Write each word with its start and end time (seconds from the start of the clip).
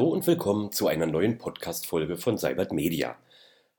Hallo 0.00 0.12
und 0.12 0.26
willkommen 0.26 0.72
zu 0.72 0.86
einer 0.86 1.04
neuen 1.04 1.36
Podcast-Folge 1.36 2.16
von 2.16 2.38
Cybert 2.38 2.72
Media. 2.72 3.18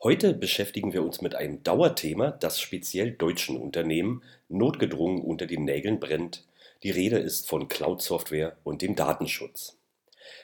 Heute 0.04 0.36
beschäftigen 0.36 0.94
wir 0.94 1.02
uns 1.02 1.20
mit 1.22 1.34
einem 1.34 1.64
Dauerthema, 1.64 2.30
das 2.30 2.62
speziell 2.62 3.14
deutschen 3.14 3.58
Unternehmen 3.58 4.22
notgedrungen 4.48 5.24
unter 5.24 5.48
den 5.48 5.66
Nägeln 5.66 6.00
brennt. 6.00 6.46
Die 6.84 6.92
Rede 6.92 7.18
ist 7.18 7.50
von 7.50 7.68
Cloud-Software 7.68 8.56
und 8.64 8.84
dem 8.84 8.96
Datenschutz. 8.96 9.80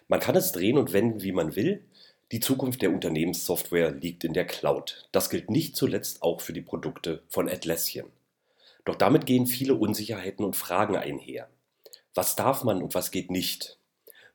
Man 0.07 0.19
kann 0.19 0.35
es 0.35 0.51
drehen 0.51 0.79
und 0.79 0.93
wenden, 0.93 1.21
wie 1.21 1.31
man 1.31 1.55
will. 1.55 1.85
Die 2.31 2.39
Zukunft 2.39 2.81
der 2.81 2.89
Unternehmenssoftware 2.89 3.91
liegt 3.91 4.23
in 4.23 4.33
der 4.33 4.47
Cloud. 4.47 5.07
Das 5.11 5.29
gilt 5.29 5.51
nicht 5.51 5.75
zuletzt 5.75 6.23
auch 6.23 6.41
für 6.41 6.53
die 6.53 6.61
Produkte 6.61 7.21
von 7.29 7.47
Atlassian. 7.47 8.07
Doch 8.83 8.95
damit 8.95 9.27
gehen 9.27 9.45
viele 9.45 9.75
Unsicherheiten 9.75 10.43
und 10.43 10.55
Fragen 10.55 10.97
einher. 10.97 11.51
Was 12.15 12.35
darf 12.35 12.63
man 12.63 12.81
und 12.81 12.95
was 12.95 13.11
geht 13.11 13.29
nicht? 13.29 13.76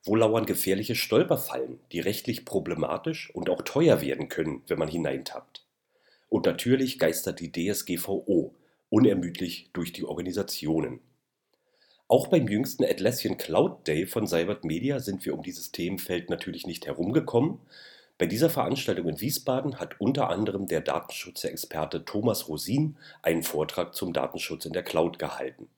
Wo 0.04 0.16
lauern 0.16 0.46
gefährliche 0.46 0.96
Stolperfallen, 0.96 1.78
die 1.92 2.00
rechtlich 2.00 2.44
problematisch 2.44 3.30
und 3.34 3.48
auch 3.48 3.62
teuer 3.62 4.00
werden 4.00 4.28
können, 4.28 4.62
wenn 4.66 4.78
man 4.78 4.88
hineintappt? 4.88 5.64
Und 6.28 6.46
natürlich 6.46 6.98
geistert 6.98 7.38
die 7.38 7.52
DSGVO 7.52 8.54
unermüdlich 8.88 9.70
durch 9.72 9.92
die 9.92 10.04
Organisationen. 10.04 11.00
Auch 12.08 12.26
beim 12.26 12.48
jüngsten 12.48 12.84
Atlassian 12.84 13.38
Cloud 13.38 13.86
Day 13.86 14.06
von 14.06 14.26
Cybert 14.26 14.64
Media 14.64 14.98
sind 14.98 15.24
wir 15.24 15.34
um 15.34 15.42
dieses 15.42 15.70
Themenfeld 15.70 16.30
natürlich 16.30 16.66
nicht 16.66 16.86
herumgekommen. 16.86 17.60
Bei 18.18 18.26
dieser 18.26 18.50
Veranstaltung 18.50 19.08
in 19.08 19.20
Wiesbaden 19.20 19.78
hat 19.78 20.00
unter 20.00 20.28
anderem 20.28 20.66
der 20.66 20.80
Datenschutzexperte 20.80 22.04
Thomas 22.04 22.48
Rosin 22.48 22.98
einen 23.22 23.42
Vortrag 23.44 23.94
zum 23.94 24.12
Datenschutz 24.12 24.66
in 24.66 24.72
der 24.72 24.82
Cloud 24.82 25.18
gehalten. 25.18 25.68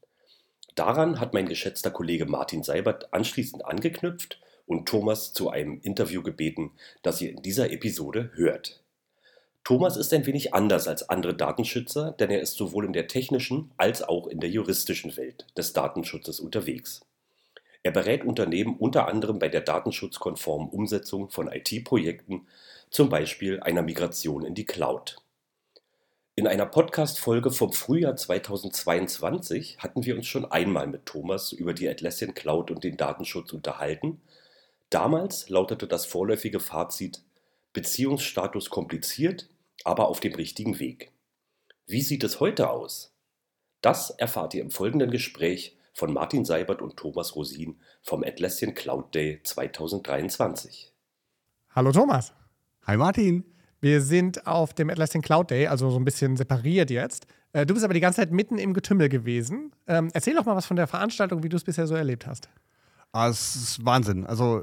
Daran 0.74 1.20
hat 1.20 1.34
mein 1.34 1.48
geschätzter 1.48 1.91
Kollege 1.91 2.27
Martin 2.27 2.62
Seibert 2.62 3.12
anschließend 3.12 3.64
angeknüpft 3.64 4.41
und 4.66 4.88
Thomas 4.88 5.33
zu 5.33 5.50
einem 5.50 5.80
Interview 5.83 6.22
gebeten, 6.22 6.72
das 7.03 7.20
ihr 7.20 7.30
in 7.30 7.42
dieser 7.42 7.70
Episode 7.70 8.30
hört. 8.34 8.80
Thomas 9.62 9.97
ist 9.97 10.12
ein 10.12 10.27
wenig 10.27 10.52
anders 10.52 10.89
als 10.89 11.08
andere 11.08 11.34
Datenschützer, 11.34 12.12
denn 12.12 12.30
er 12.30 12.41
ist 12.41 12.56
sowohl 12.56 12.84
in 12.84 12.92
der 12.92 13.06
technischen 13.06 13.70
als 13.77 14.02
auch 14.02 14.27
in 14.27 14.41
der 14.41 14.50
juristischen 14.50 15.17
Welt 15.17 15.47
des 15.56 15.72
Datenschutzes 15.72 16.41
unterwegs. 16.41 17.00
Er 17.83 17.92
berät 17.92 18.25
Unternehmen 18.25 18.77
unter 18.77 19.08
anderem 19.08 19.39
bei 19.39 19.48
der 19.48 19.61
datenschutzkonformen 19.61 20.69
Umsetzung 20.69 21.30
von 21.30 21.50
IT-Projekten, 21.50 22.47
zum 22.91 23.08
Beispiel 23.08 23.61
einer 23.61 23.83
Migration 23.83 24.45
in 24.45 24.55
die 24.55 24.64
Cloud. 24.64 25.17
In 26.36 26.48
einer 26.48 26.66
Podcast-Folge 26.66 27.52
vom 27.52 27.72
Frühjahr 27.72 28.16
2022 28.16 29.78
hatten 29.78 30.04
wir 30.04 30.16
uns 30.16 30.27
schon 30.27 30.44
einmal 30.44 30.88
mit 30.88 31.06
Thomas 31.06 31.52
über 31.52 31.74
die 31.74 31.88
Atlassian 31.88 32.34
Cloud 32.34 32.72
und 32.72 32.82
den 32.82 32.96
Datenschutz 32.96 33.52
unterhalten. 33.52 34.20
Damals 34.90 35.48
lautete 35.48 35.86
das 35.86 36.06
vorläufige 36.06 36.58
Fazit 36.58 37.22
Beziehungsstatus 37.72 38.68
kompliziert, 38.68 39.48
aber 39.84 40.08
auf 40.08 40.18
dem 40.18 40.34
richtigen 40.34 40.80
Weg. 40.80 41.12
Wie 41.86 42.02
sieht 42.02 42.24
es 42.24 42.40
heute 42.40 42.68
aus? 42.68 43.14
Das 43.80 44.10
erfahrt 44.10 44.55
ihr 44.55 44.62
im 44.62 44.72
folgenden 44.72 45.12
Gespräch 45.12 45.77
von 45.92 46.12
Martin 46.12 46.44
Seibert 46.44 46.82
und 46.82 46.96
Thomas 46.96 47.36
Rosin 47.36 47.78
vom 48.02 48.24
Atlassian 48.24 48.74
Cloud 48.74 49.14
Day 49.14 49.40
2023. 49.44 50.92
Hallo 51.77 51.92
Thomas. 51.92 52.32
Hi 52.88 52.96
Martin. 52.96 53.53
Wir 53.84 54.00
sind 54.00 54.46
auf 54.46 54.72
dem 54.72 54.88
Atlassian 54.88 55.20
Cloud 55.20 55.50
Day, 55.50 55.66
also 55.66 55.90
so 55.90 55.98
ein 55.98 56.06
bisschen 56.06 56.38
separiert 56.38 56.90
jetzt. 56.90 57.27
Äh, 57.52 57.66
du 57.66 57.74
bist 57.74 57.84
aber 57.84 57.92
die 57.92 58.00
ganze 58.00 58.22
Zeit 58.22 58.32
mitten 58.32 58.56
im 58.56 58.72
Getümmel 58.72 59.10
gewesen. 59.10 59.72
Ähm, 59.86 60.08
erzähl 60.14 60.34
doch 60.34 60.46
mal 60.46 60.56
was 60.56 60.64
von 60.64 60.78
der 60.78 60.86
Veranstaltung, 60.86 61.42
wie 61.42 61.50
du 61.50 61.58
es 61.58 61.64
bisher 61.64 61.86
so 61.86 61.94
erlebt 61.94 62.27
hast. 62.27 62.48
Ah, 63.12 63.28
es 63.28 63.55
ist 63.55 63.84
Wahnsinn. 63.84 64.24
Also, 64.24 64.62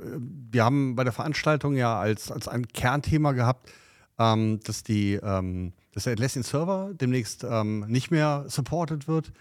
wir 0.50 0.64
haben 0.64 0.96
bei 0.96 1.04
der 1.04 1.14
Veranstaltung 1.14 1.76
ja 1.76 2.00
als, 2.00 2.32
als 2.32 2.48
ein 2.48 2.68
Kernthema 2.70 3.34
gehabt, 3.34 3.72
ähm, 4.18 4.60
dass, 4.64 4.82
die, 4.82 5.20
ähm, 5.22 5.74
dass 5.94 6.06
der 6.06 6.14
Atlassian 6.14 6.42
Server 6.42 6.90
demnächst 6.92 7.44
ähm, 7.48 7.86
nicht 7.88 8.10
mehr 8.10 8.46
supported 8.48 9.08
wird. 9.08 9.34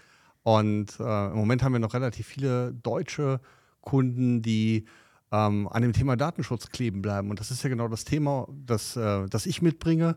Und 0.43 0.99
äh, 0.99 1.25
im 1.29 1.37
Moment 1.37 1.63
haben 1.63 1.73
wir 1.73 1.79
noch 1.79 1.95
relativ 1.95 2.27
viele 2.27 2.71
deutsche 2.71 3.39
Kunden, 3.81 4.43
die 4.43 4.85
ähm, 5.31 5.67
an 5.69 5.81
dem 5.81 5.93
Thema 5.93 6.15
Datenschutz 6.15 6.69
kleben 6.69 7.01
bleiben. 7.01 7.29
Und 7.29 7.39
das 7.39 7.51
ist 7.51 7.63
ja 7.63 7.69
genau 7.69 7.87
das 7.87 8.03
Thema, 8.03 8.47
das, 8.51 8.95
äh, 8.95 9.27
das 9.27 9.45
ich 9.45 9.61
mitbringe. 9.61 10.15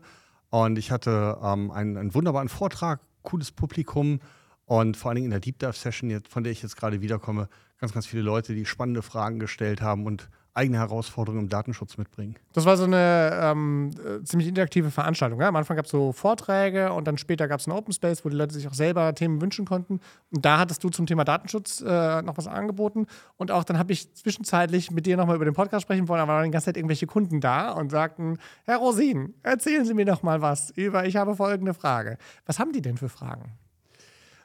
Und 0.49 0.77
ich 0.77 0.91
hatte 0.91 1.37
ähm, 1.41 1.71
einen, 1.71 1.97
einen, 1.97 2.13
wunderbaren 2.13 2.49
Vortrag, 2.49 3.01
cooles 3.23 3.51
Publikum 3.51 4.19
und 4.65 4.97
vor 4.97 5.09
allen 5.09 5.15
Dingen 5.15 5.25
in 5.25 5.31
der 5.31 5.39
Deep 5.39 5.59
Dive 5.59 5.73
Session, 5.73 6.21
von 6.29 6.43
der 6.43 6.51
ich 6.51 6.61
jetzt 6.61 6.75
gerade 6.75 7.01
wiederkomme, 7.01 7.49
ganz, 7.79 7.93
ganz 7.93 8.05
viele 8.05 8.23
Leute, 8.23 8.55
die 8.55 8.65
spannende 8.65 9.01
Fragen 9.01 9.39
gestellt 9.39 9.81
haben 9.81 10.05
und 10.05 10.29
eigene 10.55 10.77
Herausforderungen 10.77 11.43
im 11.43 11.49
Datenschutz 11.49 11.97
mitbringen. 11.97 12.35
Das 12.53 12.65
war 12.65 12.77
so 12.77 12.85
eine 12.85 13.37
ähm, 13.41 13.91
äh, 14.03 14.23
ziemlich 14.23 14.47
interaktive 14.47 14.89
Veranstaltung. 14.89 15.41
Ja? 15.41 15.49
Am 15.49 15.55
Anfang 15.57 15.75
gab 15.75 15.85
es 15.85 15.91
so 15.91 16.13
Vorträge 16.13 16.93
und 16.93 17.05
dann 17.05 17.17
später 17.17 17.49
gab 17.49 17.59
es 17.59 17.67
einen 17.67 17.77
Open 17.77 17.93
Space, 17.93 18.23
wo 18.23 18.29
die 18.29 18.37
Leute 18.37 18.53
sich 18.53 18.65
auch 18.67 18.73
selber 18.73 19.13
Themen 19.13 19.41
wünschen 19.41 19.65
konnten. 19.65 19.99
Und 20.31 20.45
da 20.45 20.57
hattest 20.57 20.81
du 20.83 20.89
zum 20.89 21.07
Thema 21.07 21.25
Datenschutz 21.25 21.81
äh, 21.81 22.21
noch 22.21 22.37
was 22.37 22.47
angeboten. 22.47 23.05
Und 23.35 23.51
auch 23.51 23.65
dann 23.65 23.77
habe 23.77 23.91
ich 23.91 24.13
zwischenzeitlich 24.13 24.91
mit 24.91 25.05
dir 25.05 25.17
nochmal 25.17 25.35
über 25.35 25.45
den 25.45 25.53
Podcast 25.53 25.83
sprechen 25.83 26.07
wollen, 26.07 26.21
aber 26.21 26.33
waren 26.33 26.45
die 26.45 26.51
ganze 26.51 26.67
Zeit 26.67 26.77
irgendwelche 26.77 27.05
Kunden 27.05 27.41
da 27.41 27.71
und 27.73 27.91
sagten: 27.91 28.37
Herr 28.63 28.77
Rosin, 28.77 29.33
erzählen 29.43 29.83
Sie 29.83 29.93
mir 29.93 30.05
doch 30.05 30.23
mal 30.23 30.41
was 30.41 30.71
über, 30.71 31.05
ich 31.05 31.17
habe 31.17 31.35
folgende 31.35 31.73
Frage. 31.73 32.17
Was 32.45 32.59
haben 32.59 32.71
die 32.71 32.81
denn 32.81 32.95
für 32.95 33.09
Fragen? 33.09 33.51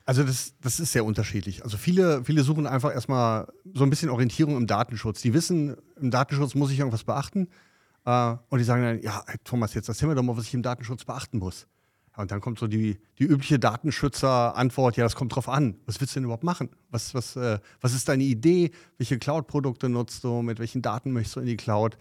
Also 0.04 0.24
das, 0.24 0.54
das 0.60 0.80
ist 0.80 0.92
sehr 0.92 1.04
unterschiedlich. 1.04 1.62
Also 1.62 1.76
viele, 1.76 2.24
viele 2.24 2.42
suchen 2.42 2.66
einfach 2.66 2.92
erstmal 2.92 3.46
so 3.74 3.84
ein 3.84 3.90
bisschen 3.90 4.10
Orientierung 4.10 4.56
im 4.56 4.66
Datenschutz. 4.66 5.20
Die 5.22 5.34
wissen, 5.34 5.76
im 6.00 6.10
Datenschutz 6.10 6.54
muss 6.54 6.70
ich 6.70 6.78
irgendwas 6.78 7.04
beachten. 7.04 7.48
Äh, 8.04 8.36
und 8.48 8.58
die 8.58 8.64
sagen 8.64 8.82
dann, 8.82 9.02
ja, 9.02 9.22
Thomas, 9.44 9.74
jetzt 9.74 9.88
erzähl 9.88 10.08
mir 10.08 10.14
doch 10.14 10.22
mal, 10.22 10.36
was 10.36 10.44
ich 10.44 10.54
im 10.54 10.62
Datenschutz 10.62 11.04
beachten 11.04 11.38
muss. 11.38 11.66
Ja, 12.16 12.22
und 12.22 12.30
dann 12.30 12.40
kommt 12.40 12.58
so 12.58 12.66
die, 12.66 12.98
die 13.18 13.24
übliche 13.24 13.58
Datenschützer-Antwort, 13.58 14.96
ja, 14.96 15.04
das 15.04 15.14
kommt 15.14 15.34
drauf 15.34 15.48
an. 15.48 15.76
Was 15.86 16.00
willst 16.00 16.14
du 16.14 16.20
denn 16.20 16.24
überhaupt 16.24 16.44
machen? 16.44 16.70
Was, 16.90 17.14
was, 17.14 17.36
äh, 17.36 17.58
was 17.80 17.94
ist 17.94 18.08
deine 18.08 18.24
Idee? 18.24 18.72
Welche 18.98 19.18
Cloud-Produkte 19.18 19.88
nutzt 19.88 20.24
du? 20.24 20.42
Mit 20.42 20.58
welchen 20.58 20.82
Daten 20.82 21.12
möchtest 21.12 21.36
du 21.36 21.40
in 21.40 21.46
die 21.46 21.56
Cloud? 21.56 21.96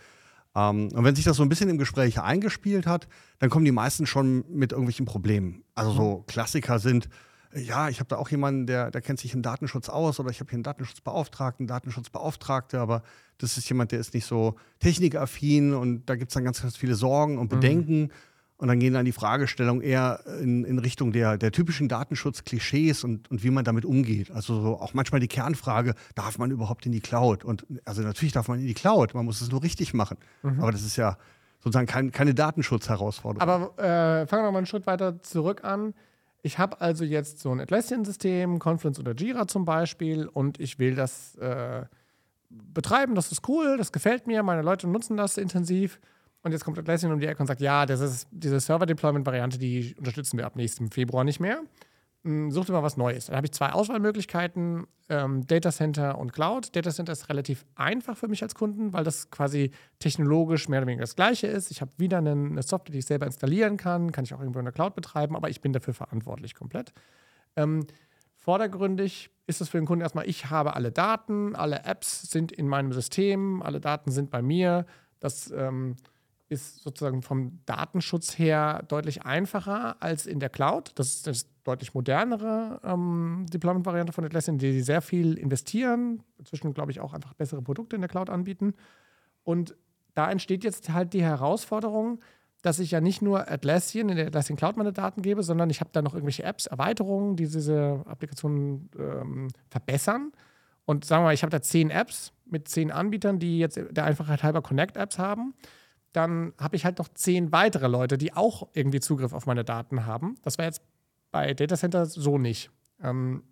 Ähm, 0.56 0.90
und 0.94 1.04
wenn 1.04 1.16
sich 1.16 1.26
das 1.26 1.38
so 1.38 1.44
ein 1.44 1.50
bisschen 1.50 1.70
im 1.70 1.78
Gespräch 1.78 2.20
eingespielt 2.20 2.88
hat, 2.88 3.08
dann 3.40 3.50
kommen 3.50 3.66
die 3.66 3.72
meisten 3.72 4.08
schon 4.08 4.44
mit 4.50 4.72
irgendwelchen 4.72 5.06
Problemen. 5.06 5.64
Also 5.76 5.92
so 5.92 6.24
Klassiker 6.28 6.80
sind, 6.80 7.10
ja, 7.56 7.90
ich 7.90 8.00
habe 8.00 8.08
da 8.08 8.18
auch 8.18 8.30
jemanden, 8.30 8.68
der, 8.68 8.92
der 8.92 9.02
kennt 9.02 9.20
sich 9.20 9.34
im 9.34 9.42
Datenschutz 9.42 9.90
aus 9.90 10.20
oder 10.20 10.30
ich 10.30 10.40
habe 10.40 10.50
hier 10.50 10.58
einen 10.58 10.64
Datenschutzbeauftragten, 10.64 11.68
Datenschutzbeauftragte, 11.68 12.80
aber 12.80 13.02
das 13.40 13.58
ist 13.58 13.68
jemand, 13.70 13.92
der 13.92 14.00
ist 14.00 14.14
nicht 14.14 14.26
so 14.26 14.56
technikaffin 14.80 15.74
und 15.74 16.06
da 16.06 16.16
gibt 16.16 16.30
es 16.30 16.36
dann 16.36 16.44
ganz, 16.44 16.62
ganz 16.62 16.78
viele 16.78 16.96
Sorgen 16.96 17.38
und 17.38 17.52
mhm. 17.52 17.56
Bedenken. 17.56 18.02
Mhm. 18.02 18.12
Und 18.58 18.68
dann 18.68 18.78
gehen 18.80 18.94
dann 18.94 19.06
die 19.06 19.14
Fragestellungen 19.14 19.82
eher 19.82 20.20
in, 20.42 20.66
in 20.66 20.80
Richtung 20.80 21.14
der, 21.14 21.38
der 21.38 21.54
typischen 21.54 21.88
Datenschutzklischees 21.88 23.06
und, 23.06 23.32
und 23.32 23.42
wie 23.42 23.52
man 23.52 23.64
damit 23.64 23.86
umgeht. 23.86 24.32
Also 24.32 24.62
so 24.62 24.78
auch 24.78 24.94
manchmal 24.94 25.22
die 25.22 25.30
Kernfrage, 25.30 25.96
darf 26.14 26.38
man 26.38 26.52
überhaupt 26.52 26.86
in 26.86 26.92
die 26.92 27.00
Cloud? 27.00 27.46
Und 27.46 27.66
also 27.86 28.02
natürlich 28.02 28.34
darf 28.34 28.50
man 28.50 28.60
in 28.60 28.68
die 28.68 28.74
Cloud, 28.74 29.14
man 29.14 29.24
muss 29.24 29.40
es 29.40 29.50
nur 29.50 29.64
richtig 29.64 29.94
machen. 29.94 30.18
Mhm. 30.44 30.60
Aber 30.60 30.74
das 30.74 30.84
ist 30.84 30.98
ja 30.98 31.18
sozusagen 31.60 31.88
kein, 31.88 32.12
keine 32.12 32.34
Datenschutzherausforderung. 32.34 33.42
Aber 33.42 33.78
äh, 33.78 34.28
fangen 34.28 34.44
wir 34.44 34.52
mal 34.52 34.58
einen 34.58 34.68
Schritt 34.68 34.86
weiter 34.86 35.22
zurück 35.24 35.64
an. 35.64 35.94
Ich 36.42 36.58
habe 36.58 36.80
also 36.80 37.04
jetzt 37.04 37.40
so 37.40 37.52
ein 37.52 37.60
Atlassian-System, 37.60 38.60
Confluence 38.60 39.00
oder 39.00 39.14
Jira 39.14 39.48
zum 39.48 39.66
Beispiel, 39.66 40.28
und 40.28 40.60
ich 40.60 40.80
will 40.80 40.96
das 40.96 41.36
äh, 41.36 41.84
betreiben. 42.50 43.16
Das 43.16 43.32
ist 43.32 43.48
cool, 43.48 43.78
das 43.78 43.92
gefällt 43.92 44.28
mir, 44.28 44.42
meine 44.44 44.62
Leute 44.62 44.88
nutzen 44.88 45.18
das 45.18 45.38
intensiv. 45.38 46.00
Und 46.42 46.54
jetzt 46.54 46.64
kommt 46.64 46.80
Atlassian 46.80 47.12
um 47.12 47.20
die 47.20 47.28
Ecke 47.28 47.42
und 47.42 47.48
sagt: 47.48 47.60
Ja, 47.62 47.86
das 47.86 48.00
ist 48.00 48.28
diese 48.32 48.60
Server-Deployment-Variante, 48.60 49.58
die 49.58 49.94
unterstützen 49.98 50.38
wir 50.38 50.46
ab 50.46 50.56
nächstem 50.56 50.90
Februar 50.90 51.24
nicht 51.24 51.40
mehr. 51.40 51.62
Hm, 52.30 52.52
such 52.52 52.66
dir 52.66 52.74
mal 52.74 52.84
was 52.84 52.96
Neues. 52.96 53.26
Dann 53.26 53.38
habe 53.38 53.48
ich 53.48 53.54
zwei 53.54 53.72
Auswahlmöglichkeiten, 53.72 54.86
ähm, 55.10 55.48
Data 55.48 55.72
Center 55.72 56.20
und 56.20 56.32
Cloud. 56.32 56.76
Data 56.76 56.92
Center 56.92 57.12
ist 57.12 57.28
relativ 57.28 57.66
einfach 57.74 58.16
für 58.16 58.28
mich 58.28 58.44
als 58.44 58.54
Kunden, 58.54 58.94
weil 58.94 59.04
das 59.04 59.32
quasi 59.32 59.72
technologisch 59.98 60.70
mehr 60.70 60.82
oder 60.82 60.86
weniger 60.86 61.02
das 61.02 61.16
gleiche 61.16 61.48
ist. 61.48 61.72
Ich 61.72 61.82
habe 61.82 61.90
wieder 61.98 62.20
eine, 62.20 62.34
eine, 62.34 62.62
Software, 62.62 62.92
die 62.92 63.00
ich 63.00 63.08
selber 63.08 63.26
installieren 63.26 63.78
kann, 63.78 64.12
kann 64.12 64.26
ich 64.26 64.36
auch 64.36 64.42
irgendwo 64.42 64.60
in 64.60 64.66
der 64.66 64.74
Cloud 64.74 64.94
betreiben, 64.94 65.36
aber 65.36 65.50
ich 65.50 65.62
bin 65.62 65.74
dafür 65.74 65.96
verantwortlich 65.96 66.54
komplett. 66.54 66.94
Ähm, 67.56 67.88
vordergründig 68.36 69.32
ist 69.48 69.60
es 69.60 69.70
für 69.70 69.80
den 69.80 69.88
Kunden 69.88 70.04
erstmal, 70.04 70.30
ich 70.30 70.52
habe 70.52 70.76
alle 70.76 70.92
Daten, 70.92 71.56
alle 71.56 71.84
Apps 71.84 72.30
sind 72.30 72.52
in 72.52 72.68
meinem 72.68 72.94
System, 72.94 73.64
alle 73.64 73.80
Daten 73.80 74.12
sind 74.12 74.30
bei 74.30 74.44
mir. 74.44 74.86
Das 75.20 75.50
ähm, 75.50 75.96
ist 76.50 76.84
sozusagen 76.84 77.24
vom 77.24 77.60
Datenschutz 77.66 78.38
her 78.38 78.84
deutlich 78.88 79.24
einfacher 79.24 79.98
als 80.00 80.28
in 80.28 80.40
der 80.40 80.50
Cloud. 80.50 80.92
Das 80.94 81.08
ist 81.08 81.28
das 81.28 81.48
deutlich 81.70 81.94
modernere 81.94 82.82
ähm, 82.84 83.46
Deployment-Variante 83.52 84.12
von 84.12 84.26
Atlassian, 84.26 84.58
die 84.58 84.82
sehr 84.82 85.02
viel 85.02 85.38
investieren, 85.38 86.24
inzwischen 86.38 86.74
glaube 86.74 86.92
ich 86.92 87.00
auch 87.00 87.14
einfach 87.14 87.34
bessere 87.34 87.62
Produkte 87.62 87.96
in 87.96 88.02
der 88.02 88.10
Cloud 88.10 88.30
anbieten. 88.30 88.74
Und 89.44 89.76
da 90.16 90.30
entsteht 90.32 90.64
jetzt 90.64 90.90
halt 90.90 91.14
die 91.14 91.22
Herausforderung, 91.22 92.20
dass 92.62 92.80
ich 92.80 92.92
ja 92.92 93.00
nicht 93.00 93.22
nur 93.22 93.50
Atlassian 93.50 94.10
in 94.10 94.18
der 94.18 94.28
Atlassian 94.28 94.58
Cloud 94.58 94.78
meine 94.78 94.92
Daten 94.92 95.22
gebe, 95.22 95.44
sondern 95.44 95.70
ich 95.70 95.80
habe 95.80 95.92
da 95.94 96.02
noch 96.02 96.14
irgendwelche 96.14 96.44
Apps, 96.44 96.66
Erweiterungen, 96.66 97.36
die 97.36 97.48
diese 97.48 98.04
Applikationen 98.06 98.90
ähm, 98.98 99.48
verbessern. 99.70 100.32
Und 100.86 101.06
sagen 101.06 101.22
wir 101.22 101.28
mal, 101.28 101.34
ich 101.34 101.44
habe 101.44 101.52
da 101.52 101.62
zehn 101.62 101.90
Apps, 101.92 102.34
mit 102.46 102.68
zehn 102.68 102.92
Anbietern, 102.92 103.40
die 103.40 103.60
jetzt 103.60 103.80
der 103.92 104.04
Einfachheit 104.04 104.44
halber 104.44 104.62
Connect-Apps 104.62 105.20
haben. 105.20 105.54
Dann 106.12 106.54
habe 106.60 106.76
ich 106.76 106.84
halt 106.84 106.98
noch 106.98 107.08
zehn 107.10 107.52
weitere 107.52 107.88
Leute, 107.88 108.18
die 108.18 108.34
auch 108.34 108.68
irgendwie 108.74 109.00
Zugriff 109.00 109.32
auf 109.32 109.46
meine 109.46 109.64
Daten 109.64 110.08
haben. 110.08 110.36
Das 110.42 110.58
war 110.58 110.66
jetzt 110.66 110.82
bei 111.32 111.54
Data 111.54 111.76
Center 111.76 112.06
so 112.06 112.38
nicht. 112.38 112.72
Ähm, 113.02 113.44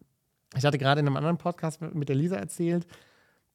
ich 0.56 0.66
hatte 0.66 0.78
gerade 0.78 1.02
in 1.02 1.08
einem 1.08 1.18
anderen 1.18 1.38
Podcast 1.38 1.82
mit 1.82 2.10
der 2.10 2.16
Lisa 2.16 2.36
erzählt, 2.36 2.88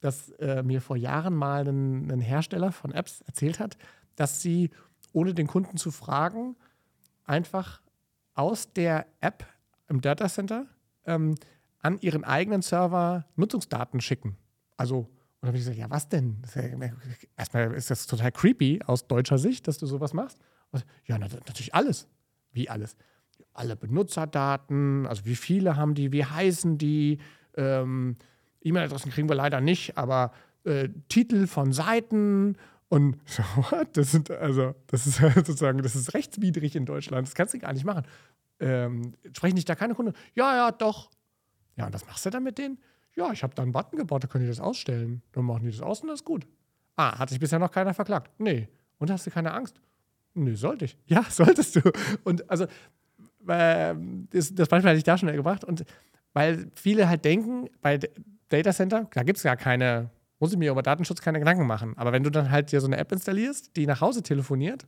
dass 0.00 0.30
äh, 0.40 0.62
mir 0.62 0.80
vor 0.80 0.96
Jahren 0.96 1.34
mal 1.34 1.66
ein, 1.66 2.10
ein, 2.10 2.20
Hersteller 2.20 2.72
von 2.72 2.92
Apps 2.92 3.22
erzählt 3.22 3.60
hat, 3.60 3.76
dass 4.16 4.42
sie, 4.42 4.70
ohne 5.12 5.32
den 5.32 5.46
Kunden 5.46 5.76
zu 5.76 5.90
fragen, 5.90 6.56
einfach 7.24 7.80
aus 8.34 8.72
der 8.72 9.06
App 9.20 9.46
im 9.88 10.00
Datacenter 10.00 10.66
ähm, 11.06 11.36
an 11.80 11.98
ihren 12.00 12.24
eigenen 12.24 12.62
Server 12.62 13.26
Nutzungsdaten 13.36 14.00
schicken. 14.00 14.36
Also, 14.76 14.98
und 14.98 15.08
dann 15.40 15.48
habe 15.48 15.58
ich 15.58 15.64
gesagt, 15.64 15.78
ja, 15.78 15.90
was 15.90 16.08
denn? 16.08 16.42
Erstmal 17.36 17.72
ist 17.74 17.90
das 17.90 18.06
total 18.06 18.32
creepy 18.32 18.80
aus 18.86 19.06
deutscher 19.06 19.38
Sicht, 19.38 19.66
dass 19.66 19.78
du 19.78 19.86
sowas 19.86 20.12
machst. 20.12 20.38
Und, 20.70 20.84
ja, 21.06 21.18
natürlich 21.18 21.74
alles. 21.74 22.08
Wie 22.52 22.68
alles? 22.68 22.96
Alle 23.54 23.76
Benutzerdaten, 23.76 25.06
also 25.06 25.24
wie 25.24 25.36
viele 25.36 25.76
haben 25.76 25.94
die, 25.94 26.12
wie 26.12 26.24
heißen 26.24 26.78
die, 26.78 27.18
ähm, 27.56 28.16
E-Mail-Adressen 28.62 29.10
kriegen 29.10 29.28
wir 29.28 29.36
leider 29.36 29.60
nicht, 29.60 29.98
aber 29.98 30.32
äh, 30.64 30.88
Titel 31.08 31.46
von 31.46 31.72
Seiten 31.72 32.56
und 32.88 33.16
so, 33.24 33.42
das 33.92 34.12
sind 34.12 34.30
also, 34.30 34.74
das 34.86 35.06
ist 35.06 35.16
sozusagen, 35.34 35.82
das 35.82 35.96
ist 35.96 36.14
rechtswidrig 36.14 36.76
in 36.76 36.86
Deutschland. 36.86 37.26
Das 37.26 37.34
kannst 37.34 37.54
du 37.54 37.58
gar 37.58 37.72
nicht 37.72 37.84
machen. 37.84 38.04
Ähm, 38.60 39.14
sprechen 39.34 39.56
dich 39.56 39.64
da 39.64 39.74
keine 39.74 39.94
Kunden? 39.94 40.12
Ja, 40.34 40.54
ja, 40.54 40.70
doch. 40.70 41.10
Ja, 41.76 41.86
und 41.86 41.94
was 41.94 42.06
machst 42.06 42.26
du 42.26 42.30
dann 42.30 42.42
mit 42.42 42.58
denen? 42.58 42.78
Ja, 43.14 43.32
ich 43.32 43.42
habe 43.42 43.54
da 43.54 43.62
einen 43.62 43.72
Button 43.72 43.98
gebaut, 43.98 44.24
da 44.24 44.28
können 44.28 44.44
die 44.44 44.48
das 44.50 44.60
ausstellen. 44.60 45.22
Dann 45.32 45.44
machen 45.44 45.64
die 45.64 45.70
das 45.70 45.80
aus 45.80 46.00
und 46.00 46.08
das 46.08 46.20
ist 46.20 46.24
gut. 46.24 46.46
Ah, 46.96 47.18
hat 47.18 47.30
sich 47.30 47.40
bisher 47.40 47.58
noch 47.58 47.70
keiner 47.70 47.94
verklagt? 47.94 48.30
Nee. 48.38 48.68
Und 48.98 49.10
hast 49.10 49.26
du 49.26 49.30
keine 49.30 49.52
Angst? 49.52 49.80
Nee, 50.34 50.54
sollte 50.54 50.84
ich. 50.84 50.96
Ja, 51.06 51.22
solltest 51.28 51.76
du. 51.76 51.92
Und 52.24 52.48
also, 52.50 52.66
äh, 53.48 53.94
das, 54.30 54.54
das 54.54 54.68
Beispiel 54.68 54.90
hatte 54.90 54.98
ich 54.98 55.04
da 55.04 55.18
schon 55.18 55.32
gebracht. 55.32 55.64
Und 55.64 55.84
weil 56.32 56.70
viele 56.74 57.08
halt 57.08 57.24
denken, 57.24 57.68
bei 57.80 57.98
Data 58.48 58.72
Center, 58.72 59.08
da 59.12 59.22
gibt 59.22 59.38
es 59.38 59.44
ja 59.44 59.56
keine, 59.56 60.10
muss 60.38 60.52
ich 60.52 60.58
mir 60.58 60.70
über 60.70 60.82
Datenschutz 60.82 61.20
keine 61.20 61.38
Gedanken 61.38 61.66
machen. 61.66 61.94
Aber 61.96 62.12
wenn 62.12 62.22
du 62.22 62.30
dann 62.30 62.50
halt 62.50 62.72
dir 62.72 62.80
so 62.80 62.86
eine 62.86 62.96
App 62.96 63.12
installierst, 63.12 63.76
die 63.76 63.86
nach 63.86 64.00
Hause 64.00 64.22
telefoniert, 64.22 64.86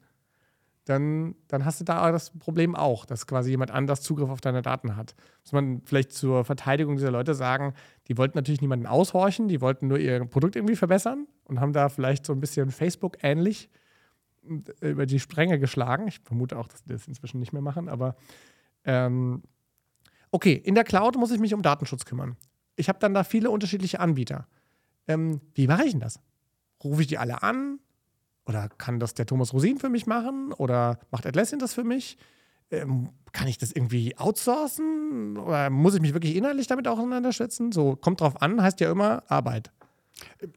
dann, 0.87 1.35
dann 1.49 1.65
hast 1.65 1.81
du 1.81 1.85
da 1.85 2.13
das 2.13 2.31
Problem 2.39 2.77
auch, 2.77 3.07
dass 3.07 3.27
quasi 3.27 3.51
jemand 3.51 3.71
anders 3.71 4.03
Zugriff 4.03 4.29
auf 4.29 4.43
deine 4.43 4.61
Daten 4.61 4.97
hat. 4.97 5.15
Muss 5.43 5.53
man 5.53 5.81
vielleicht 5.87 6.13
zur 6.13 6.45
Verteidigung 6.45 6.97
dieser 6.97 7.11
Leute 7.11 7.35
sagen, 7.35 7.73
die 8.09 8.19
wollten 8.19 8.37
natürlich 8.37 8.61
niemanden 8.61 8.87
aushorchen, 8.87 9.49
die 9.49 9.63
wollten 9.63 9.89
nur 9.89 9.99
ihr 9.99 10.27
Produkt 10.27 10.57
irgendwie 10.57 10.77
verbessern 10.77 11.27
und 11.45 11.59
haben 11.59 11.73
da 11.73 11.89
vielleicht 11.89 12.27
so 12.27 12.35
ein 12.35 12.41
bisschen 12.41 12.71
Facebook 12.71 13.17
ähnlich 13.23 13.71
äh, 13.71 13.79
über 14.81 15.07
die 15.07 15.21
Stränge 15.21 15.59
geschlagen. 15.59 16.09
Ich 16.09 16.21
vermute 16.21 16.59
auch, 16.59 16.69
dass 16.69 16.83
die 16.85 16.93
das 16.93 17.09
inzwischen 17.09 17.41
nicht 17.41 17.53
mehr 17.53 17.63
machen, 17.63 17.89
aber 17.89 18.17
ähm, 18.85 19.43
okay, 20.31 20.55
in 20.55 20.75
der 20.75 20.85
Cloud 20.85 21.17
muss 21.17 21.31
ich 21.31 21.41
mich 21.41 21.55
um 21.55 21.63
Datenschutz 21.63 22.05
kümmern 22.05 22.37
ich 22.77 22.89
habe 22.89 22.99
dann 22.99 23.15
da 23.15 23.25
viele 23.25 23.51
unterschiedliche 23.51 24.01
Anbieter. 24.01 24.47
Ähm, 25.07 25.41
wie 25.55 25.67
mache 25.67 25.85
ich 25.85 25.93
denn 25.93 26.01
das? 26.01 26.21
Rufe 26.83 27.03
ich 27.03 27.07
die 27.07 27.19
alle 27.19 27.43
an? 27.43 27.79
Oder 28.47 28.69
kann 28.69 29.01
das 29.01 29.15
der 29.15 29.27
Thomas 29.27 29.53
Rosin 29.53 29.79
für 29.79 29.89
mich 29.89 30.07
machen? 30.07 30.53
Oder 30.53 30.99
macht 31.11 31.27
Atlassian 31.27 31.59
das 31.59 31.75
für 31.75 31.85
mich? 31.85 32.19
Ähm, 32.71 33.11
kann 33.33 33.49
ich 33.49 33.59
das 33.59 33.73
irgendwie 33.73 34.17
outsourcen? 34.17 35.39
Oder 35.39 35.71
muss 35.71 35.95
ich 35.95 36.01
mich 36.01 36.15
wirklich 36.15 36.37
inhaltlich 36.37 36.67
damit 36.67 36.89
auseinandersetzen? 36.89 37.73
So, 37.73 37.97
kommt 37.97 38.21
drauf 38.21 38.41
an, 38.43 38.63
heißt 38.63 38.81
ja 38.81 38.91
immer 38.91 39.23
Arbeit. 39.29 39.71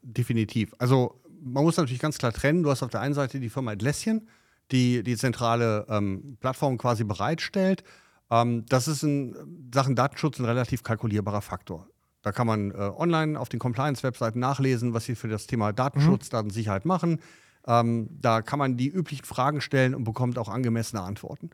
Definitiv. 0.02 0.74
Also, 0.78 1.20
man 1.42 1.64
muss 1.64 1.76
natürlich 1.76 2.00
ganz 2.00 2.18
klar 2.18 2.32
trennen. 2.32 2.62
Du 2.62 2.70
hast 2.70 2.82
auf 2.82 2.90
der 2.90 3.00
einen 3.00 3.14
Seite 3.14 3.40
die 3.40 3.50
Firma 3.50 3.72
Atlassian, 3.72 4.28
die 4.70 5.02
die 5.02 5.16
zentrale 5.16 5.86
ähm, 5.88 6.36
Plattform 6.40 6.78
quasi 6.78 7.04
bereitstellt. 7.04 7.84
Ähm, 8.30 8.64
das 8.68 8.88
ist 8.88 9.02
in 9.02 9.34
Sachen 9.72 9.96
Datenschutz 9.96 10.38
ein 10.38 10.44
relativ 10.44 10.82
kalkulierbarer 10.82 11.42
Faktor. 11.42 11.88
Da 12.22 12.32
kann 12.32 12.46
man 12.46 12.72
äh, 12.72 12.74
online 12.74 13.38
auf 13.38 13.48
den 13.48 13.60
Compliance-Webseiten 13.60 14.38
nachlesen, 14.38 14.92
was 14.92 15.04
sie 15.04 15.14
für 15.14 15.28
das 15.28 15.46
Thema 15.46 15.72
Datenschutz, 15.72 16.26
mhm. 16.26 16.30
Datensicherheit 16.30 16.84
machen. 16.84 17.20
Ähm, 17.66 18.08
da 18.20 18.42
kann 18.42 18.58
man 18.58 18.76
die 18.76 18.88
üblichen 18.88 19.24
Fragen 19.24 19.60
stellen 19.60 19.94
und 19.94 20.04
bekommt 20.04 20.38
auch 20.38 20.48
angemessene 20.48 21.02
Antworten. 21.02 21.50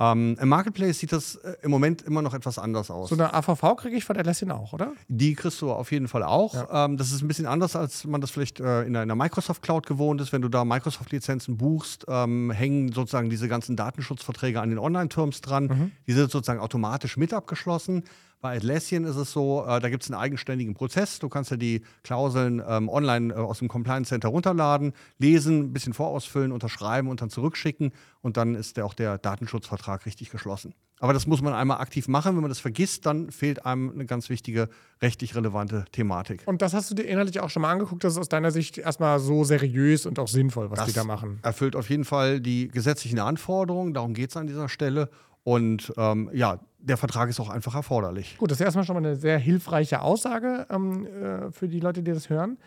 Ähm, 0.00 0.36
Im 0.40 0.48
Marketplace 0.48 0.98
sieht 0.98 1.12
das 1.12 1.36
äh, 1.36 1.56
im 1.60 1.70
Moment 1.70 2.00
immer 2.02 2.22
noch 2.22 2.32
etwas 2.32 2.58
anders 2.58 2.90
aus. 2.90 3.10
So 3.10 3.14
eine 3.14 3.34
AVV 3.34 3.76
kriege 3.76 3.96
ich 3.96 4.04
von 4.04 4.16
Atlassian 4.16 4.50
auch, 4.50 4.72
oder? 4.72 4.92
Die 5.08 5.34
kriegst 5.34 5.60
du 5.60 5.70
auf 5.70 5.92
jeden 5.92 6.08
Fall 6.08 6.22
auch. 6.22 6.54
Ja. 6.54 6.86
Ähm, 6.86 6.96
das 6.96 7.12
ist 7.12 7.20
ein 7.20 7.28
bisschen 7.28 7.46
anders, 7.46 7.76
als 7.76 8.06
man 8.06 8.22
das 8.22 8.30
vielleicht 8.30 8.60
äh, 8.60 8.82
in 8.84 8.96
einer 8.96 9.14
Microsoft 9.14 9.62
Cloud 9.62 9.86
gewohnt 9.86 10.22
ist. 10.22 10.32
Wenn 10.32 10.40
du 10.40 10.48
da 10.48 10.64
Microsoft-Lizenzen 10.64 11.58
buchst, 11.58 12.06
ähm, 12.08 12.50
hängen 12.50 12.92
sozusagen 12.92 13.28
diese 13.28 13.46
ganzen 13.46 13.76
Datenschutzverträge 13.76 14.60
an 14.62 14.70
den 14.70 14.78
Online-Terms 14.78 15.42
dran. 15.42 15.64
Mhm. 15.64 15.92
Die 16.06 16.12
sind 16.14 16.30
sozusagen 16.30 16.60
automatisch 16.60 17.18
mit 17.18 17.34
abgeschlossen. 17.34 18.04
Bei 18.40 18.56
Atlassian 18.56 19.04
ist 19.04 19.16
es 19.16 19.32
so, 19.32 19.64
äh, 19.66 19.80
da 19.80 19.90
gibt 19.90 20.02
es 20.02 20.10
einen 20.10 20.18
eigenständigen 20.18 20.72
Prozess. 20.72 21.18
Du 21.18 21.28
kannst 21.28 21.50
ja 21.50 21.58
die 21.58 21.82
Klauseln 22.02 22.62
ähm, 22.66 22.88
online 22.88 23.34
äh, 23.34 23.36
aus 23.36 23.58
dem 23.58 23.68
Compliance 23.68 24.08
Center 24.08 24.28
runterladen, 24.28 24.94
lesen, 25.18 25.60
ein 25.60 25.72
bisschen 25.74 25.92
vorausfüllen, 25.92 26.50
unterschreiben 26.50 27.08
und 27.08 27.20
dann 27.20 27.28
zurückschicken. 27.28 27.92
Und 28.22 28.38
dann 28.38 28.54
ist 28.54 28.78
der, 28.78 28.86
auch 28.86 28.94
der 28.94 29.18
Datenschutzvertrag 29.18 30.06
richtig 30.06 30.30
geschlossen. 30.30 30.74
Aber 31.00 31.12
das 31.12 31.26
muss 31.26 31.42
man 31.42 31.52
einmal 31.52 31.80
aktiv 31.80 32.08
machen. 32.08 32.34
Wenn 32.34 32.42
man 32.42 32.50
das 32.50 32.60
vergisst, 32.60 33.04
dann 33.04 33.30
fehlt 33.30 33.66
einem 33.66 33.90
eine 33.90 34.06
ganz 34.06 34.30
wichtige 34.30 34.68
rechtlich 35.02 35.34
relevante 35.34 35.84
Thematik. 35.92 36.42
Und 36.46 36.62
das 36.62 36.72
hast 36.72 36.90
du 36.90 36.94
dir 36.94 37.04
inhaltlich 37.04 37.40
auch 37.40 37.50
schon 37.50 37.62
mal 37.62 37.72
angeguckt. 37.72 38.04
Das 38.04 38.14
ist 38.14 38.18
aus 38.18 38.28
deiner 38.28 38.50
Sicht 38.50 38.78
erstmal 38.78 39.18
so 39.18 39.44
seriös 39.44 40.06
und 40.06 40.18
auch 40.18 40.28
sinnvoll, 40.28 40.70
was 40.70 40.78
das 40.78 40.88
die 40.88 40.94
da 40.94 41.04
machen. 41.04 41.40
Erfüllt 41.42 41.76
auf 41.76 41.90
jeden 41.90 42.04
Fall 42.04 42.40
die 42.40 42.68
gesetzlichen 42.68 43.18
Anforderungen. 43.18 43.92
Darum 43.92 44.14
geht 44.14 44.30
es 44.30 44.36
an 44.36 44.46
dieser 44.46 44.68
Stelle. 44.68 45.10
Und 45.42 45.92
ähm, 45.96 46.30
ja, 46.34 46.60
der 46.82 46.96
Vertrag 46.96 47.28
ist 47.28 47.40
auch 47.40 47.50
einfach 47.50 47.74
erforderlich. 47.74 48.36
Gut, 48.38 48.50
das 48.50 48.58
ist 48.60 48.64
erstmal 48.64 48.84
schon 48.84 48.94
mal 48.94 49.04
eine 49.04 49.16
sehr 49.16 49.38
hilfreiche 49.38 50.00
Aussage 50.00 50.66
ähm, 50.70 51.06
äh, 51.06 51.52
für 51.52 51.68
die 51.68 51.80
Leute, 51.80 52.02
die 52.02 52.12
das 52.12 52.30
hören. 52.30 52.58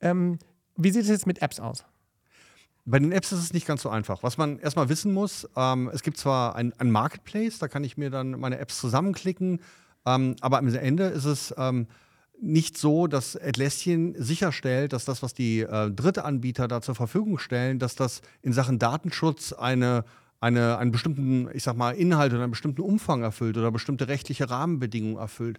Ähm, 0.00 0.38
wie 0.76 0.90
sieht 0.90 1.02
es 1.02 1.08
jetzt 1.08 1.26
mit 1.26 1.42
Apps 1.42 1.60
aus? 1.60 1.84
Bei 2.84 2.98
den 2.98 3.10
Apps 3.10 3.32
ist 3.32 3.40
es 3.40 3.52
nicht 3.52 3.66
ganz 3.66 3.82
so 3.82 3.88
einfach. 3.88 4.22
Was 4.22 4.38
man 4.38 4.58
erstmal 4.58 4.88
wissen 4.88 5.12
muss, 5.12 5.48
ähm, 5.56 5.90
es 5.92 6.02
gibt 6.02 6.18
zwar 6.18 6.54
ein, 6.54 6.72
ein, 6.78 6.90
Marketplace, 6.90 7.58
da 7.58 7.66
kann 7.66 7.82
ich 7.82 7.96
mir 7.96 8.10
dann 8.10 8.38
meine 8.38 8.58
Apps 8.58 8.78
zusammenklicken, 8.78 9.60
ähm, 10.06 10.36
aber 10.40 10.58
am 10.58 10.68
Ende 10.68 11.04
ist 11.06 11.24
es 11.24 11.54
ähm, 11.58 11.88
nicht 12.40 12.78
so, 12.78 13.06
dass 13.06 13.36
Atlassian 13.36 14.14
sicherstellt, 14.16 14.92
dass 14.92 15.04
das, 15.04 15.22
was 15.22 15.34
die 15.34 15.60
äh, 15.60 15.90
dritte 15.90 16.24
Anbieter 16.24 16.68
da 16.68 16.80
zur 16.80 16.94
Verfügung 16.94 17.38
stellen, 17.38 17.78
dass 17.78 17.96
das 17.96 18.20
in 18.42 18.52
Sachen 18.52 18.78
Datenschutz 18.78 19.52
eine 19.52 20.04
eine, 20.46 20.78
einen 20.78 20.92
bestimmten, 20.92 21.48
ich 21.52 21.64
sag 21.64 21.76
mal, 21.76 21.90
Inhalt 21.90 22.32
oder 22.32 22.42
einen 22.42 22.52
bestimmten 22.52 22.82
Umfang 22.82 23.22
erfüllt 23.22 23.56
oder 23.56 23.72
bestimmte 23.72 24.06
rechtliche 24.06 24.48
Rahmenbedingungen 24.48 25.16
erfüllt. 25.16 25.58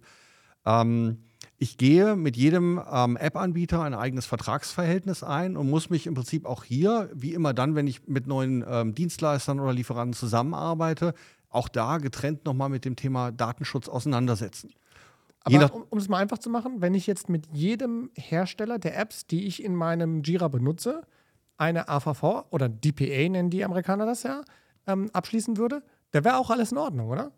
Ähm, 0.66 1.24
ich 1.58 1.78
gehe 1.78 2.16
mit 2.16 2.38
jedem 2.38 2.82
ähm, 2.90 3.18
App-Anbieter 3.18 3.82
ein 3.82 3.94
eigenes 3.94 4.26
Vertragsverhältnis 4.26 5.24
ein 5.24 5.58
und 5.58 5.70
muss 5.70 5.90
mich 5.90 6.08
im 6.08 6.14
Prinzip 6.14 6.46
auch 6.46 6.64
hier, 6.64 7.10
wie 7.14 7.34
immer 7.34 7.54
dann, 7.54 7.76
wenn 7.76 7.88
ich 7.88 8.08
mit 8.08 8.28
neuen 8.28 8.64
ähm, 8.68 8.96
Dienstleistern 8.96 9.60
oder 9.60 9.74
Lieferanten 9.74 10.14
zusammenarbeite, 10.14 11.14
auch 11.50 11.68
da 11.68 11.98
getrennt 11.98 12.46
nochmal 12.46 12.70
mit 12.70 12.86
dem 12.86 12.96
Thema 12.96 13.32
Datenschutz 13.32 13.90
auseinandersetzen. 13.90 14.72
Aber 15.44 15.74
um, 15.74 15.86
um 15.90 15.98
es 15.98 16.08
mal 16.08 16.20
einfach 16.20 16.38
zu 16.38 16.50
machen, 16.50 16.82
wenn 16.82 16.94
ich 16.94 17.08
jetzt 17.08 17.28
mit 17.28 17.48
jedem 17.52 18.12
Hersteller 18.16 18.80
der 18.80 18.98
Apps, 18.98 19.28
die 19.28 19.48
ich 19.48 19.64
in 19.64 19.76
meinem 19.76 20.22
Jira 20.22 20.48
benutze, 20.48 21.02
eine 21.58 21.90
AVV 21.90 22.46
oder 22.52 22.70
DPA 22.70 23.30
nennen 23.30 23.50
die 23.50 23.66
Amerikaner 23.66 24.06
das 24.06 24.24
ja, 24.24 24.44
ähm, 24.88 25.10
abschließen 25.14 25.58
würde, 25.58 25.84
da 26.12 26.24
wäre 26.24 26.38
auch 26.38 26.50
alles 26.50 26.72
in 26.72 26.78
Ordnung, 26.78 27.10
oder? 27.10 27.32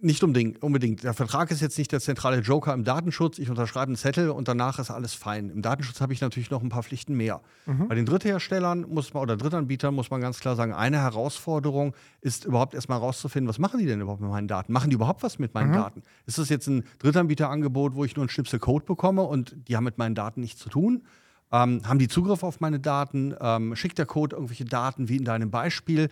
Nicht 0.00 0.22
unbedingt. 0.22 1.02
Der 1.02 1.12
Vertrag 1.12 1.50
ist 1.50 1.60
jetzt 1.60 1.76
nicht 1.76 1.90
der 1.90 1.98
zentrale 1.98 2.38
Joker 2.38 2.72
im 2.72 2.84
Datenschutz. 2.84 3.40
Ich 3.40 3.50
unterschreibe 3.50 3.88
einen 3.88 3.96
Zettel 3.96 4.30
und 4.30 4.46
danach 4.46 4.78
ist 4.78 4.92
alles 4.92 5.14
fein. 5.14 5.50
Im 5.50 5.60
Datenschutz 5.60 6.00
habe 6.00 6.12
ich 6.12 6.20
natürlich 6.20 6.50
noch 6.50 6.62
ein 6.62 6.68
paar 6.68 6.84
Pflichten 6.84 7.16
mehr. 7.16 7.40
Mhm. 7.66 7.88
Bei 7.88 7.96
den 7.96 8.06
Drittherstellern 8.06 8.86
muss 8.88 9.12
man 9.12 9.24
oder 9.24 9.36
Drittanbietern 9.36 9.92
muss 9.92 10.10
man 10.10 10.20
ganz 10.20 10.38
klar 10.38 10.54
sagen, 10.54 10.72
eine 10.72 10.98
Herausforderung 10.98 11.96
ist 12.20 12.44
überhaupt 12.44 12.74
erstmal 12.74 13.00
herauszufinden, 13.00 13.48
was 13.48 13.58
machen 13.58 13.80
die 13.80 13.86
denn 13.86 14.00
überhaupt 14.00 14.20
mit 14.20 14.30
meinen 14.30 14.46
Daten? 14.46 14.72
Machen 14.72 14.90
die 14.90 14.94
überhaupt 14.94 15.24
was 15.24 15.40
mit 15.40 15.52
meinen 15.54 15.70
mhm. 15.70 15.74
Daten? 15.74 16.02
Ist 16.26 16.38
das 16.38 16.48
jetzt 16.48 16.68
ein 16.68 16.84
Drittanbieterangebot, 17.00 17.96
wo 17.96 18.04
ich 18.04 18.14
nur 18.14 18.24
ein 18.24 18.28
Schnipsel 18.28 18.60
Code 18.60 18.84
bekomme 18.84 19.22
und 19.22 19.56
die 19.66 19.76
haben 19.76 19.84
mit 19.84 19.98
meinen 19.98 20.14
Daten 20.14 20.40
nichts 20.42 20.60
zu 20.60 20.68
tun? 20.68 21.02
Ähm, 21.50 21.82
haben 21.84 21.98
die 21.98 22.08
Zugriff 22.08 22.44
auf 22.44 22.60
meine 22.60 22.78
Daten? 22.78 23.34
Ähm, 23.40 23.74
schickt 23.74 23.98
der 23.98 24.06
Code 24.06 24.36
irgendwelche 24.36 24.64
Daten 24.64 25.08
wie 25.08 25.16
in 25.16 25.24
deinem 25.24 25.50
Beispiel? 25.50 26.08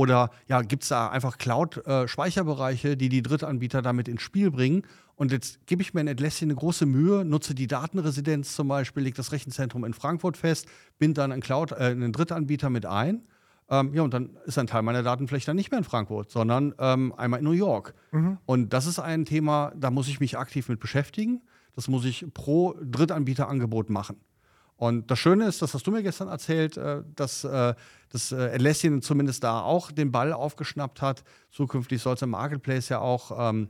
Oder 0.00 0.30
ja, 0.48 0.62
gibt 0.62 0.84
es 0.84 0.88
da 0.88 1.10
einfach 1.10 1.36
Cloud-Speicherbereiche, 1.36 2.96
die 2.96 3.10
die 3.10 3.20
Drittanbieter 3.20 3.82
damit 3.82 4.08
ins 4.08 4.22
Spiel 4.22 4.50
bringen? 4.50 4.84
Und 5.14 5.30
jetzt 5.30 5.66
gebe 5.66 5.82
ich 5.82 5.92
mir 5.92 6.00
in 6.00 6.08
Atlassian 6.08 6.48
eine 6.48 6.58
große 6.58 6.86
Mühe, 6.86 7.22
nutze 7.22 7.54
die 7.54 7.66
Datenresidenz 7.66 8.54
zum 8.54 8.68
Beispiel, 8.68 9.02
lege 9.02 9.16
das 9.18 9.30
Rechenzentrum 9.30 9.84
in 9.84 9.92
Frankfurt 9.92 10.38
fest, 10.38 10.68
bin 10.98 11.12
dann 11.12 11.32
einen, 11.32 11.42
Cloud, 11.42 11.72
äh, 11.72 11.90
einen 11.90 12.12
Drittanbieter 12.12 12.70
mit 12.70 12.86
ein. 12.86 13.26
Ähm, 13.68 13.92
ja, 13.92 14.00
und 14.00 14.14
dann 14.14 14.38
ist 14.46 14.56
ein 14.56 14.66
Teil 14.66 14.80
meiner 14.80 15.02
Datenfläche 15.02 15.44
dann 15.44 15.56
nicht 15.56 15.70
mehr 15.70 15.76
in 15.76 15.84
Frankfurt, 15.84 16.30
sondern 16.30 16.74
ähm, 16.78 17.12
einmal 17.18 17.40
in 17.40 17.44
New 17.44 17.50
York. 17.50 17.92
Mhm. 18.12 18.38
Und 18.46 18.72
das 18.72 18.86
ist 18.86 19.00
ein 19.00 19.26
Thema, 19.26 19.70
da 19.76 19.90
muss 19.90 20.08
ich 20.08 20.18
mich 20.18 20.38
aktiv 20.38 20.70
mit 20.70 20.80
beschäftigen. 20.80 21.42
Das 21.74 21.88
muss 21.88 22.06
ich 22.06 22.24
pro 22.32 22.74
Drittanbieterangebot 22.80 23.90
machen. 23.90 24.16
Und 24.80 25.10
das 25.10 25.18
Schöne 25.18 25.44
ist, 25.44 25.60
das 25.60 25.74
hast 25.74 25.86
du 25.86 25.90
mir 25.90 26.02
gestern 26.02 26.28
erzählt, 26.28 26.78
äh, 26.78 27.02
dass 27.14 27.44
äh, 27.44 27.74
das 28.08 28.32
äh, 28.32 28.54
Atlassian 28.54 29.02
zumindest 29.02 29.44
da 29.44 29.60
auch 29.60 29.92
den 29.92 30.10
Ball 30.10 30.32
aufgeschnappt 30.32 31.02
hat. 31.02 31.22
Zukünftig 31.50 32.00
soll 32.00 32.14
es 32.14 32.22
im 32.22 32.30
Marketplace 32.30 32.88
ja 32.88 32.98
auch 32.98 33.50
ähm, 33.50 33.68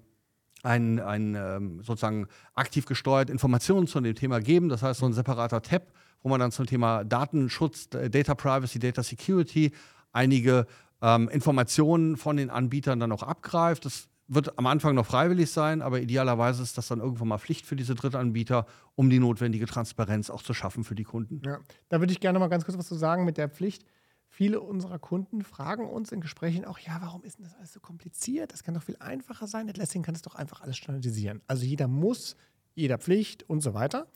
ein, 0.62 1.00
ein 1.00 1.34
ähm, 1.34 1.82
sozusagen 1.82 2.28
aktiv 2.54 2.86
gesteuert 2.86 3.28
Informationen 3.28 3.88
zu 3.88 4.00
dem 4.00 4.14
Thema 4.14 4.40
geben. 4.40 4.68
Das 4.68 4.84
heißt, 4.84 5.00
so 5.00 5.06
ein 5.06 5.12
separater 5.12 5.60
Tab, 5.62 5.82
wo 6.22 6.28
man 6.28 6.38
dann 6.38 6.52
zum 6.52 6.66
Thema 6.66 7.02
Datenschutz, 7.02 7.88
Data 7.88 8.36
Privacy, 8.36 8.78
Data 8.78 9.02
Security 9.02 9.72
einige 10.12 10.68
ähm, 11.02 11.28
Informationen 11.30 12.18
von 12.18 12.36
den 12.36 12.50
Anbietern 12.50 13.00
dann 13.00 13.10
auch 13.10 13.24
abgreift. 13.24 13.84
Das 13.84 14.08
wird 14.32 14.58
am 14.58 14.66
Anfang 14.66 14.94
noch 14.94 15.06
freiwillig 15.06 15.50
sein, 15.50 15.82
aber 15.82 16.00
idealerweise 16.00 16.62
ist 16.62 16.78
das 16.78 16.86
dann 16.86 17.00
irgendwann 17.00 17.26
mal 17.28 17.38
Pflicht 17.38 17.66
für 17.66 17.74
diese 17.74 17.96
Drittanbieter, 17.96 18.64
um 18.94 19.10
die 19.10 19.18
notwendige 19.18 19.66
Transparenz 19.66 20.30
auch 20.30 20.42
zu 20.42 20.54
schaffen 20.54 20.84
für 20.84 20.94
die 20.94 21.02
Kunden. 21.02 21.42
Ja, 21.44 21.58
da 21.88 21.98
würde 21.98 22.12
ich 22.12 22.20
gerne 22.20 22.38
mal 22.38 22.46
ganz 22.46 22.64
kurz 22.64 22.78
was 22.78 22.86
zu 22.86 22.94
sagen 22.94 23.24
mit 23.24 23.36
der 23.36 23.48
Pflicht. 23.48 23.84
Viele 24.28 24.60
unserer 24.60 25.00
Kunden 25.00 25.42
fragen 25.42 25.84
uns 25.88 26.12
in 26.12 26.20
Gesprächen 26.20 26.64
auch, 26.64 26.78
ja, 26.78 26.98
warum 27.00 27.24
ist 27.24 27.38
denn 27.38 27.44
das 27.44 27.56
alles 27.56 27.72
so 27.72 27.80
kompliziert? 27.80 28.52
Das 28.52 28.62
kann 28.62 28.74
doch 28.74 28.84
viel 28.84 28.96
einfacher 29.00 29.48
sein. 29.48 29.68
Atlassian 29.68 30.04
kann 30.04 30.14
es 30.14 30.22
doch 30.22 30.36
einfach 30.36 30.60
alles 30.60 30.76
standardisieren. 30.76 31.42
Also 31.48 31.64
jeder 31.64 31.88
muss, 31.88 32.36
jeder 32.76 32.98
Pflicht 32.98 33.42
und 33.50 33.62
so 33.62 33.74
weiter. 33.74 34.06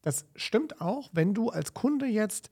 Das 0.00 0.26
stimmt 0.36 0.80
auch, 0.80 1.10
wenn 1.12 1.34
du 1.34 1.50
als 1.50 1.74
Kunde 1.74 2.06
jetzt 2.06 2.50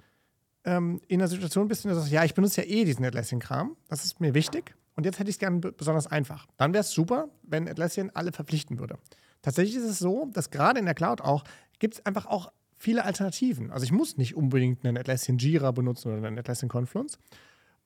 ähm, 0.65 1.01
in 1.07 1.21
einer 1.21 1.29
Situation 1.29 1.69
bist, 1.69 1.85
in 1.85 1.91
der 1.91 1.95
du 1.95 2.01
sagst, 2.01 2.13
ja, 2.13 2.25
ich 2.25 2.35
benutze 2.35 2.63
ja 2.63 2.67
eh 2.67 2.85
diesen 2.85 3.05
Atlassian-Kram, 3.05 3.77
das 3.87 4.05
ist 4.05 4.19
mir 4.21 4.35
wichtig 4.35 4.75
und 4.97 5.05
jetzt 5.07 5.19
hätte 5.19 5.31
ich 5.31 5.37
es 5.37 5.41
gerne 5.41 5.59
besonders 5.61 6.07
einfach. 6.07 6.47
Dann 6.57 6.73
wäre 6.73 6.83
es 6.83 6.91
super, 6.91 7.29
wenn 7.43 7.69
Atlassian 7.69 8.11
alle 8.15 8.33
verpflichten 8.33 8.79
würde. 8.79 8.99
Tatsächlich 9.43 9.77
ist 9.77 9.85
es 9.85 9.99
so, 9.99 10.31
dass 10.33 10.51
gerade 10.51 10.79
in 10.79 10.87
der 10.87 10.95
Cloud 10.95 11.21
auch, 11.21 11.45
gibt 11.79 11.95
es 11.95 12.07
einfach 12.07 12.27
auch 12.27 12.53
viele 12.77 13.05
Alternativen. 13.05 13.71
Also 13.71 13.85
ich 13.85 13.93
muss 13.93 14.17
nicht 14.17 14.37
unbedingt 14.37 14.85
einen 14.85 14.97
Atlassian 14.97 15.39
Jira 15.39 15.71
benutzen 15.73 16.13
oder 16.13 16.27
einen 16.27 16.39
Atlassian 16.39 16.69
Confluence. 16.69 17.19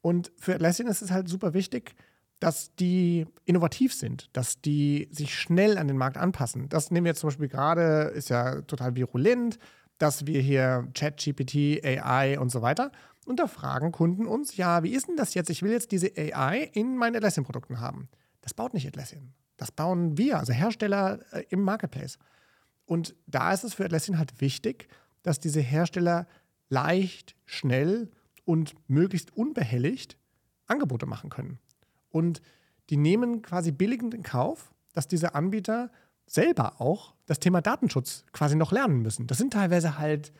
Und 0.01 0.33
für 0.37 0.55
Atlassian 0.55 0.89
ist 0.89 1.03
es 1.03 1.11
halt 1.11 1.29
super 1.29 1.55
wichtig, 1.55 1.95
dass 2.41 2.75
die 2.77 3.27
innovativ 3.45 3.95
sind, 3.95 4.29
dass 4.33 4.61
die 4.61 5.09
sich 5.11 5.35
schnell 5.35 5.77
an 5.77 5.89
den 5.89 5.97
Markt 5.97 6.17
anpassen. 6.17 6.69
Das 6.69 6.91
nehmen 6.91 7.05
wir 7.05 7.11
jetzt 7.11 7.21
zum 7.21 7.29
Beispiel 7.29 7.49
gerade, 7.49 8.13
ist 8.15 8.29
ja 8.29 8.61
total 8.63 8.95
virulent, 8.95 9.59
dass 9.99 10.27
wir 10.27 10.41
hier 10.41 10.89
ChatGPT, 10.95 11.85
AI 11.85 12.39
und 12.39 12.51
so 12.51 12.63
weiter. 12.63 12.93
Und 13.29 13.39
da 13.39 13.47
fragen 13.47 13.93
Kunden 13.93 14.27
uns, 14.27 14.57
ja, 14.57 14.83
wie 14.83 14.95
ist 14.95 15.07
denn 15.07 15.19
das 15.19 15.35
jetzt? 15.35 15.51
Ich 15.51 15.63
will 15.63 15.71
jetzt 15.71 15.93
diese 15.93 16.11
AI 16.17 16.71
in 16.73 16.97
meinen 16.97 17.15
Atlassian-Produkten 17.17 17.79
haben. 17.79 18.09
Das 18.41 18.55
baut 18.55 18.73
nicht 18.73 18.87
Atlassian. 18.87 19.35
Das 19.59 19.71
bauen 19.71 20.17
wir, 20.17 20.39
also 20.39 20.55
Hersteller 20.55 21.21
äh, 21.33 21.45
im 21.51 21.61
Marketplace. 21.61 22.19
Und 22.87 23.15
da 23.27 23.53
ist 23.53 23.65
es 23.65 23.75
für 23.75 23.85
Atlassian 23.85 24.17
halt 24.17 24.41
wichtig, 24.41 24.89
dass 25.23 25.41
diese 25.41 25.61
Hersteller 25.61 26.27
leicht, 26.71 27.37
schnell 27.45 28.11
und 28.47 28.75
möglichst 28.89 29.37
unbehelligt 29.37 30.17
Angebote 30.67 31.05
machen 31.05 31.29
können. 31.29 31.59
Und 32.09 32.41
die 32.89 32.97
nehmen 32.97 33.43
quasi 33.43 33.73
billigend 33.73 34.15
in 34.15 34.23
Kauf, 34.23 34.73
dass 34.95 35.07
diese 35.07 35.35
Anbieter 35.35 35.91
selber 36.25 36.81
auch 36.81 37.15
das 37.27 37.41
Thema 37.41 37.61
Datenschutz 37.61 38.25
quasi 38.33 38.57
noch 38.57 38.73
lernen 38.73 39.03
müssen. 39.03 39.27
Das 39.27 39.37
sind 39.37 39.53
teilweise 39.53 39.99
halt 39.99 40.33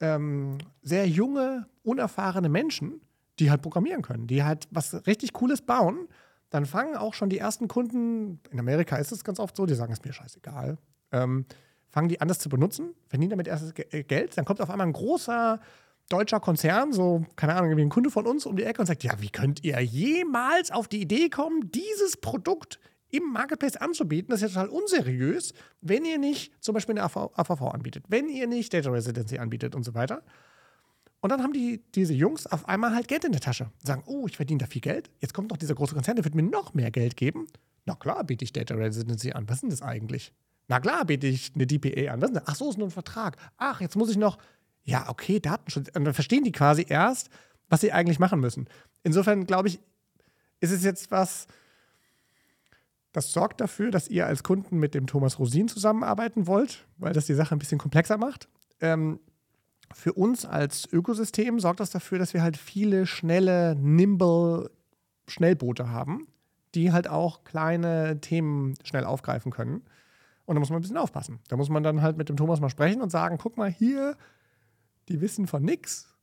ähm, 0.00 0.58
sehr 0.82 1.06
junge, 1.08 1.66
unerfahrene 1.82 2.48
Menschen, 2.48 3.00
die 3.38 3.50
halt 3.50 3.62
programmieren 3.62 4.02
können, 4.02 4.26
die 4.26 4.42
halt 4.42 4.68
was 4.70 5.06
richtig 5.06 5.32
Cooles 5.32 5.62
bauen. 5.62 6.08
Dann 6.50 6.64
fangen 6.64 6.96
auch 6.96 7.14
schon 7.14 7.28
die 7.28 7.38
ersten 7.38 7.68
Kunden, 7.68 8.40
in 8.50 8.58
Amerika 8.58 8.96
ist 8.96 9.12
es 9.12 9.24
ganz 9.24 9.40
oft 9.40 9.56
so, 9.56 9.66
die 9.66 9.74
sagen, 9.74 9.92
es 9.92 10.04
mir 10.04 10.12
scheißegal, 10.12 10.78
ähm, 11.12 11.44
fangen 11.88 12.08
die 12.08 12.20
an, 12.20 12.28
das 12.28 12.38
zu 12.38 12.48
benutzen, 12.48 12.94
verdienen 13.08 13.30
damit 13.30 13.48
erstes 13.48 13.72
äh, 13.90 14.04
Geld. 14.04 14.36
Dann 14.36 14.44
kommt 14.44 14.60
auf 14.60 14.70
einmal 14.70 14.86
ein 14.86 14.92
großer 14.92 15.60
deutscher 16.08 16.40
Konzern, 16.40 16.92
so, 16.92 17.26
keine 17.34 17.54
Ahnung, 17.54 17.76
wie 17.76 17.82
ein 17.82 17.88
Kunde 17.88 18.10
von 18.10 18.26
uns 18.26 18.46
um 18.46 18.56
die 18.56 18.62
Ecke 18.62 18.80
und 18.80 18.86
sagt, 18.86 19.02
ja, 19.02 19.20
wie 19.20 19.30
könnt 19.30 19.64
ihr 19.64 19.80
jemals 19.80 20.70
auf 20.70 20.88
die 20.88 21.00
Idee 21.00 21.28
kommen, 21.28 21.70
dieses 21.72 22.16
Produkt 22.16 22.78
im 23.16 23.32
Marketplace 23.32 23.76
anzubieten, 23.76 24.30
das 24.30 24.42
ist 24.42 24.54
ja 24.54 24.62
total 24.62 24.68
unseriös, 24.68 25.52
wenn 25.80 26.04
ihr 26.04 26.18
nicht 26.18 26.52
zum 26.62 26.74
Beispiel 26.74 26.98
eine 26.98 27.04
AVV 27.04 27.62
anbietet, 27.62 28.04
wenn 28.08 28.28
ihr 28.28 28.46
nicht 28.46 28.72
Data 28.72 28.90
Residency 28.90 29.38
anbietet 29.38 29.74
und 29.74 29.84
so 29.84 29.94
weiter. 29.94 30.22
Und 31.20 31.30
dann 31.30 31.42
haben 31.42 31.52
die, 31.52 31.82
diese 31.94 32.12
Jungs 32.12 32.46
auf 32.46 32.68
einmal 32.68 32.94
halt 32.94 33.08
Geld 33.08 33.24
in 33.24 33.32
der 33.32 33.40
Tasche. 33.40 33.70
Sagen, 33.82 34.04
oh, 34.06 34.26
ich 34.26 34.36
verdiene 34.36 34.58
da 34.58 34.66
viel 34.66 34.82
Geld. 34.82 35.10
Jetzt 35.20 35.34
kommt 35.34 35.50
noch 35.50 35.56
dieser 35.56 35.74
große 35.74 35.94
Konzern, 35.94 36.16
der 36.16 36.24
wird 36.24 36.34
mir 36.34 36.42
noch 36.42 36.74
mehr 36.74 36.90
Geld 36.90 37.16
geben. 37.16 37.46
Na 37.84 37.94
klar, 37.94 38.22
biete 38.24 38.44
ich 38.44 38.52
Data 38.52 38.74
Residency 38.74 39.32
an. 39.32 39.48
Was 39.48 39.56
ist 39.56 39.62
denn 39.62 39.70
das 39.70 39.82
eigentlich? 39.82 40.32
Na 40.68 40.80
klar, 40.80 41.04
biete 41.04 41.26
ich 41.26 41.52
eine 41.54 41.66
DPA 41.66 42.12
an. 42.12 42.20
Was 42.20 42.30
ist 42.30 42.34
denn 42.36 42.44
das? 42.44 42.44
Ach 42.46 42.56
so, 42.56 42.70
ist 42.70 42.78
nur 42.78 42.88
ein 42.88 42.92
Vertrag. 42.92 43.36
Ach, 43.56 43.80
jetzt 43.80 43.96
muss 43.96 44.10
ich 44.10 44.16
noch. 44.16 44.38
Ja, 44.84 45.08
okay, 45.08 45.40
Datenschutz. 45.40 45.88
Und 45.94 46.04
dann 46.04 46.14
verstehen 46.14 46.44
die 46.44 46.52
quasi 46.52 46.84
erst, 46.88 47.30
was 47.68 47.80
sie 47.80 47.92
eigentlich 47.92 48.18
machen 48.18 48.40
müssen. 48.40 48.68
Insofern 49.02 49.46
glaube 49.46 49.68
ich, 49.68 49.80
ist 50.60 50.70
es 50.70 50.84
jetzt 50.84 51.10
was, 51.10 51.46
das 53.16 53.32
sorgt 53.32 53.62
dafür, 53.62 53.90
dass 53.90 54.08
ihr 54.08 54.26
als 54.26 54.42
Kunden 54.42 54.76
mit 54.76 54.94
dem 54.94 55.06
Thomas 55.06 55.38
Rosin 55.38 55.68
zusammenarbeiten 55.68 56.46
wollt, 56.46 56.86
weil 56.98 57.14
das 57.14 57.24
die 57.24 57.32
Sache 57.32 57.54
ein 57.54 57.58
bisschen 57.58 57.78
komplexer 57.78 58.18
macht. 58.18 58.46
Ähm, 58.78 59.20
für 59.90 60.12
uns 60.12 60.44
als 60.44 60.86
Ökosystem 60.92 61.58
sorgt 61.58 61.80
das 61.80 61.88
dafür, 61.88 62.18
dass 62.18 62.34
wir 62.34 62.42
halt 62.42 62.58
viele 62.58 63.06
schnelle, 63.06 63.74
nimble 63.74 64.70
Schnellboote 65.28 65.88
haben, 65.88 66.26
die 66.74 66.92
halt 66.92 67.08
auch 67.08 67.42
kleine 67.44 68.20
Themen 68.20 68.74
schnell 68.84 69.04
aufgreifen 69.04 69.50
können. 69.50 69.80
Und 70.44 70.56
da 70.56 70.60
muss 70.60 70.68
man 70.68 70.80
ein 70.80 70.82
bisschen 70.82 70.98
aufpassen. 70.98 71.38
Da 71.48 71.56
muss 71.56 71.70
man 71.70 71.82
dann 71.82 72.02
halt 72.02 72.18
mit 72.18 72.28
dem 72.28 72.36
Thomas 72.36 72.60
mal 72.60 72.68
sprechen 72.68 73.00
und 73.00 73.08
sagen: 73.08 73.38
guck 73.38 73.56
mal 73.56 73.70
hier, 73.70 74.18
die 75.08 75.22
wissen 75.22 75.46
von 75.46 75.62
nix. 75.62 76.14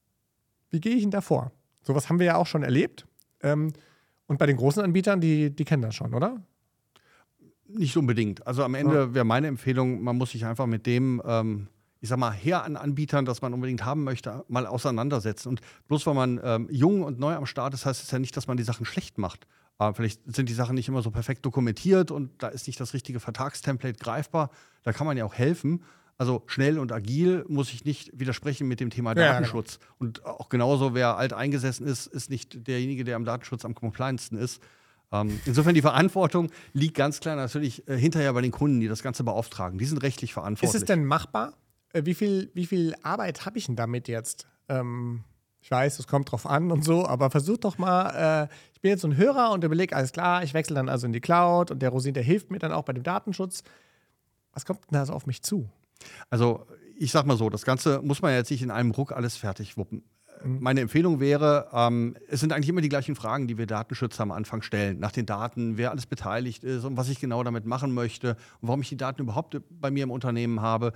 Wie 0.69 0.79
gehe 0.79 0.93
ich 0.93 1.01
denn 1.01 1.09
da 1.09 1.21
vor? 1.21 1.53
Sowas 1.81 2.07
haben 2.07 2.19
wir 2.19 2.27
ja 2.27 2.35
auch 2.35 2.45
schon 2.45 2.61
erlebt. 2.61 3.07
Ähm, 3.41 3.73
und 4.27 4.37
bei 4.37 4.45
den 4.45 4.57
großen 4.57 4.83
Anbietern, 4.83 5.21
die, 5.21 5.49
die 5.49 5.65
kennen 5.65 5.81
das 5.81 5.95
schon, 5.95 6.13
oder? 6.13 6.39
Nicht 7.75 7.97
unbedingt. 7.97 8.45
Also 8.45 8.63
am 8.63 8.75
Ende 8.75 8.95
ja. 8.95 9.13
wäre 9.13 9.25
meine 9.25 9.47
Empfehlung, 9.47 10.03
man 10.03 10.17
muss 10.17 10.31
sich 10.31 10.45
einfach 10.45 10.65
mit 10.65 10.85
dem, 10.85 11.21
ähm, 11.25 11.67
ich 12.01 12.09
sag 12.09 12.19
mal, 12.19 12.31
her 12.31 12.63
an 12.63 12.75
Anbietern, 12.75 13.25
das 13.25 13.41
man 13.41 13.53
unbedingt 13.53 13.85
haben 13.85 14.03
möchte, 14.03 14.43
mal 14.47 14.67
auseinandersetzen. 14.67 15.49
Und 15.49 15.61
bloß 15.87 16.05
weil 16.05 16.13
man 16.13 16.39
ähm, 16.43 16.67
jung 16.69 17.03
und 17.03 17.19
neu 17.19 17.33
am 17.33 17.45
Start 17.45 17.73
ist, 17.73 17.85
heißt 17.85 18.03
es 18.03 18.11
ja 18.11 18.19
nicht, 18.19 18.35
dass 18.37 18.47
man 18.47 18.57
die 18.57 18.63
Sachen 18.63 18.85
schlecht 18.85 19.17
macht. 19.17 19.47
Aber 19.77 19.95
vielleicht 19.95 20.21
sind 20.33 20.49
die 20.49 20.53
Sachen 20.53 20.75
nicht 20.75 20.87
immer 20.87 21.01
so 21.01 21.11
perfekt 21.11 21.45
dokumentiert 21.45 22.11
und 22.11 22.31
da 22.41 22.47
ist 22.49 22.67
nicht 22.67 22.79
das 22.79 22.93
richtige 22.93 23.19
Vertragstemplate 23.19 23.97
greifbar. 23.97 24.51
Da 24.83 24.93
kann 24.93 25.07
man 25.07 25.17
ja 25.17 25.25
auch 25.25 25.33
helfen. 25.33 25.83
Also 26.17 26.43
schnell 26.45 26.77
und 26.77 26.91
agil 26.91 27.43
muss 27.47 27.73
ich 27.73 27.85
nicht 27.85 28.11
widersprechen 28.13 28.67
mit 28.67 28.79
dem 28.79 28.91
Thema 28.91 29.15
Datenschutz. 29.15 29.73
Ja, 29.73 29.79
genau. 29.79 29.95
Und 29.99 30.25
auch 30.25 30.49
genauso, 30.49 30.93
wer 30.93 31.17
alt 31.17 31.33
eingesessen 31.33 31.87
ist, 31.87 32.05
ist 32.07 32.29
nicht 32.29 32.67
derjenige, 32.67 33.03
der 33.03 33.15
am 33.15 33.25
Datenschutz 33.25 33.65
am 33.65 33.73
compliantesten 33.73 34.37
ist. 34.37 34.61
Ähm, 35.13 35.39
insofern 35.45 35.75
die 35.75 35.81
Verantwortung 35.81 36.49
liegt 36.73 36.95
ganz 36.95 37.19
klar 37.19 37.35
natürlich 37.35 37.87
äh, 37.87 37.95
hinterher 37.95 38.33
bei 38.33 38.41
den 38.41 38.51
Kunden, 38.51 38.79
die 38.79 38.87
das 38.87 39.03
Ganze 39.03 39.23
beauftragen. 39.23 39.77
Die 39.77 39.85
sind 39.85 39.99
rechtlich 39.99 40.33
verantwortlich. 40.33 40.75
Ist 40.75 40.81
es 40.81 40.85
denn 40.85 41.05
machbar? 41.05 41.53
Äh, 41.93 42.05
wie, 42.05 42.15
viel, 42.15 42.49
wie 42.55 42.65
viel 42.65 42.95
Arbeit 43.03 43.45
habe 43.45 43.59
ich 43.59 43.67
denn 43.67 43.75
damit 43.75 44.07
jetzt? 44.07 44.47
Ähm, 44.67 45.23
ich 45.61 45.69
weiß, 45.69 45.99
es 45.99 46.07
kommt 46.07 46.31
drauf 46.31 46.47
an 46.47 46.71
und 46.71 46.83
so, 46.83 47.05
aber 47.05 47.29
versuch 47.29 47.57
doch 47.57 47.77
mal, 47.77 48.49
äh, 48.49 48.53
ich 48.73 48.81
bin 48.81 48.89
jetzt 48.89 49.01
so 49.01 49.07
ein 49.07 49.15
Hörer 49.15 49.51
und 49.51 49.63
überlege, 49.63 49.95
alles 49.95 50.11
klar, 50.11 50.43
ich 50.43 50.53
wechsle 50.53 50.75
dann 50.75 50.89
also 50.89 51.05
in 51.05 51.13
die 51.13 51.21
Cloud 51.21 51.69
und 51.69 51.81
der 51.81 51.89
Rosin, 51.89 52.15
der 52.15 52.23
hilft 52.23 52.49
mir 52.51 52.59
dann 52.59 52.73
auch 52.73 52.83
bei 52.83 52.91
dem 52.91 53.03
Datenschutz. 53.03 53.63
Was 54.51 54.65
kommt 54.65 54.81
denn 54.81 54.99
da 54.99 55.05
so 55.05 55.13
auf 55.13 55.27
mich 55.27 55.43
zu? 55.43 55.69
Also, 56.29 56.65
ich 56.97 57.11
sag 57.11 57.25
mal 57.25 57.37
so, 57.37 57.49
das 57.49 57.63
Ganze 57.63 58.01
muss 58.01 58.21
man 58.21 58.33
jetzt 58.33 58.51
nicht 58.51 58.61
in 58.61 58.71
einem 58.71 58.91
Ruck 58.91 59.11
alles 59.13 59.37
fertig 59.37 59.77
wuppen 59.77 60.03
meine 60.45 60.81
Empfehlung 60.81 61.19
wäre, 61.19 61.69
ähm, 61.73 62.15
es 62.27 62.39
sind 62.39 62.53
eigentlich 62.53 62.69
immer 62.69 62.81
die 62.81 62.89
gleichen 62.89 63.15
Fragen, 63.15 63.47
die 63.47 63.57
wir 63.57 63.65
Datenschützer 63.65 64.23
am 64.23 64.31
Anfang 64.31 64.61
stellen. 64.61 64.99
Nach 64.99 65.11
den 65.11 65.25
Daten, 65.25 65.77
wer 65.77 65.91
alles 65.91 66.05
beteiligt 66.05 66.63
ist 66.63 66.83
und 66.83 66.97
was 66.97 67.09
ich 67.09 67.19
genau 67.19 67.43
damit 67.43 67.65
machen 67.65 67.93
möchte 67.93 68.31
und 68.61 68.67
warum 68.67 68.81
ich 68.81 68.89
die 68.89 68.97
Daten 68.97 69.21
überhaupt 69.21 69.59
bei 69.69 69.91
mir 69.91 70.03
im 70.03 70.11
Unternehmen 70.11 70.61
habe. 70.61 70.93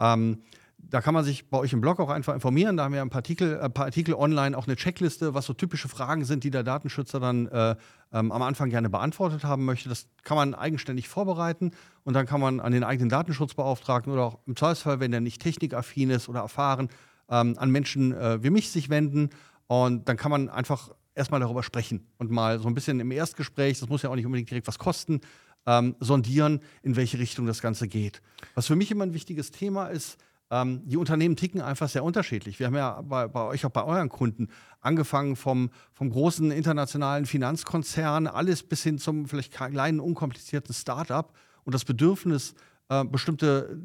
Ähm, 0.00 0.42
da 0.78 1.00
kann 1.00 1.14
man 1.14 1.24
sich 1.24 1.48
bei 1.48 1.58
euch 1.58 1.72
im 1.72 1.80
Blog 1.80 2.00
auch 2.00 2.10
einfach 2.10 2.34
informieren. 2.34 2.76
Da 2.76 2.84
haben 2.84 2.92
wir 2.92 3.02
ein 3.02 3.10
paar 3.10 3.20
Artikel, 3.20 3.60
ein 3.60 3.72
paar 3.72 3.86
Artikel 3.86 4.14
online, 4.14 4.56
auch 4.56 4.66
eine 4.66 4.76
Checkliste, 4.76 5.32
was 5.32 5.46
so 5.46 5.54
typische 5.54 5.88
Fragen 5.88 6.24
sind, 6.24 6.44
die 6.44 6.50
der 6.50 6.64
Datenschützer 6.64 7.20
dann 7.20 7.46
äh, 7.46 7.76
ähm, 8.12 8.32
am 8.32 8.42
Anfang 8.42 8.68
gerne 8.68 8.90
beantwortet 8.90 9.44
haben 9.44 9.64
möchte. 9.64 9.88
Das 9.88 10.08
kann 10.24 10.36
man 10.36 10.54
eigenständig 10.54 11.08
vorbereiten 11.08 11.70
und 12.04 12.14
dann 12.14 12.26
kann 12.26 12.40
man 12.40 12.60
an 12.60 12.72
den 12.72 12.84
eigenen 12.84 13.08
Datenschutzbeauftragten 13.08 14.12
oder 14.12 14.24
auch 14.24 14.38
im 14.46 14.56
Zweifelsfall, 14.56 15.00
wenn 15.00 15.12
der 15.12 15.20
nicht 15.20 15.40
technikaffin 15.40 16.10
ist 16.10 16.28
oder 16.28 16.40
erfahren, 16.40 16.88
ähm, 17.28 17.54
an 17.58 17.70
Menschen 17.70 18.12
äh, 18.12 18.42
wie 18.42 18.50
mich 18.50 18.70
sich 18.70 18.88
wenden. 18.88 19.30
Und 19.66 20.08
dann 20.08 20.16
kann 20.16 20.30
man 20.30 20.48
einfach 20.48 20.90
erstmal 21.14 21.40
darüber 21.40 21.62
sprechen 21.62 22.06
und 22.18 22.30
mal 22.30 22.58
so 22.58 22.68
ein 22.68 22.74
bisschen 22.74 23.00
im 23.00 23.10
Erstgespräch, 23.10 23.80
das 23.80 23.88
muss 23.88 24.02
ja 24.02 24.10
auch 24.10 24.16
nicht 24.16 24.26
unbedingt 24.26 24.50
direkt 24.50 24.66
was 24.66 24.78
kosten, 24.78 25.20
ähm, 25.66 25.94
sondieren, 26.00 26.60
in 26.82 26.96
welche 26.96 27.18
Richtung 27.18 27.46
das 27.46 27.60
Ganze 27.60 27.88
geht. 27.88 28.20
Was 28.54 28.66
für 28.66 28.76
mich 28.76 28.90
immer 28.90 29.04
ein 29.04 29.14
wichtiges 29.14 29.50
Thema 29.50 29.86
ist, 29.86 30.18
ähm, 30.50 30.82
die 30.84 30.98
Unternehmen 30.98 31.36
ticken 31.36 31.62
einfach 31.62 31.88
sehr 31.88 32.04
unterschiedlich. 32.04 32.58
Wir 32.58 32.66
haben 32.66 32.74
ja 32.74 33.00
bei, 33.00 33.26
bei, 33.28 33.42
euch 33.44 33.64
auch 33.64 33.70
bei 33.70 33.84
euren 33.84 34.08
Kunden 34.08 34.48
angefangen 34.80 35.36
vom, 35.36 35.70
vom 35.94 36.10
großen 36.10 36.50
internationalen 36.50 37.24
Finanzkonzern, 37.24 38.26
alles 38.26 38.62
bis 38.62 38.82
hin 38.82 38.98
zum 38.98 39.26
vielleicht 39.26 39.52
kleinen, 39.52 40.00
unkomplizierten 40.00 40.74
Start-up. 40.74 41.32
Und 41.64 41.74
das 41.74 41.84
Bedürfnis, 41.84 42.54
äh, 42.88 43.04
bestimmte 43.04 43.76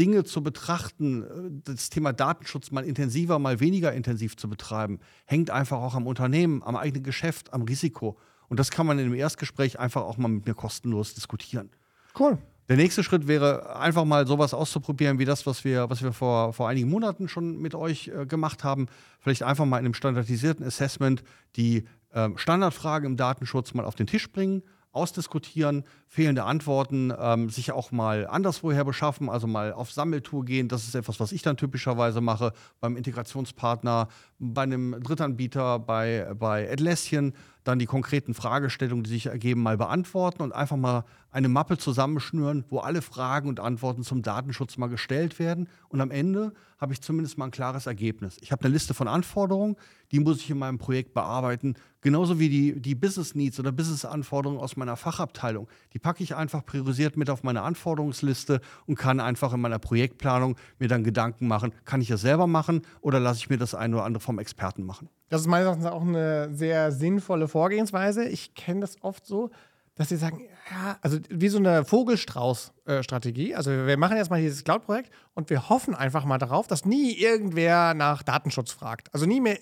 Dinge 0.00 0.24
zu 0.24 0.42
betrachten, 0.42 1.22
äh, 1.22 1.26
das 1.64 1.90
Thema 1.90 2.12
Datenschutz 2.12 2.70
mal 2.70 2.84
intensiver, 2.84 3.38
mal 3.38 3.60
weniger 3.60 3.92
intensiv 3.92 4.36
zu 4.36 4.48
betreiben, 4.48 4.98
hängt 5.26 5.50
einfach 5.50 5.78
auch 5.78 5.94
am 5.94 6.06
Unternehmen, 6.06 6.62
am 6.62 6.76
eigenen 6.76 7.04
Geschäft, 7.04 7.52
am 7.52 7.62
Risiko. 7.62 8.18
Und 8.48 8.58
das 8.58 8.70
kann 8.70 8.86
man 8.86 8.98
in 8.98 9.10
dem 9.10 9.14
Erstgespräch 9.14 9.78
einfach 9.78 10.02
auch 10.02 10.16
mal 10.16 10.28
mit 10.28 10.46
mir 10.46 10.54
kostenlos 10.54 11.14
diskutieren. 11.14 11.70
Cool. 12.18 12.38
Der 12.68 12.76
nächste 12.76 13.02
Schritt 13.02 13.26
wäre 13.26 13.76
einfach 13.76 14.04
mal 14.04 14.26
sowas 14.26 14.54
auszuprobieren, 14.54 15.18
wie 15.18 15.24
das, 15.24 15.44
was 15.44 15.64
wir, 15.64 15.90
was 15.90 16.02
wir 16.02 16.12
vor, 16.12 16.52
vor 16.52 16.68
einigen 16.68 16.88
Monaten 16.88 17.28
schon 17.28 17.58
mit 17.58 17.74
euch 17.74 18.08
äh, 18.08 18.26
gemacht 18.26 18.64
haben. 18.64 18.86
Vielleicht 19.18 19.42
einfach 19.42 19.64
mal 19.64 19.78
in 19.78 19.86
einem 19.86 19.94
standardisierten 19.94 20.64
Assessment 20.64 21.22
die 21.56 21.84
äh, 22.12 22.28
Standardfragen 22.36 23.06
im 23.10 23.16
Datenschutz 23.16 23.74
mal 23.74 23.84
auf 23.84 23.96
den 23.96 24.06
Tisch 24.06 24.30
bringen 24.30 24.62
ausdiskutieren, 24.92 25.84
fehlende 26.06 26.44
Antworten, 26.44 27.12
ähm, 27.18 27.50
sich 27.50 27.72
auch 27.72 27.92
mal 27.92 28.26
anderswoher 28.26 28.84
beschaffen, 28.84 29.28
also 29.28 29.46
mal 29.46 29.72
auf 29.72 29.92
Sammeltour 29.92 30.44
gehen. 30.44 30.68
Das 30.68 30.84
ist 30.84 30.94
etwas, 30.94 31.20
was 31.20 31.32
ich 31.32 31.42
dann 31.42 31.56
typischerweise 31.56 32.20
mache 32.20 32.52
beim 32.80 32.96
Integrationspartner, 32.96 34.08
bei 34.38 34.62
einem 34.62 35.00
Drittanbieter, 35.02 35.78
bei, 35.78 36.32
bei 36.38 36.70
Atlassian, 36.70 37.34
dann 37.64 37.78
die 37.78 37.86
konkreten 37.86 38.34
Fragestellungen, 38.34 39.04
die 39.04 39.10
sich 39.10 39.26
ergeben, 39.26 39.62
mal 39.62 39.76
beantworten 39.76 40.42
und 40.42 40.52
einfach 40.52 40.76
mal 40.76 41.04
eine 41.30 41.48
Mappe 41.48 41.78
zusammenschnüren, 41.78 42.64
wo 42.68 42.78
alle 42.78 43.02
Fragen 43.02 43.48
und 43.48 43.60
Antworten 43.60 44.02
zum 44.02 44.22
Datenschutz 44.22 44.76
mal 44.76 44.88
gestellt 44.88 45.38
werden. 45.38 45.68
Und 45.88 46.00
am 46.00 46.10
Ende 46.10 46.52
habe 46.78 46.92
ich 46.92 47.02
zumindest 47.02 47.38
mal 47.38 47.46
ein 47.46 47.50
klares 47.50 47.86
Ergebnis. 47.86 48.36
Ich 48.40 48.50
habe 48.52 48.64
eine 48.64 48.72
Liste 48.72 48.94
von 48.94 49.06
Anforderungen, 49.06 49.76
die 50.10 50.20
muss 50.20 50.38
ich 50.38 50.50
in 50.50 50.58
meinem 50.58 50.78
Projekt 50.78 51.14
bearbeiten. 51.14 51.74
Genauso 52.00 52.38
wie 52.38 52.48
die, 52.48 52.80
die 52.80 52.94
Business 52.94 53.34
Needs 53.34 53.60
oder 53.60 53.70
Business 53.70 54.04
Anforderungen 54.04 54.58
aus 54.60 54.76
meiner 54.76 54.96
Fachabteilung. 54.96 55.68
Die 55.92 55.98
packe 55.98 56.22
ich 56.22 56.34
einfach 56.34 56.64
priorisiert 56.64 57.16
mit 57.16 57.30
auf 57.30 57.42
meine 57.42 57.62
Anforderungsliste 57.62 58.60
und 58.86 58.96
kann 58.96 59.20
einfach 59.20 59.52
in 59.52 59.60
meiner 59.60 59.78
Projektplanung 59.78 60.56
mir 60.78 60.88
dann 60.88 61.04
Gedanken 61.04 61.46
machen, 61.46 61.72
kann 61.84 62.00
ich 62.00 62.08
das 62.08 62.22
selber 62.22 62.46
machen 62.46 62.82
oder 63.02 63.20
lasse 63.20 63.40
ich 63.40 63.50
mir 63.50 63.58
das 63.58 63.74
ein 63.74 63.94
oder 63.94 64.04
andere 64.04 64.20
vom 64.22 64.38
Experten 64.38 64.84
machen. 64.84 65.10
Das 65.30 65.40
ist 65.40 65.46
meines 65.46 65.66
Erachtens 65.66 65.86
auch 65.86 66.02
eine 66.02 66.52
sehr 66.52 66.92
sinnvolle 66.92 67.48
Vorgehensweise. 67.48 68.24
Ich 68.24 68.54
kenne 68.54 68.80
das 68.80 69.02
oft 69.02 69.24
so, 69.24 69.50
dass 69.94 70.08
sie 70.08 70.16
sagen, 70.16 70.48
ja, 70.70 70.98
also 71.02 71.18
wie 71.30 71.48
so 71.48 71.58
eine 71.58 71.84
Vogelstrauß-Strategie. 71.84 73.54
also 73.54 73.70
wir 73.70 73.96
machen 73.96 74.16
erstmal 74.16 74.40
dieses 74.40 74.64
Cloud-Projekt 74.64 75.10
und 75.34 75.48
wir 75.48 75.68
hoffen 75.68 75.94
einfach 75.94 76.24
mal 76.24 76.38
darauf, 76.38 76.66
dass 76.66 76.84
nie 76.84 77.12
irgendwer 77.12 77.94
nach 77.94 78.22
Datenschutz 78.22 78.72
fragt. 78.72 79.12
Also 79.14 79.26
nie 79.26 79.40
mehr 79.40 79.58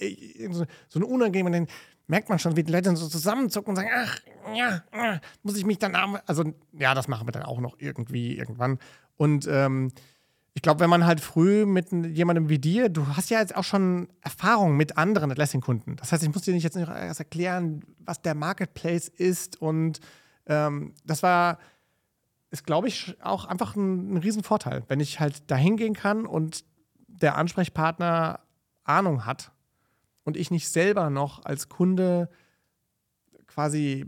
so 0.48 0.64
eine 0.94 1.06
unangenehme, 1.06 1.66
merkt 2.06 2.28
man 2.30 2.38
schon, 2.38 2.56
wie 2.56 2.62
die 2.62 2.72
Leute 2.72 2.96
so 2.96 3.08
zusammenzucken 3.08 3.70
und 3.70 3.76
sagen, 3.76 3.90
ach, 3.94 4.20
ja, 4.54 4.82
muss 5.42 5.56
ich 5.56 5.66
mich 5.66 5.78
dann, 5.78 5.94
also 6.24 6.44
ja, 6.72 6.94
das 6.94 7.08
machen 7.08 7.28
wir 7.28 7.32
dann 7.32 7.42
auch 7.42 7.60
noch 7.60 7.76
irgendwie 7.78 8.38
irgendwann. 8.38 8.78
Und 9.16 9.46
ähm, 9.50 9.92
ich 10.58 10.62
glaube, 10.62 10.80
wenn 10.80 10.90
man 10.90 11.06
halt 11.06 11.20
früh 11.20 11.66
mit 11.66 11.92
jemandem 11.92 12.48
wie 12.48 12.58
dir, 12.58 12.88
du 12.88 13.06
hast 13.06 13.30
ja 13.30 13.38
jetzt 13.38 13.54
auch 13.54 13.62
schon 13.62 14.08
Erfahrung 14.22 14.76
mit 14.76 14.98
anderen 14.98 15.30
Atlassian-Kunden. 15.30 15.94
Das 15.94 16.10
heißt, 16.10 16.24
ich 16.24 16.34
muss 16.34 16.42
dir 16.42 16.52
nicht 16.52 16.64
jetzt 16.64 16.76
noch 16.76 16.88
erst 16.88 17.20
erklären, 17.20 17.84
was 18.00 18.22
der 18.22 18.34
Marketplace 18.34 19.06
ist 19.06 19.62
und 19.62 20.00
ähm, 20.46 20.94
das 21.04 21.22
war, 21.22 21.60
ist, 22.50 22.66
glaube 22.66 22.88
ich, 22.88 23.16
auch 23.22 23.44
einfach 23.44 23.76
ein, 23.76 24.14
ein 24.14 24.16
Riesenvorteil, 24.16 24.82
wenn 24.88 24.98
ich 24.98 25.20
halt 25.20 25.48
da 25.48 25.54
hingehen 25.54 25.94
kann 25.94 26.26
und 26.26 26.64
der 27.06 27.36
Ansprechpartner 27.36 28.40
Ahnung 28.82 29.26
hat 29.26 29.52
und 30.24 30.36
ich 30.36 30.50
nicht 30.50 30.68
selber 30.68 31.08
noch 31.08 31.44
als 31.44 31.68
Kunde 31.68 32.30
quasi 33.46 34.06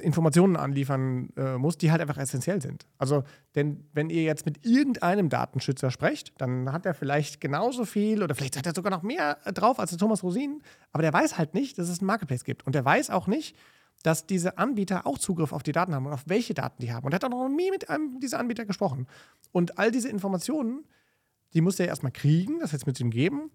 Informationen 0.00 0.56
anliefern 0.56 1.30
äh, 1.36 1.56
muss, 1.56 1.78
die 1.78 1.90
halt 1.90 2.00
einfach 2.00 2.18
essentiell 2.18 2.60
sind. 2.60 2.86
Also, 2.98 3.24
denn 3.54 3.84
wenn 3.92 4.10
ihr 4.10 4.22
jetzt 4.22 4.46
mit 4.46 4.64
irgendeinem 4.66 5.28
Datenschützer 5.28 5.90
sprecht, 5.90 6.32
dann 6.38 6.72
hat 6.72 6.86
er 6.86 6.94
vielleicht 6.94 7.40
genauso 7.40 7.84
viel 7.84 8.22
oder 8.22 8.34
vielleicht 8.34 8.56
hat 8.56 8.66
er 8.66 8.74
sogar 8.74 8.90
noch 8.90 9.02
mehr 9.02 9.38
drauf 9.54 9.78
als 9.78 9.90
der 9.90 9.98
Thomas 9.98 10.22
Rosin, 10.22 10.62
aber 10.92 11.02
der 11.02 11.12
weiß 11.12 11.38
halt 11.38 11.54
nicht, 11.54 11.78
dass 11.78 11.88
es 11.88 12.00
einen 12.00 12.06
Marketplace 12.06 12.44
gibt. 12.44 12.66
Und 12.66 12.74
der 12.74 12.84
weiß 12.84 13.10
auch 13.10 13.26
nicht, 13.26 13.56
dass 14.02 14.26
diese 14.26 14.58
Anbieter 14.58 15.06
auch 15.06 15.18
Zugriff 15.18 15.52
auf 15.52 15.62
die 15.62 15.72
Daten 15.72 15.94
haben 15.94 16.06
und 16.06 16.12
auf 16.12 16.24
welche 16.26 16.54
Daten 16.54 16.80
die 16.80 16.92
haben. 16.92 17.04
Und 17.04 17.12
er 17.12 17.16
hat 17.16 17.24
auch 17.24 17.28
noch 17.28 17.48
nie 17.48 17.70
mit 17.70 17.90
einem 17.90 18.18
dieser 18.20 18.38
Anbieter 18.38 18.64
gesprochen. 18.64 19.06
Und 19.52 19.78
all 19.78 19.90
diese 19.90 20.08
Informationen, 20.08 20.84
die 21.52 21.60
muss 21.60 21.78
er 21.78 21.86
erstmal 21.86 22.12
kriegen, 22.12 22.60
das 22.60 22.72
jetzt 22.72 22.86
mit 22.86 22.98
ihm 23.00 23.10
geben. 23.10 23.50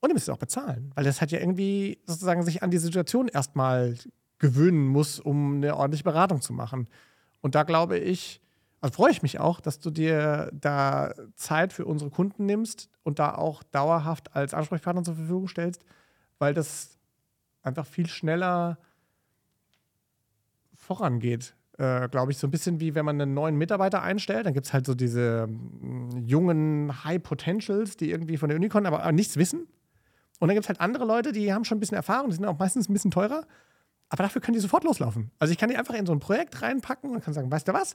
Und 0.00 0.10
er 0.10 0.14
müsste 0.14 0.32
auch 0.32 0.38
bezahlen, 0.38 0.92
weil 0.94 1.04
das 1.04 1.20
hat 1.20 1.32
ja 1.32 1.40
irgendwie 1.40 1.98
sozusagen 2.06 2.42
sich 2.42 2.62
an 2.62 2.70
die 2.70 2.78
Situation 2.78 3.26
erstmal 3.28 3.96
gewöhnen 4.44 4.86
muss, 4.86 5.20
um 5.20 5.56
eine 5.56 5.74
ordentliche 5.74 6.04
Beratung 6.04 6.42
zu 6.42 6.52
machen. 6.52 6.86
Und 7.40 7.54
da 7.54 7.62
glaube 7.62 7.96
ich, 7.96 8.42
also 8.82 8.94
freue 8.94 9.10
ich 9.10 9.22
mich 9.22 9.40
auch, 9.40 9.58
dass 9.58 9.78
du 9.78 9.90
dir 9.90 10.50
da 10.52 11.14
Zeit 11.34 11.72
für 11.72 11.86
unsere 11.86 12.10
Kunden 12.10 12.44
nimmst 12.44 12.90
und 13.04 13.18
da 13.18 13.34
auch 13.36 13.62
dauerhaft 13.62 14.36
als 14.36 14.52
Ansprechpartner 14.52 15.02
zur 15.02 15.14
Verfügung 15.14 15.48
stellst, 15.48 15.82
weil 16.38 16.52
das 16.52 16.98
einfach 17.62 17.86
viel 17.86 18.06
schneller 18.06 18.76
vorangeht. 20.74 21.54
Äh, 21.78 22.10
glaube 22.10 22.32
ich, 22.32 22.36
so 22.36 22.46
ein 22.46 22.50
bisschen 22.50 22.80
wie 22.80 22.94
wenn 22.94 23.06
man 23.06 23.18
einen 23.18 23.32
neuen 23.32 23.56
Mitarbeiter 23.56 24.02
einstellt. 24.02 24.44
Dann 24.44 24.52
gibt 24.52 24.66
es 24.66 24.74
halt 24.74 24.84
so 24.84 24.94
diese 24.94 25.46
mh, 25.48 26.18
jungen 26.26 27.02
High 27.02 27.22
Potentials, 27.22 27.96
die 27.96 28.10
irgendwie 28.10 28.36
von 28.36 28.50
der 28.50 28.56
Uni 28.56 28.68
kommen, 28.68 28.84
aber, 28.84 29.02
aber 29.02 29.12
nichts 29.12 29.38
wissen. 29.38 29.66
Und 30.38 30.48
dann 30.48 30.54
gibt 30.54 30.66
es 30.66 30.68
halt 30.68 30.80
andere 30.80 31.06
Leute, 31.06 31.32
die 31.32 31.54
haben 31.54 31.64
schon 31.64 31.78
ein 31.78 31.80
bisschen 31.80 31.96
Erfahrung, 31.96 32.28
die 32.28 32.36
sind 32.36 32.44
auch 32.44 32.58
meistens 32.58 32.90
ein 32.90 32.92
bisschen 32.92 33.10
teurer, 33.10 33.46
aber 34.08 34.22
dafür 34.22 34.40
können 34.40 34.54
die 34.54 34.60
sofort 34.60 34.84
loslaufen. 34.84 35.30
Also 35.38 35.52
ich 35.52 35.58
kann 35.58 35.70
die 35.70 35.76
einfach 35.76 35.94
in 35.94 36.06
so 36.06 36.12
ein 36.12 36.20
Projekt 36.20 36.62
reinpacken 36.62 37.10
und 37.10 37.22
kann 37.22 37.34
sagen, 37.34 37.50
weißt 37.50 37.68
du 37.68 37.72
was? 37.72 37.94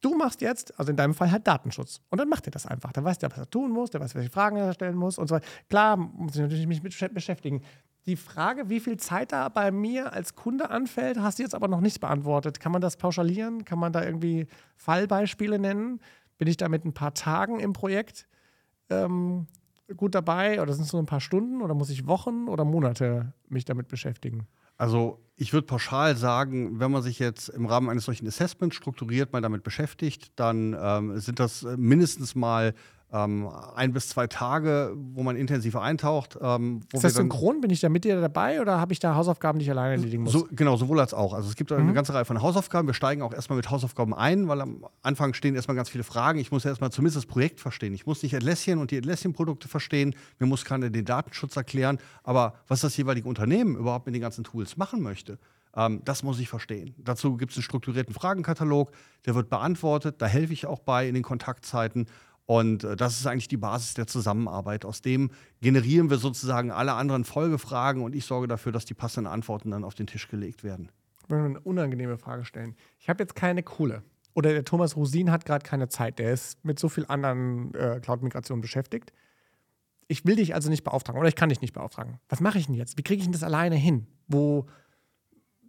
Du 0.00 0.14
machst 0.14 0.40
jetzt, 0.40 0.78
also 0.78 0.90
in 0.90 0.96
deinem 0.96 1.14
Fall 1.14 1.32
halt 1.32 1.46
Datenschutz. 1.46 2.00
Und 2.10 2.18
dann 2.18 2.28
macht 2.28 2.46
er 2.46 2.52
das 2.52 2.66
einfach. 2.66 2.92
Dann 2.92 3.04
weiß 3.04 3.18
der, 3.18 3.30
was 3.30 3.38
er 3.38 3.50
tun 3.50 3.72
muss, 3.72 3.90
der 3.90 4.00
weiß, 4.00 4.14
welche 4.14 4.30
Fragen 4.30 4.56
er 4.56 4.72
stellen 4.72 4.96
muss 4.96 5.18
und 5.18 5.28
so 5.28 5.34
weiter. 5.34 5.46
Klar, 5.68 5.96
muss 5.96 6.36
ich 6.36 6.40
natürlich 6.40 6.66
mich 6.66 6.82
mit 6.82 7.14
beschäftigen. 7.14 7.62
Die 8.06 8.16
Frage, 8.16 8.70
wie 8.70 8.80
viel 8.80 8.96
Zeit 8.96 9.32
da 9.32 9.48
bei 9.48 9.70
mir 9.70 10.12
als 10.12 10.34
Kunde 10.34 10.70
anfällt, 10.70 11.18
hast 11.18 11.38
du 11.38 11.42
jetzt 11.42 11.54
aber 11.54 11.68
noch 11.68 11.80
nicht 11.80 12.00
beantwortet. 12.00 12.60
Kann 12.60 12.72
man 12.72 12.80
das 12.80 12.96
pauschalieren? 12.96 13.64
Kann 13.64 13.78
man 13.78 13.92
da 13.92 14.04
irgendwie 14.04 14.46
Fallbeispiele 14.76 15.58
nennen? 15.58 16.00
Bin 16.38 16.46
ich 16.48 16.56
da 16.56 16.68
mit 16.68 16.84
ein 16.84 16.94
paar 16.94 17.14
Tagen 17.14 17.58
im 17.58 17.72
Projekt 17.72 18.28
ähm, 18.88 19.46
gut 19.96 20.14
dabei? 20.14 20.62
Oder 20.62 20.72
sind 20.72 20.84
es 20.84 20.92
nur 20.92 21.02
ein 21.02 21.06
paar 21.06 21.20
Stunden? 21.20 21.60
Oder 21.60 21.74
muss 21.74 21.90
ich 21.90 22.06
Wochen 22.06 22.48
oder 22.48 22.64
Monate 22.64 23.32
mich 23.48 23.64
damit 23.64 23.88
beschäftigen? 23.88 24.46
Also 24.78 25.20
ich 25.36 25.52
würde 25.52 25.66
pauschal 25.66 26.16
sagen, 26.16 26.80
wenn 26.80 26.90
man 26.90 27.02
sich 27.02 27.18
jetzt 27.18 27.48
im 27.48 27.66
Rahmen 27.66 27.90
eines 27.90 28.04
solchen 28.04 28.26
Assessments 28.26 28.76
strukturiert 28.76 29.32
mal 29.32 29.42
damit 29.42 29.62
beschäftigt, 29.62 30.32
dann 30.36 30.76
ähm, 30.80 31.18
sind 31.18 31.38
das 31.38 31.62
mindestens 31.76 32.34
mal 32.34 32.74
ähm, 33.12 33.48
ein 33.74 33.92
bis 33.92 34.08
zwei 34.08 34.26
Tage, 34.26 34.94
wo 34.94 35.22
man 35.22 35.36
intensiv 35.36 35.76
eintaucht. 35.76 36.38
Ähm, 36.40 36.80
ist 36.92 37.04
das 37.04 37.14
synchron? 37.14 37.60
Bin 37.60 37.70
ich 37.70 37.80
da 37.80 37.88
mit 37.88 38.04
dir 38.04 38.20
dabei 38.20 38.60
oder 38.60 38.78
habe 38.80 38.92
ich 38.92 38.98
da 38.98 39.14
Hausaufgaben, 39.14 39.58
die 39.58 39.64
ich 39.64 39.70
alleine 39.70 39.94
erledigen 39.94 40.24
muss? 40.24 40.32
So, 40.32 40.46
genau, 40.50 40.76
sowohl 40.76 41.00
als 41.00 41.14
auch. 41.14 41.32
Also 41.32 41.48
es 41.48 41.56
gibt 41.56 41.70
mhm. 41.70 41.78
eine 41.78 41.92
ganze 41.94 42.12
Reihe 42.12 42.26
von 42.26 42.42
Hausaufgaben. 42.42 42.86
Wir 42.86 42.94
steigen 42.94 43.22
auch 43.22 43.32
erstmal 43.32 43.56
mit 43.56 43.70
Hausaufgaben 43.70 44.12
ein, 44.12 44.48
weil 44.48 44.60
am 44.60 44.84
Anfang 45.02 45.32
stehen 45.32 45.54
erstmal 45.54 45.76
ganz 45.76 45.88
viele 45.88 46.04
Fragen. 46.04 46.38
Ich 46.38 46.52
muss 46.52 46.64
erstmal 46.64 46.90
zumindest 46.90 47.16
das 47.16 47.26
Projekt 47.26 47.60
verstehen. 47.60 47.94
Ich 47.94 48.06
muss 48.06 48.22
nicht 48.22 48.34
Atlassian 48.34 48.78
und 48.78 48.90
die 48.90 48.98
Atlassian-Produkte 48.98 49.68
verstehen. 49.68 50.14
Mir 50.38 50.46
muss 50.46 50.66
keiner 50.66 50.90
den 50.90 51.06
Datenschutz 51.06 51.56
erklären. 51.56 51.98
Aber 52.24 52.54
was 52.68 52.80
das 52.82 52.96
jeweilige 52.96 53.28
Unternehmen 53.28 53.76
überhaupt 53.76 54.04
mit 54.04 54.14
den 54.14 54.22
ganzen 54.22 54.44
Tools 54.44 54.76
machen 54.76 55.00
möchte, 55.00 55.38
ähm, 55.74 56.02
das 56.04 56.22
muss 56.22 56.40
ich 56.40 56.48
verstehen. 56.48 56.94
Dazu 56.98 57.36
gibt 57.36 57.52
es 57.52 57.58
einen 57.58 57.62
strukturierten 57.62 58.14
Fragenkatalog, 58.14 58.90
der 59.26 59.34
wird 59.34 59.48
beantwortet. 59.48 60.16
Da 60.18 60.26
helfe 60.26 60.52
ich 60.52 60.66
auch 60.66 60.80
bei 60.80 61.08
in 61.08 61.14
den 61.14 61.22
Kontaktzeiten. 61.22 62.06
Und 62.50 62.82
äh, 62.82 62.96
das 62.96 63.20
ist 63.20 63.26
eigentlich 63.26 63.48
die 63.48 63.58
Basis 63.58 63.92
der 63.92 64.06
Zusammenarbeit. 64.06 64.86
Aus 64.86 65.02
dem 65.02 65.30
generieren 65.60 66.08
wir 66.08 66.16
sozusagen 66.16 66.70
alle 66.70 66.94
anderen 66.94 67.24
Folgefragen 67.24 68.02
und 68.02 68.14
ich 68.14 68.24
sorge 68.24 68.48
dafür, 68.48 68.72
dass 68.72 68.86
die 68.86 68.94
passenden 68.94 69.30
Antworten 69.30 69.70
dann 69.70 69.84
auf 69.84 69.94
den 69.94 70.06
Tisch 70.06 70.28
gelegt 70.28 70.64
werden. 70.64 70.90
Ich 71.22 71.28
möchte 71.28 71.44
eine 71.44 71.60
unangenehme 71.60 72.16
Frage 72.16 72.46
stellen. 72.46 72.74
Ich 73.00 73.10
habe 73.10 73.22
jetzt 73.22 73.36
keine 73.36 73.62
Kohle. 73.62 74.02
Oder 74.32 74.52
der 74.52 74.64
Thomas 74.64 74.96
Rosin 74.96 75.30
hat 75.30 75.44
gerade 75.44 75.62
keine 75.62 75.90
Zeit. 75.90 76.18
Der 76.18 76.32
ist 76.32 76.64
mit 76.64 76.78
so 76.78 76.88
vielen 76.88 77.10
anderen 77.10 77.74
äh, 77.74 78.00
Cloud-Migrationen 78.00 78.62
beschäftigt. 78.62 79.12
Ich 80.06 80.24
will 80.24 80.36
dich 80.36 80.54
also 80.54 80.70
nicht 80.70 80.84
beauftragen 80.84 81.20
oder 81.20 81.28
ich 81.28 81.36
kann 81.36 81.50
dich 81.50 81.60
nicht 81.60 81.74
beauftragen. 81.74 82.18
Was 82.30 82.40
mache 82.40 82.58
ich 82.58 82.64
denn 82.64 82.76
jetzt? 82.76 82.96
Wie 82.96 83.02
kriege 83.02 83.18
ich 83.18 83.26
denn 83.26 83.32
das 83.32 83.42
alleine 83.42 83.76
hin? 83.76 84.06
Wo 84.26 84.64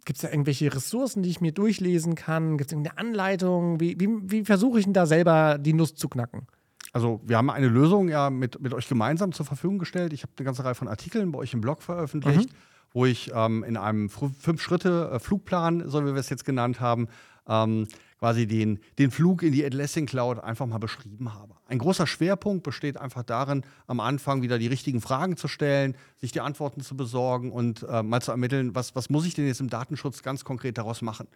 gibt 0.06 0.16
es 0.16 0.22
da 0.22 0.30
irgendwelche 0.30 0.74
Ressourcen, 0.74 1.22
die 1.22 1.28
ich 1.28 1.42
mir 1.42 1.52
durchlesen 1.52 2.14
kann? 2.14 2.56
Gibt 2.56 2.70
es 2.70 2.72
irgendeine 2.72 2.96
Anleitung? 2.96 3.80
Wie, 3.80 4.00
wie, 4.00 4.08
wie 4.30 4.44
versuche 4.46 4.78
ich 4.78 4.86
denn 4.86 4.94
da 4.94 5.04
selber 5.04 5.58
die 5.58 5.74
Nuss 5.74 5.94
zu 5.94 6.08
knacken? 6.08 6.46
Also 6.92 7.20
wir 7.24 7.36
haben 7.36 7.50
eine 7.50 7.68
Lösung 7.68 8.08
ja 8.08 8.30
mit, 8.30 8.60
mit 8.60 8.74
euch 8.74 8.88
gemeinsam 8.88 9.32
zur 9.32 9.46
Verfügung 9.46 9.78
gestellt. 9.78 10.12
Ich 10.12 10.22
habe 10.22 10.32
eine 10.36 10.44
ganze 10.44 10.64
Reihe 10.64 10.74
von 10.74 10.88
Artikeln 10.88 11.32
bei 11.32 11.38
euch 11.38 11.54
im 11.54 11.60
Blog 11.60 11.82
veröffentlicht, 11.82 12.50
mhm. 12.50 12.56
wo 12.92 13.06
ich 13.06 13.30
ähm, 13.34 13.64
in 13.64 13.76
einem 13.76 14.08
Fünf-Schritte-Flugplan, 14.10 15.88
so 15.88 16.02
wie 16.02 16.12
wir 16.12 16.20
es 16.20 16.30
jetzt 16.30 16.44
genannt 16.44 16.80
haben, 16.80 17.08
ähm, 17.48 17.86
quasi 18.18 18.46
den, 18.46 18.80
den 18.98 19.10
Flug 19.10 19.42
in 19.42 19.52
die 19.52 19.64
Atlassian 19.64 20.04
Cloud 20.04 20.40
einfach 20.40 20.66
mal 20.66 20.78
beschrieben 20.78 21.32
habe. 21.32 21.54
Ein 21.66 21.78
großer 21.78 22.06
Schwerpunkt 22.06 22.64
besteht 22.64 22.98
einfach 22.98 23.22
darin, 23.22 23.64
am 23.86 23.98
Anfang 23.98 24.42
wieder 24.42 24.58
die 24.58 24.66
richtigen 24.66 25.00
Fragen 25.00 25.38
zu 25.38 25.48
stellen, 25.48 25.96
sich 26.16 26.30
die 26.30 26.40
Antworten 26.40 26.82
zu 26.82 26.96
besorgen 26.96 27.50
und 27.50 27.82
äh, 27.88 28.02
mal 28.02 28.20
zu 28.20 28.30
ermitteln, 28.30 28.74
was, 28.74 28.94
was 28.94 29.08
muss 29.08 29.24
ich 29.24 29.34
denn 29.34 29.46
jetzt 29.46 29.60
im 29.60 29.70
Datenschutz 29.70 30.22
ganz 30.22 30.44
konkret 30.44 30.76
daraus 30.76 31.00
machen. 31.00 31.28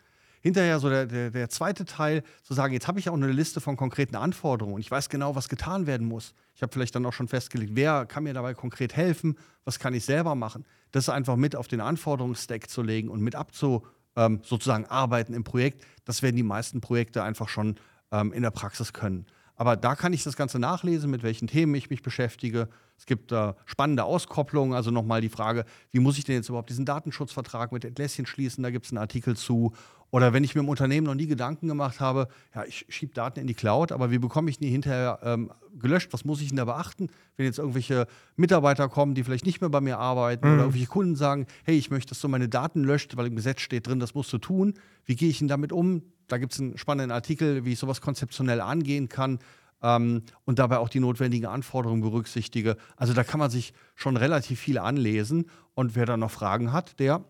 Hinterher 0.44 0.78
so 0.78 0.90
der, 0.90 1.06
der, 1.06 1.30
der 1.30 1.48
zweite 1.48 1.86
Teil, 1.86 2.22
zu 2.42 2.52
sagen, 2.52 2.74
jetzt 2.74 2.86
habe 2.86 2.98
ich 2.98 3.08
auch 3.08 3.14
eine 3.14 3.32
Liste 3.32 3.62
von 3.62 3.78
konkreten 3.78 4.14
Anforderungen 4.14 4.74
und 4.74 4.80
ich 4.82 4.90
weiß 4.90 5.08
genau, 5.08 5.34
was 5.34 5.48
getan 5.48 5.86
werden 5.86 6.06
muss. 6.06 6.34
Ich 6.54 6.60
habe 6.60 6.70
vielleicht 6.70 6.94
dann 6.94 7.06
auch 7.06 7.14
schon 7.14 7.28
festgelegt, 7.28 7.72
wer 7.74 8.04
kann 8.04 8.24
mir 8.24 8.34
dabei 8.34 8.52
konkret 8.52 8.94
helfen, 8.94 9.38
was 9.64 9.78
kann 9.78 9.94
ich 9.94 10.04
selber 10.04 10.34
machen. 10.34 10.66
Das 10.92 11.08
einfach 11.08 11.36
mit 11.36 11.56
auf 11.56 11.66
den 11.66 11.80
Anforderungsstack 11.80 12.68
zu 12.68 12.82
legen 12.82 13.08
und 13.08 13.22
mit 13.22 13.34
abzu 13.34 13.86
ähm, 14.16 14.40
sozusagen 14.44 14.84
arbeiten 14.84 15.32
im 15.32 15.44
Projekt, 15.44 15.82
das 16.04 16.20
werden 16.20 16.36
die 16.36 16.42
meisten 16.42 16.82
Projekte 16.82 17.22
einfach 17.22 17.48
schon 17.48 17.76
ähm, 18.12 18.30
in 18.34 18.42
der 18.42 18.50
Praxis 18.50 18.92
können. 18.92 19.24
Aber 19.56 19.76
da 19.76 19.94
kann 19.94 20.12
ich 20.12 20.24
das 20.24 20.36
Ganze 20.36 20.58
nachlesen, 20.58 21.10
mit 21.10 21.22
welchen 21.22 21.46
Themen 21.46 21.74
ich 21.74 21.88
mich 21.88 22.02
beschäftige. 22.02 22.68
Es 22.98 23.06
gibt 23.06 23.30
äh, 23.32 23.54
spannende 23.66 24.04
Auskopplungen, 24.04 24.74
also 24.74 24.90
nochmal 24.90 25.20
die 25.20 25.28
Frage, 25.28 25.64
wie 25.92 26.00
muss 26.00 26.18
ich 26.18 26.24
denn 26.24 26.36
jetzt 26.36 26.48
überhaupt 26.48 26.70
diesen 26.70 26.84
Datenschutzvertrag 26.84 27.70
mit 27.70 27.84
Atlassian 27.84 28.26
schließen? 28.26 28.62
Da 28.62 28.70
gibt 28.70 28.86
es 28.86 28.92
einen 28.92 28.98
Artikel 28.98 29.36
zu. 29.36 29.72
Oder 30.14 30.32
wenn 30.32 30.44
ich 30.44 30.54
mir 30.54 30.60
im 30.60 30.68
Unternehmen 30.68 31.08
noch 31.08 31.16
nie 31.16 31.26
Gedanken 31.26 31.66
gemacht 31.66 31.98
habe, 31.98 32.28
ja, 32.54 32.64
ich 32.64 32.86
schiebe 32.88 33.12
Daten 33.12 33.40
in 33.40 33.48
die 33.48 33.54
Cloud, 33.54 33.90
aber 33.90 34.12
wie 34.12 34.18
bekomme 34.18 34.48
ich 34.48 34.58
die 34.58 34.68
hinterher 34.68 35.18
ähm, 35.24 35.50
gelöscht? 35.76 36.12
Was 36.12 36.24
muss 36.24 36.40
ich 36.40 36.50
denn 36.50 36.56
da 36.56 36.66
beachten, 36.66 37.08
wenn 37.36 37.46
jetzt 37.46 37.58
irgendwelche 37.58 38.06
Mitarbeiter 38.36 38.88
kommen, 38.88 39.16
die 39.16 39.24
vielleicht 39.24 39.44
nicht 39.44 39.60
mehr 39.60 39.70
bei 39.70 39.80
mir 39.80 39.98
arbeiten 39.98 40.46
mhm. 40.46 40.54
oder 40.54 40.62
irgendwelche 40.62 40.86
Kunden 40.86 41.16
sagen, 41.16 41.48
hey, 41.64 41.76
ich 41.76 41.90
möchte, 41.90 42.10
dass 42.10 42.20
du 42.20 42.28
meine 42.28 42.48
Daten 42.48 42.84
löscht, 42.84 43.16
weil 43.16 43.26
im 43.26 43.34
Gesetz 43.34 43.60
steht 43.60 43.88
drin, 43.88 43.98
das 43.98 44.14
musst 44.14 44.32
du 44.32 44.38
tun. 44.38 44.74
Wie 45.04 45.16
gehe 45.16 45.30
ich 45.30 45.40
denn 45.40 45.48
damit 45.48 45.72
um? 45.72 46.02
Da 46.28 46.38
gibt 46.38 46.52
es 46.52 46.60
einen 46.60 46.78
spannenden 46.78 47.10
Artikel, 47.10 47.64
wie 47.64 47.72
ich 47.72 47.80
sowas 47.80 48.00
konzeptionell 48.00 48.60
angehen 48.60 49.08
kann 49.08 49.40
ähm, 49.82 50.22
und 50.44 50.60
dabei 50.60 50.78
auch 50.78 50.90
die 50.90 51.00
notwendigen 51.00 51.46
Anforderungen 51.46 52.02
berücksichtige. 52.02 52.76
Also 52.96 53.14
da 53.14 53.24
kann 53.24 53.40
man 53.40 53.50
sich 53.50 53.72
schon 53.96 54.16
relativ 54.16 54.60
viel 54.60 54.78
anlesen 54.78 55.46
und 55.74 55.96
wer 55.96 56.06
da 56.06 56.16
noch 56.16 56.30
Fragen 56.30 56.72
hat, 56.72 57.00
der 57.00 57.24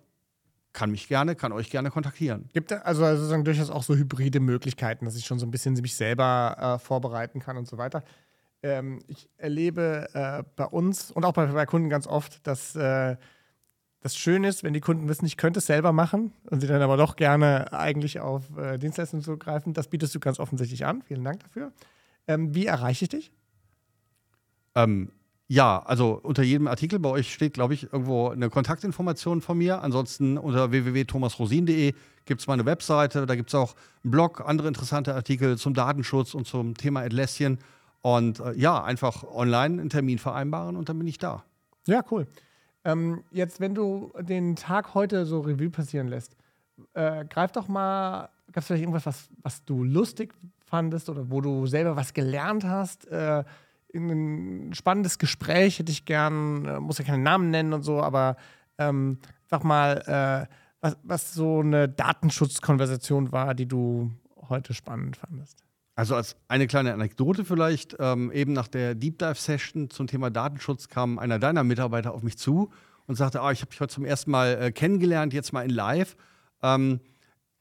kann 0.75 0.91
mich 0.91 1.09
gerne, 1.09 1.35
kann 1.37 1.53
euch 1.53 1.71
gerne 1.71 1.91
kontaktieren. 1.91 2.51
Gibt 2.53 2.73
also 2.73 3.07
sozusagen 3.17 3.45
durchaus 3.45 3.71
auch 3.71 3.83
so 3.83 3.95
hybride 3.95 4.41
Möglichkeiten, 4.41 5.07
dass 5.07 5.17
ich 5.17 5.25
schon 5.25 5.39
so 5.39 5.47
ein 5.47 5.51
bisschen 5.51 5.75
mich 5.75 5.97
selber 5.97 6.57
äh, 6.59 6.79
vorbereiten 6.85 7.41
kann 7.41 7.57
und 7.57 7.67
so 7.67 7.79
weiter. 7.79 8.05
Ähm, 8.63 8.99
ich 9.07 9.31
erlebe 9.39 10.09
äh, 10.13 10.43
bei 10.57 10.67
uns 10.67 11.11
und 11.11 11.25
auch 11.25 11.33
bei, 11.33 11.47
bei 11.47 11.65
Kunden 11.65 11.89
ganz 11.89 12.07
oft, 12.07 12.47
dass 12.47 12.75
äh, 12.77 13.17
das 14.01 14.17
schön 14.17 14.45
ist, 14.45 14.65
wenn 14.65 14.75
die 14.75 14.81
Kunden 14.81 15.09
wissen, 15.09 15.25
ich 15.25 15.39
könnte 15.39 15.61
es 15.61 15.67
selber 15.67 15.93
machen 15.93 16.33
und 16.51 16.61
sie 16.61 16.67
dann 16.67 16.83
aber 16.83 16.99
doch 16.99 17.17
gerne 17.17 17.73
eigentlich 17.73 18.21
auf 18.21 18.55
äh, 18.59 18.77
Dienstleistungen 18.77 19.23
zugreifen. 19.23 19.73
Das 19.73 19.89
bietest 19.89 20.15
du 20.15 20.21
ganz 20.21 20.39
offensichtlich 20.39 20.85
an. 20.85 21.03
Vielen 21.03 21.25
Dank 21.25 21.41
dafür. 21.41 21.73
Ähm, 22.27 22.55
wie 22.55 22.67
erreiche 22.67 23.05
ich 23.05 23.09
dich? 23.09 23.33
Ähm, 24.75 25.11
ja, 25.47 25.83
also 25.85 26.19
unter 26.23 26.43
jedem 26.43 26.67
Artikel 26.69 26.99
bei 26.99 27.11
euch 27.11 27.33
steht, 27.33 27.55
glaube 27.55 27.75
ich, 27.75 27.93
irgendwo 27.93 28.29
eine 28.29 28.49
Kontaktinformation 28.49 29.43
von 29.43 29.59
mir. 29.59 29.83
Ansonsten 29.83 30.39
unter 30.39 30.71
www.thomasrosin.de 30.71 31.93
gibt 32.25 32.41
es 32.41 32.47
meine 32.47 32.65
Webseite. 32.65 33.27
Da 33.27 33.35
gibt 33.35 33.51
es 33.51 33.55
auch 33.55 33.75
einen 34.03 34.11
Blog, 34.11 34.43
andere 34.47 34.69
interessante 34.69 35.15
Artikel 35.15 35.59
zum 35.59 35.75
Datenschutz 35.75 36.35
und 36.35 36.47
zum 36.47 36.75
Thema 36.75 37.01
Atlassian. 37.01 37.59
Und 38.01 38.41
äh, 38.41 38.55
ja, 38.55 38.83
einfach 38.83 39.25
online 39.25 39.81
einen 39.81 39.91
Termin 39.91 40.19
vereinbaren 40.19 40.77
und 40.77 40.89
dann 40.89 40.99
bin 40.99 41.07
ich 41.07 41.19
da. 41.19 41.45
Ja, 41.87 42.03
cool. 42.11 42.27
Ähm, 42.85 43.25
jetzt, 43.31 43.61
wenn 43.61 43.75
du 43.75 44.13
den 44.21 44.57
Tag 44.57 44.95
heute 44.95 45.27
so 45.27 45.41
Revue 45.41 45.71
passieren 45.71 46.09
lässt, 46.09 46.37
äh, 46.95 47.25
greif 47.27 47.53
doch 47.53 47.69
mal, 47.69 48.29
gab 48.53 48.63
es 48.63 48.67
vielleicht 48.67 48.83
irgendwas, 48.83 49.07
was, 49.07 49.29
was 49.43 49.65
du 49.65 49.85
lustig 49.85 50.35
fandest 50.67 51.09
oder 51.09 51.31
wo 51.31 51.41
du 51.41 51.67
selber 51.67 51.97
was 51.97 52.15
gelernt 52.15 52.65
hast? 52.65 53.07
Äh, 53.09 53.45
ein 53.95 54.75
spannendes 54.75 55.19
Gespräch 55.19 55.79
hätte 55.79 55.93
ich 55.93 56.05
gern, 56.05 56.65
äh, 56.67 56.81
muss 56.81 56.99
ja 56.99 57.05
keinen 57.05 57.23
Namen 57.23 57.51
nennen 57.51 57.73
und 57.73 57.83
so, 57.83 58.03
aber 58.03 58.37
ähm, 58.79 59.19
sag 59.47 59.65
mal, 59.65 60.49
äh, 60.49 60.55
was, 60.81 60.97
was 61.03 61.35
so 61.35 61.61
eine 61.61 61.89
Datenschutzkonversation 61.89 63.33
war, 63.33 63.55
die 63.55 63.67
du 63.67 64.11
heute 64.49 64.75
spannend 64.75 65.17
fandest. 65.17 65.65
Also 65.97 66.17
als 66.17 66.37
eine 66.49 66.67
kleine 66.67 66.93
Anekdote 66.93 67.45
vielleicht, 67.45 67.97
ähm, 68.01 68.33
eben 68.33 68.53
nach 68.53 68.69
der 68.69 68.95
Deep 68.95 69.19
Dive 69.19 69.37
Session 69.37 69.91
zum 69.91 70.09
Thema 70.09 70.31
Datenschutz 70.31 70.89
kam 70.89 71.19
einer 71.19 71.39
deiner 71.39 71.63
Mitarbeiter 71.63 72.13
auf 72.13 72.23
mich 72.23 72.37
zu 72.37 72.71
und 73.07 73.15
sagte, 73.15 73.41
ah, 73.41 73.53
ich 73.53 73.61
habe 73.61 73.71
dich 73.71 73.81
heute 73.81 73.95
zum 73.95 74.05
ersten 74.05 74.31
Mal 74.31 74.61
äh, 74.61 74.73
kennengelernt, 74.73 75.33
jetzt 75.33 75.53
mal 75.53 75.63
in 75.63 75.71
Live. 75.71 76.17
Ähm, 76.63 77.01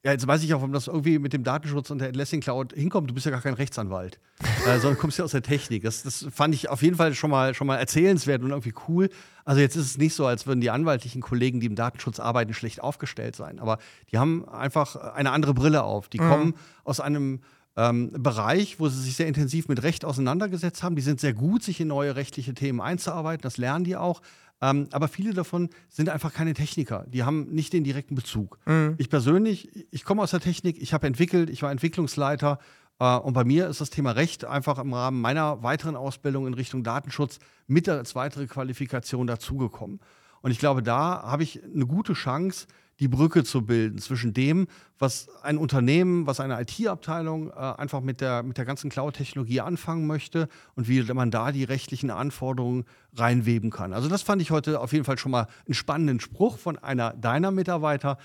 ja, 0.04 0.12
jetzt 0.12 0.26
weiß 0.26 0.42
ich 0.42 0.52
auch, 0.52 0.58
warum 0.58 0.72
das 0.72 0.86
irgendwie 0.86 1.18
mit 1.18 1.32
dem 1.32 1.44
Datenschutz 1.44 1.90
und 1.90 1.98
der 1.98 2.08
Atlassian 2.08 2.42
Cloud 2.42 2.74
hinkommt. 2.74 3.08
Du 3.08 3.14
bist 3.14 3.24
ja 3.24 3.32
gar 3.32 3.40
kein 3.40 3.54
Rechtsanwalt, 3.54 4.20
äh, 4.66 4.78
sondern 4.78 4.98
kommst 4.98 5.18
ja 5.18 5.24
aus 5.24 5.30
der 5.30 5.42
Technik. 5.42 5.82
Das, 5.82 6.02
das, 6.02 6.26
fand 6.30 6.54
ich 6.54 6.68
auf 6.68 6.82
jeden 6.82 6.96
Fall 6.96 7.14
schon 7.14 7.30
mal, 7.30 7.54
schon 7.54 7.66
mal 7.66 7.76
erzählenswert 7.76 8.42
und 8.42 8.50
irgendwie 8.50 8.74
cool. 8.86 9.08
Also 9.46 9.62
jetzt 9.62 9.76
ist 9.76 9.86
es 9.86 9.98
nicht 9.98 10.14
so, 10.14 10.26
als 10.26 10.46
würden 10.46 10.60
die 10.60 10.70
anwaltlichen 10.70 11.22
Kollegen, 11.22 11.58
die 11.58 11.66
im 11.66 11.74
Datenschutz 11.74 12.20
arbeiten, 12.20 12.52
schlecht 12.52 12.82
aufgestellt 12.82 13.34
sein. 13.34 13.58
Aber 13.58 13.78
die 14.12 14.18
haben 14.18 14.46
einfach 14.46 14.96
eine 14.96 15.30
andere 15.30 15.54
Brille 15.54 15.82
auf. 15.82 16.08
Die 16.10 16.20
mhm. 16.20 16.28
kommen 16.28 16.54
aus 16.84 17.00
einem 17.00 17.40
ähm, 17.76 18.10
Bereich, 18.12 18.78
wo 18.78 18.88
sie 18.88 19.00
sich 19.00 19.16
sehr 19.16 19.26
intensiv 19.26 19.68
mit 19.68 19.82
Recht 19.82 20.04
auseinandergesetzt 20.04 20.82
haben. 20.82 20.96
Die 20.96 21.02
sind 21.02 21.20
sehr 21.20 21.34
gut, 21.34 21.62
sich 21.62 21.80
in 21.80 21.88
neue 21.88 22.16
rechtliche 22.16 22.54
Themen 22.54 22.80
einzuarbeiten. 22.80 23.42
Das 23.42 23.58
lernen 23.58 23.84
die 23.84 23.96
auch. 23.96 24.22
Ähm, 24.62 24.88
aber 24.92 25.08
viele 25.08 25.34
davon 25.34 25.68
sind 25.88 26.08
einfach 26.08 26.32
keine 26.32 26.54
Techniker. 26.54 27.04
Die 27.08 27.24
haben 27.24 27.46
nicht 27.50 27.72
den 27.72 27.84
direkten 27.84 28.14
Bezug. 28.14 28.58
Mhm. 28.66 28.94
Ich 28.98 29.10
persönlich, 29.10 29.86
ich 29.90 30.04
komme 30.04 30.22
aus 30.22 30.30
der 30.30 30.40
Technik, 30.40 30.80
ich 30.80 30.92
habe 30.94 31.06
entwickelt, 31.06 31.50
ich 31.50 31.62
war 31.62 31.70
Entwicklungsleiter. 31.70 32.58
Äh, 33.00 33.16
und 33.16 33.32
bei 33.32 33.44
mir 33.44 33.68
ist 33.68 33.80
das 33.80 33.90
Thema 33.90 34.12
Recht 34.12 34.44
einfach 34.44 34.78
im 34.78 34.92
Rahmen 34.94 35.20
meiner 35.20 35.62
weiteren 35.62 35.96
Ausbildung 35.96 36.46
in 36.46 36.54
Richtung 36.54 36.84
Datenschutz 36.84 37.40
mit 37.66 37.88
als 37.88 38.14
weitere 38.14 38.46
Qualifikation 38.46 39.26
dazugekommen. 39.26 40.00
Und 40.44 40.50
ich 40.50 40.58
glaube, 40.58 40.82
da 40.82 41.22
habe 41.22 41.42
ich 41.42 41.64
eine 41.64 41.86
gute 41.86 42.12
Chance, 42.12 42.66
die 43.00 43.08
Brücke 43.08 43.44
zu 43.44 43.62
bilden 43.62 43.96
zwischen 43.96 44.34
dem, 44.34 44.66
was 44.98 45.26
ein 45.42 45.56
Unternehmen, 45.56 46.26
was 46.26 46.38
eine 46.38 46.60
IT-Abteilung 46.60 47.48
äh, 47.48 47.54
einfach 47.54 48.02
mit 48.02 48.20
der, 48.20 48.42
mit 48.42 48.58
der 48.58 48.66
ganzen 48.66 48.90
Cloud-Technologie 48.90 49.62
anfangen 49.62 50.06
möchte 50.06 50.48
und 50.74 50.86
wie 50.86 51.02
man 51.14 51.30
da 51.30 51.50
die 51.50 51.64
rechtlichen 51.64 52.10
Anforderungen 52.10 52.84
reinweben 53.16 53.70
kann. 53.70 53.94
Also 53.94 54.10
das 54.10 54.20
fand 54.20 54.42
ich 54.42 54.50
heute 54.50 54.80
auf 54.80 54.92
jeden 54.92 55.06
Fall 55.06 55.16
schon 55.16 55.32
mal 55.32 55.48
einen 55.64 55.72
spannenden 55.72 56.20
Spruch 56.20 56.58
von 56.58 56.76
einer 56.76 57.14
deiner 57.14 57.50
Mitarbeiter. 57.50 58.18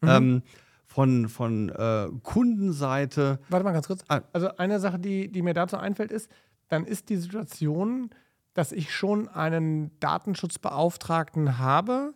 Mhm. 0.00 0.08
Ähm, 0.08 0.42
von, 0.86 1.28
von 1.28 1.70
äh, 1.70 2.06
Kundenseite. 2.22 3.40
Warte 3.48 3.64
mal 3.64 3.72
ganz 3.72 3.88
kurz. 3.88 4.04
Ah. 4.06 4.20
Also 4.32 4.56
eine 4.58 4.78
Sache, 4.78 5.00
die, 5.00 5.26
die 5.26 5.42
mir 5.42 5.54
dazu 5.54 5.76
einfällt, 5.76 6.12
ist, 6.12 6.30
dann 6.68 6.84
ist 6.84 7.08
die 7.08 7.16
Situation, 7.16 8.10
dass 8.54 8.72
ich 8.72 8.94
schon 8.94 9.28
einen 9.28 9.90
Datenschutzbeauftragten 10.00 11.58
habe, 11.58 12.14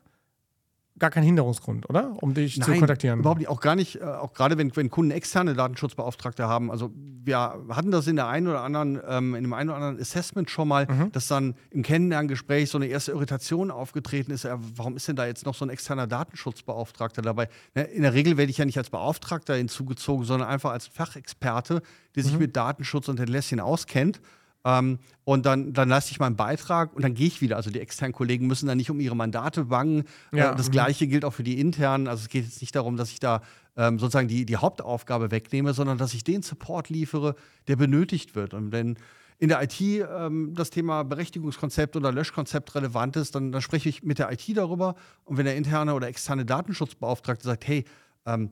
gar 0.98 1.10
kein 1.10 1.22
Hinderungsgrund, 1.22 1.88
oder? 1.88 2.12
Um 2.20 2.34
dich 2.34 2.58
Nein, 2.58 2.66
zu 2.66 2.78
kontaktieren. 2.78 3.20
Überhaupt 3.20 3.38
nicht. 3.38 3.48
Auch 3.48 3.60
gar 3.60 3.76
nicht, 3.76 4.00
äh, 4.00 4.04
auch 4.04 4.32
gerade 4.32 4.58
wenn, 4.58 4.74
wenn 4.74 4.90
Kunden 4.90 5.10
externe 5.10 5.54
Datenschutzbeauftragte 5.54 6.48
haben. 6.48 6.70
Also 6.70 6.90
wir 6.94 7.38
hatten 7.70 7.90
das 7.90 8.06
in 8.06 8.16
der 8.16 8.28
einen 8.28 8.48
oder 8.48 8.62
anderen, 8.62 9.00
ähm, 9.06 9.34
in 9.34 9.44
dem 9.44 9.52
einen 9.52 9.70
oder 9.70 9.76
anderen 9.76 10.00
Assessment 10.00 10.50
schon 10.50 10.68
mal, 10.68 10.86
mhm. 10.86 11.12
dass 11.12 11.28
dann 11.28 11.54
im 11.70 11.82
Kennenlerngespräch 11.82 12.70
so 12.70 12.78
eine 12.78 12.86
erste 12.86 13.12
Irritation 13.12 13.70
aufgetreten 13.70 14.32
ist. 14.32 14.46
Warum 14.76 14.96
ist 14.96 15.08
denn 15.08 15.16
da 15.16 15.26
jetzt 15.26 15.46
noch 15.46 15.54
so 15.54 15.64
ein 15.64 15.70
externer 15.70 16.06
Datenschutzbeauftragter 16.06 17.22
dabei? 17.22 17.48
Ne, 17.74 17.84
in 17.84 18.02
der 18.02 18.14
Regel 18.14 18.36
werde 18.36 18.50
ich 18.50 18.58
ja 18.58 18.64
nicht 18.64 18.78
als 18.78 18.90
Beauftragter 18.90 19.54
hinzugezogen, 19.54 20.24
sondern 20.24 20.48
einfach 20.48 20.72
als 20.72 20.86
Fachexperte, 20.86 21.82
der 22.16 22.22
sich 22.22 22.32
mhm. 22.32 22.40
mit 22.40 22.56
Datenschutz 22.56 23.08
und 23.08 23.20
Entlässchen 23.20 23.60
auskennt. 23.60 24.20
Ähm, 24.64 24.98
und 25.24 25.46
dann, 25.46 25.72
dann 25.72 25.88
leiste 25.88 26.10
ich 26.10 26.20
meinen 26.20 26.36
Beitrag 26.36 26.94
und 26.94 27.02
dann 27.02 27.14
gehe 27.14 27.26
ich 27.26 27.40
wieder. 27.40 27.56
Also 27.56 27.70
die 27.70 27.80
externen 27.80 28.12
Kollegen 28.12 28.46
müssen 28.46 28.66
dann 28.66 28.78
nicht 28.78 28.90
um 28.90 29.00
ihre 29.00 29.16
Mandate 29.16 29.66
bangen. 29.66 30.04
Äh, 30.32 30.38
ja. 30.38 30.52
Äh, 30.52 30.56
das 30.56 30.68
mhm. 30.68 30.72
Gleiche 30.72 31.06
gilt 31.06 31.24
auch 31.24 31.32
für 31.32 31.44
die 31.44 31.60
internen. 31.60 32.08
Also 32.08 32.22
es 32.22 32.28
geht 32.28 32.44
jetzt 32.44 32.60
nicht 32.60 32.74
darum, 32.74 32.96
dass 32.96 33.10
ich 33.10 33.20
da 33.20 33.42
ähm, 33.76 33.98
sozusagen 33.98 34.28
die, 34.28 34.44
die 34.44 34.56
Hauptaufgabe 34.56 35.30
wegnehme, 35.30 35.72
sondern 35.74 35.98
dass 35.98 36.14
ich 36.14 36.24
den 36.24 36.42
Support 36.42 36.88
liefere, 36.88 37.36
der 37.68 37.76
benötigt 37.76 38.34
wird. 38.34 38.54
Und 38.54 38.72
wenn 38.72 38.96
in 39.38 39.48
der 39.48 39.62
IT 39.62 39.80
ähm, 39.80 40.54
das 40.54 40.70
Thema 40.70 41.04
Berechtigungskonzept 41.04 41.94
oder 41.94 42.10
Löschkonzept 42.10 42.74
relevant 42.74 43.16
ist, 43.16 43.36
dann, 43.36 43.52
dann 43.52 43.62
spreche 43.62 43.88
ich 43.88 44.02
mit 44.02 44.18
der 44.18 44.32
IT 44.32 44.44
darüber. 44.56 44.96
Und 45.24 45.36
wenn 45.36 45.44
der 45.44 45.56
interne 45.56 45.94
oder 45.94 46.08
externe 46.08 46.44
Datenschutzbeauftragte 46.44 47.44
sagt, 47.44 47.66
hey, 47.68 47.84
ähm, 48.26 48.50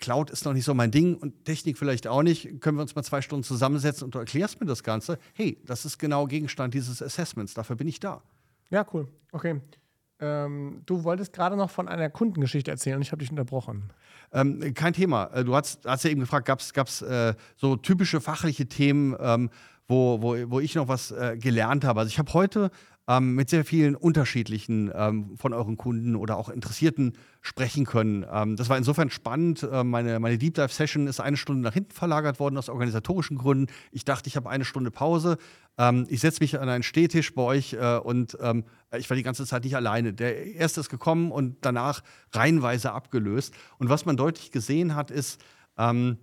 Cloud 0.00 0.30
ist 0.30 0.44
noch 0.44 0.52
nicht 0.52 0.64
so 0.64 0.74
mein 0.74 0.90
Ding 0.90 1.16
und 1.16 1.44
Technik 1.44 1.78
vielleicht 1.78 2.06
auch 2.06 2.22
nicht. 2.22 2.60
Können 2.60 2.78
wir 2.78 2.82
uns 2.82 2.94
mal 2.94 3.02
zwei 3.02 3.22
Stunden 3.22 3.44
zusammensetzen 3.44 4.04
und 4.04 4.14
du 4.14 4.18
erklärst 4.18 4.60
mir 4.60 4.66
das 4.66 4.82
Ganze? 4.82 5.18
Hey, 5.34 5.58
das 5.64 5.84
ist 5.84 5.98
genau 5.98 6.26
Gegenstand 6.26 6.74
dieses 6.74 7.02
Assessments. 7.02 7.54
Dafür 7.54 7.76
bin 7.76 7.86
ich 7.86 8.00
da. 8.00 8.22
Ja, 8.70 8.86
cool. 8.92 9.08
Okay. 9.32 9.60
Ähm, 10.20 10.82
du 10.86 11.04
wolltest 11.04 11.32
gerade 11.32 11.56
noch 11.56 11.70
von 11.70 11.88
einer 11.88 12.10
Kundengeschichte 12.10 12.70
erzählen 12.70 12.96
und 12.96 13.02
ich 13.02 13.12
habe 13.12 13.20
dich 13.20 13.30
unterbrochen. 13.30 13.90
Ähm, 14.32 14.74
kein 14.74 14.92
Thema. 14.92 15.26
Äh, 15.32 15.44
du 15.44 15.54
hast, 15.54 15.86
hast 15.86 16.04
ja 16.04 16.10
eben 16.10 16.20
gefragt, 16.20 16.46
gab 16.46 16.88
es 16.88 17.02
äh, 17.02 17.34
so 17.56 17.76
typische 17.76 18.20
fachliche 18.20 18.66
Themen, 18.66 19.16
ähm, 19.18 19.50
wo, 19.88 20.22
wo, 20.22 20.36
wo 20.50 20.60
ich 20.60 20.74
noch 20.74 20.88
was 20.88 21.10
äh, 21.10 21.36
gelernt 21.38 21.84
habe? 21.84 22.00
Also 22.00 22.10
ich 22.10 22.18
habe 22.18 22.32
heute 22.34 22.70
ähm, 23.10 23.34
mit 23.34 23.50
sehr 23.50 23.64
vielen 23.64 23.96
unterschiedlichen 23.96 24.92
ähm, 24.94 25.36
von 25.36 25.52
euren 25.52 25.76
Kunden 25.76 26.14
oder 26.14 26.36
auch 26.36 26.48
Interessierten 26.48 27.14
sprechen 27.40 27.84
können. 27.84 28.24
Ähm, 28.30 28.54
das 28.54 28.68
war 28.68 28.78
insofern 28.78 29.10
spannend. 29.10 29.64
Äh, 29.64 29.82
meine, 29.82 30.20
meine 30.20 30.38
Deep 30.38 30.54
Dive 30.54 30.68
Session 30.68 31.08
ist 31.08 31.18
eine 31.18 31.36
Stunde 31.36 31.62
nach 31.62 31.74
hinten 31.74 31.90
verlagert 31.90 32.38
worden 32.38 32.56
aus 32.56 32.68
organisatorischen 32.68 33.36
Gründen. 33.36 33.66
Ich 33.90 34.04
dachte, 34.04 34.28
ich 34.28 34.36
habe 34.36 34.48
eine 34.48 34.64
Stunde 34.64 34.92
Pause. 34.92 35.38
Ähm, 35.76 36.06
ich 36.08 36.20
setze 36.20 36.40
mich 36.40 36.60
an 36.60 36.68
einen 36.68 36.84
Stehtisch 36.84 37.34
bei 37.34 37.42
euch 37.42 37.72
äh, 37.72 37.98
und 37.98 38.38
ähm, 38.40 38.62
ich 38.96 39.10
war 39.10 39.16
die 39.16 39.24
ganze 39.24 39.44
Zeit 39.44 39.64
nicht 39.64 39.74
alleine. 39.74 40.12
Der 40.12 40.46
erste 40.54 40.78
ist 40.78 40.88
gekommen 40.88 41.32
und 41.32 41.56
danach 41.62 42.04
reihenweise 42.30 42.92
abgelöst. 42.92 43.54
Und 43.78 43.88
was 43.88 44.06
man 44.06 44.16
deutlich 44.16 44.52
gesehen 44.52 44.94
hat, 44.94 45.10
ist 45.10 45.40
ähm, 45.78 46.18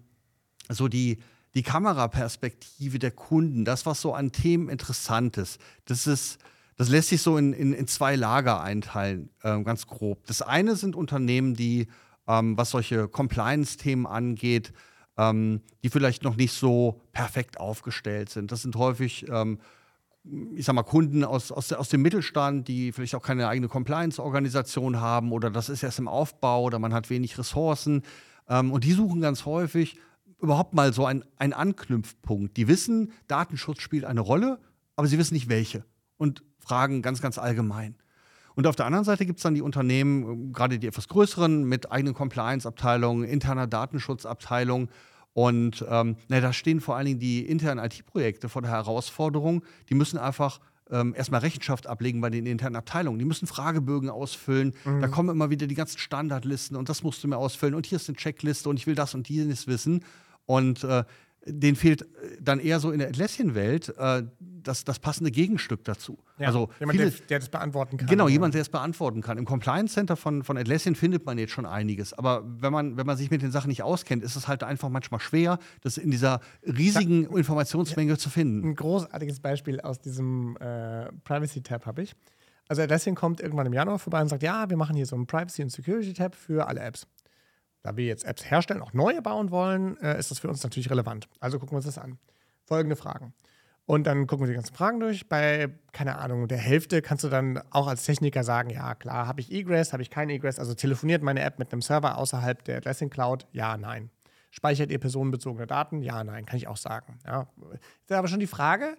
so 0.70 0.88
die 0.88 1.18
die 1.54 1.64
Kameraperspektive 1.64 3.00
der 3.00 3.10
Kunden, 3.10 3.66
das, 3.66 3.88
was 3.88 4.00
so 4.00 4.14
an 4.14 4.32
Themen 4.32 4.70
interessant 4.70 5.38
ist, 5.38 5.60
das 5.86 6.06
ist 6.06 6.38
das 6.78 6.90
lässt 6.90 7.10
sich 7.10 7.22
so 7.22 7.38
in, 7.38 7.54
in, 7.54 7.74
in 7.74 7.88
zwei 7.88 8.16
Lager 8.16 8.62
einteilen, 8.62 9.30
äh, 9.42 9.62
ganz 9.64 9.88
grob. 9.88 10.26
Das 10.28 10.44
eine 10.44 10.76
sind 10.76 10.96
Unternehmen, 10.96 11.56
die, 11.56 11.88
ähm, 12.28 12.56
was 12.58 12.70
solche 12.70 13.08
Compliance-Themen 13.08 14.06
angeht, 14.06 14.74
ähm, 15.18 15.62
die 15.84 15.90
vielleicht 15.90 16.24
noch 16.24 16.36
nicht 16.36 16.54
so 16.54 17.02
perfekt 17.12 17.60
aufgestellt 17.60 18.30
sind. 18.30 18.52
Das 18.52 18.62
sind 18.62 18.76
häufig, 18.76 19.26
ähm, 19.28 19.60
ich 20.54 20.66
sag 20.66 20.76
mal, 20.76 20.84
Kunden 20.84 21.24
aus, 21.24 21.52
aus, 21.52 21.74
aus 21.74 21.90
dem 21.90 22.04
Mittelstand, 22.04 22.68
die 22.68 22.92
vielleicht 22.92 23.16
auch 23.16 23.24
keine 23.24 23.48
eigene 23.48 23.70
Compliance-Organisation 23.70 25.02
haben 25.02 25.32
oder 25.32 25.50
das 25.50 25.70
ist 25.70 25.82
erst 25.82 25.98
im 25.98 26.08
Aufbau 26.08 26.64
oder 26.64 26.78
man 26.78 26.94
hat 26.94 27.10
wenig 27.10 27.40
Ressourcen. 27.40 28.04
Ähm, 28.48 28.72
und 28.72 28.84
die 28.84 28.92
suchen 28.92 29.20
ganz 29.20 29.46
häufig 29.46 29.98
überhaupt 30.40 30.76
mal 30.76 30.94
so 30.94 31.08
einen 31.08 31.24
Anknüpfpunkt. 31.40 32.56
Die 32.56 32.68
wissen, 32.68 33.12
Datenschutz 33.28 33.82
spielt 33.82 34.06
eine 34.06 34.22
Rolle, 34.22 34.60
aber 34.96 35.08
sie 35.08 35.18
wissen 35.18 35.34
nicht 35.34 35.50
welche. 35.50 35.84
Und 36.18 36.44
Fragen 36.68 37.02
ganz, 37.02 37.22
ganz 37.22 37.38
allgemein. 37.38 37.96
Und 38.56 38.66
auf 38.66 38.76
der 38.76 38.88
anderen 38.88 39.06
Seite 39.06 39.26
gibt 39.26 39.38
es 39.38 39.44
dann 39.44 39.54
die 39.54 39.62
Unternehmen, 39.62 40.52
gerade 40.52 40.80
die 40.80 40.88
etwas 40.88 41.08
größeren, 41.08 41.64
mit 41.64 41.92
eigenen 41.92 42.16
Compliance-Abteilungen, 42.16 43.24
interner 43.24 43.68
Datenschutzabteilung. 43.68 44.90
Und 45.34 45.86
ähm, 45.88 46.18
na, 46.28 46.42
da 46.42 46.52
stehen 46.52 46.82
vor 46.82 46.96
allen 46.96 47.06
Dingen 47.06 47.20
die 47.20 47.46
internen 47.46 47.84
IT-Projekte 47.86 48.50
vor 48.50 48.64
der 48.64 48.72
Herausforderung. 48.72 49.64
Die 49.90 49.94
müssen 49.94 50.18
einfach 50.18 50.60
ähm, 50.90 51.14
erstmal 51.16 51.42
Rechenschaft 51.42 51.86
ablegen 51.86 52.20
bei 52.20 52.32
den 52.32 52.48
internen 52.48 52.76
Abteilungen. 52.76 53.20
Die 53.20 53.26
müssen 53.26 53.46
Fragebögen 53.48 54.10
ausfüllen. 54.10 54.74
Mhm. 54.86 55.02
Da 55.02 55.08
kommen 55.08 55.30
immer 55.30 55.52
wieder 55.52 55.68
die 55.68 55.76
ganzen 55.76 56.00
Standardlisten 56.00 56.76
und 56.76 56.90
das 56.90 57.04
musst 57.04 57.24
du 57.24 57.28
mir 57.28 57.38
ausfüllen. 57.38 57.76
Und 57.76 57.86
hier 57.86 57.98
ist 57.98 58.10
eine 58.10 58.18
Checkliste 58.18 58.70
und 58.70 58.78
ich 58.78 58.88
will 58.88 58.96
das 58.96 59.14
und 59.14 59.30
jenes 59.30 59.68
wissen. 59.68 60.04
Und 60.48 60.84
äh, 60.84 61.04
den 61.48 61.76
fehlt 61.76 62.02
äh, 62.02 62.06
dann 62.42 62.60
eher 62.60 62.80
so 62.80 62.92
in 62.92 63.00
der 63.00 63.10
Atlassian-Welt 63.10 63.94
äh, 63.98 64.24
das, 64.40 64.84
das 64.84 65.00
passende 65.00 65.32
Gegenstück 65.32 65.84
dazu. 65.86 66.18
Ja, 66.38 66.48
also 66.48 66.70
jemand, 66.80 67.00
viele, 67.00 67.12
der, 67.12 67.28
der, 67.28 67.40
das 67.40 67.50
beantworten 67.50 67.98
kann. 67.98 68.08
Genau, 68.08 68.28
jemand, 68.28 68.54
der 68.54 68.62
es 68.62 68.70
beantworten 68.70 69.22
kann. 69.22 69.38
Im 69.38 69.46
Compliance 69.46 69.94
Center 69.94 70.16
von, 70.16 70.44
von 70.44 70.58
Atlassian 70.58 70.96
findet 70.96 71.26
man 71.26 71.38
jetzt 71.38 71.52
schon 71.52 71.66
einiges. 71.66 72.14
Aber 72.14 72.44
wenn 72.46 72.72
man, 72.72 72.98
wenn 72.98 73.06
man 73.06 73.18
sich 73.18 73.32
mit 73.32 73.42
den 73.42 73.52
Sachen 73.52 73.70
nicht 73.70 73.84
auskennt, 73.84 74.24
ist 74.24 74.36
es 74.36 74.48
halt 74.48 74.64
einfach 74.64 74.90
manchmal 74.90 75.20
schwer, 75.20 75.60
das 75.82 75.98
in 75.98 76.12
dieser 76.12 76.42
riesigen 76.64 77.24
ja, 77.24 77.38
Informationsmenge 77.38 78.12
ja, 78.12 78.18
zu 78.18 78.30
finden. 78.30 78.68
Ein 78.68 78.76
großartiges 78.76 79.40
Beispiel 79.40 79.80
aus 79.80 80.00
diesem 80.00 80.58
äh, 80.58 81.12
Privacy-Tab 81.24 81.86
habe 81.86 82.04
ich. 82.04 82.16
Also 82.68 82.82
Atlassian 82.82 83.16
kommt 83.16 83.40
irgendwann 83.40 83.66
im 83.66 83.74
Januar 83.74 83.98
vorbei 83.98 84.22
und 84.22 84.28
sagt, 84.28 84.44
ja, 84.44 84.70
wir 84.70 84.76
machen 84.76 84.96
hier 84.96 85.06
so 85.06 85.16
einen 85.16 85.26
Privacy- 85.26 85.64
und 85.64 85.70
Security-Tab 85.70 86.36
für 86.36 86.68
alle 86.68 86.82
Apps. 86.82 87.08
Da 87.88 87.96
wir 87.96 88.06
jetzt 88.06 88.26
Apps 88.26 88.52
herstellen, 88.52 88.82
auch 88.82 88.92
neue 88.92 89.22
bauen 89.22 89.50
wollen, 89.50 89.96
äh, 90.02 90.20
ist 90.20 90.30
das 90.30 90.40
für 90.40 90.50
uns 90.50 90.62
natürlich 90.62 90.92
relevant. 90.92 91.30
Also 91.40 91.58
gucken 91.58 91.72
wir 91.72 91.78
uns 91.78 91.86
das 91.86 91.98
an. 91.98 92.18
Folgende 92.66 92.98
Fragen. 92.98 93.34
Und 93.86 94.06
dann 94.08 94.28
gucken 94.28 94.46
wir 94.46 94.50
die 94.50 94.56
ganzen 94.56 94.76
Fragen 94.76 95.00
durch. 95.00 95.30
Bei, 95.30 95.70
keine 95.94 96.18
Ahnung, 96.18 96.50
der 96.50 96.58
Hälfte 96.58 97.02
kannst 97.02 97.24
du 97.24 97.30
dann 97.30 97.62
auch 97.70 97.88
als 97.88 98.04
Techniker 98.04 98.44
sagen, 98.44 98.70
ja 98.70 98.94
klar, 98.94 99.26
habe 99.26 99.40
ich 99.40 99.54
Egress, 99.54 99.94
habe 99.94 100.04
ich 100.04 100.10
kein 100.10 100.30
Egress, 100.30 100.60
also 100.60 100.74
telefoniert 100.74 101.24
meine 101.24 101.42
App 101.44 101.60
mit 101.60 101.72
einem 101.72 101.82
Server 101.82 102.18
außerhalb 102.18 102.62
der 102.66 102.80
Atlassian 102.80 103.10
Cloud? 103.10 103.48
Ja, 103.54 103.78
nein. 103.78 104.10
Speichert 104.52 104.92
ihr 104.92 105.00
personenbezogene 105.00 105.66
Daten? 105.66 106.02
Ja, 106.02 106.26
nein, 106.26 106.46
kann 106.46 106.58
ich 106.58 106.68
auch 106.68 106.76
sagen. 106.76 107.20
Ja. 107.26 107.48
Ist 108.04 108.12
aber 108.12 108.28
schon 108.28 108.42
die 108.42 108.48
Frage, 108.48 108.98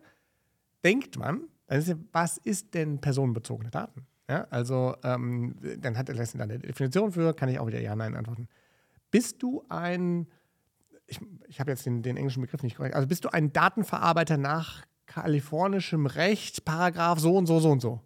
denkt 0.82 1.18
man, 1.18 1.42
was 2.12 2.38
ist 2.38 2.72
denn 2.72 3.02
personenbezogene 3.02 3.68
Daten? 3.68 4.06
Ja, 4.30 4.46
also 4.48 4.94
ähm, 5.04 5.56
dann 5.78 5.98
hat 5.98 6.08
Atlassian 6.08 6.38
da 6.38 6.44
eine 6.44 6.58
Definition 6.58 7.12
für, 7.12 7.34
kann 7.34 7.50
ich 7.50 7.58
auch 7.58 7.66
wieder 7.66 7.80
Ja, 7.80 7.94
Nein 7.94 8.16
antworten. 8.16 8.48
Bist 9.10 9.42
du 9.42 9.64
ein, 9.68 10.26
ich, 11.06 11.20
ich 11.46 11.60
habe 11.60 11.70
jetzt 11.70 11.86
den, 11.86 12.02
den, 12.02 12.16
englischen 12.16 12.42
Begriff 12.42 12.62
nicht 12.62 12.76
korrekt, 12.76 12.94
also 12.94 13.08
bist 13.08 13.24
du 13.24 13.30
ein 13.30 13.52
Datenverarbeiter 13.52 14.36
nach 14.36 14.84
kalifornischem 15.06 16.06
Recht, 16.06 16.64
Paragraph 16.64 17.18
so 17.18 17.36
und 17.36 17.46
so, 17.46 17.60
so 17.60 17.70
und 17.70 17.80
so? 17.80 18.00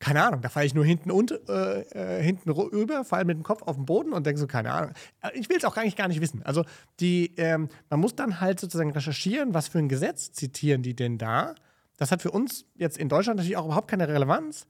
Keine 0.00 0.22
Ahnung, 0.22 0.42
da 0.42 0.48
falle 0.48 0.66
ich 0.66 0.74
nur 0.74 0.84
hinten 0.84 1.10
und 1.10 1.32
äh, 1.48 1.80
äh, 1.80 2.22
hinten 2.22 2.50
rüber, 2.50 3.04
falle 3.04 3.24
mit 3.24 3.36
dem 3.36 3.42
Kopf 3.42 3.62
auf 3.62 3.74
den 3.74 3.84
Boden 3.84 4.12
und 4.12 4.26
denke 4.26 4.38
so, 4.38 4.46
keine 4.46 4.72
Ahnung. 4.72 4.92
Äh, 5.22 5.30
ich 5.34 5.48
will 5.48 5.56
es 5.56 5.64
auch 5.64 5.76
eigentlich 5.76 5.96
gar 5.96 6.06
nicht 6.06 6.20
wissen. 6.20 6.42
Also 6.44 6.64
die, 7.00 7.34
ähm, 7.36 7.68
man 7.90 7.98
muss 7.98 8.14
dann 8.14 8.40
halt 8.40 8.60
sozusagen 8.60 8.92
recherchieren, 8.92 9.54
was 9.54 9.66
für 9.66 9.78
ein 9.78 9.88
Gesetz 9.88 10.30
zitieren 10.30 10.82
die 10.82 10.94
denn 10.94 11.18
da. 11.18 11.56
Das 11.96 12.12
hat 12.12 12.22
für 12.22 12.30
uns 12.30 12.64
jetzt 12.76 12.96
in 12.96 13.08
Deutschland 13.08 13.38
natürlich 13.38 13.56
auch 13.56 13.64
überhaupt 13.64 13.88
keine 13.88 14.06
Relevanz. 14.06 14.68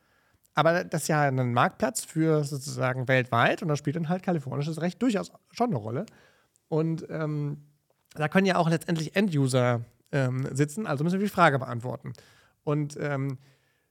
Aber 0.58 0.82
das 0.82 1.02
ist 1.02 1.08
ja 1.08 1.20
ein 1.20 1.52
Marktplatz 1.52 2.04
für 2.04 2.42
sozusagen 2.42 3.06
weltweit 3.06 3.62
und 3.62 3.68
da 3.68 3.76
spielt 3.76 3.94
dann 3.94 4.08
halt 4.08 4.24
kalifornisches 4.24 4.80
Recht 4.80 5.00
durchaus 5.00 5.30
schon 5.52 5.68
eine 5.68 5.76
Rolle. 5.76 6.04
Und 6.66 7.06
ähm, 7.10 7.58
da 8.16 8.26
können 8.26 8.44
ja 8.44 8.56
auch 8.56 8.68
letztendlich 8.68 9.14
End-User 9.14 9.82
ähm, 10.10 10.48
sitzen, 10.50 10.88
also 10.88 11.04
müssen 11.04 11.20
wir 11.20 11.26
die 11.26 11.32
Frage 11.32 11.60
beantworten. 11.60 12.12
Und 12.64 12.98
ähm, 13.00 13.38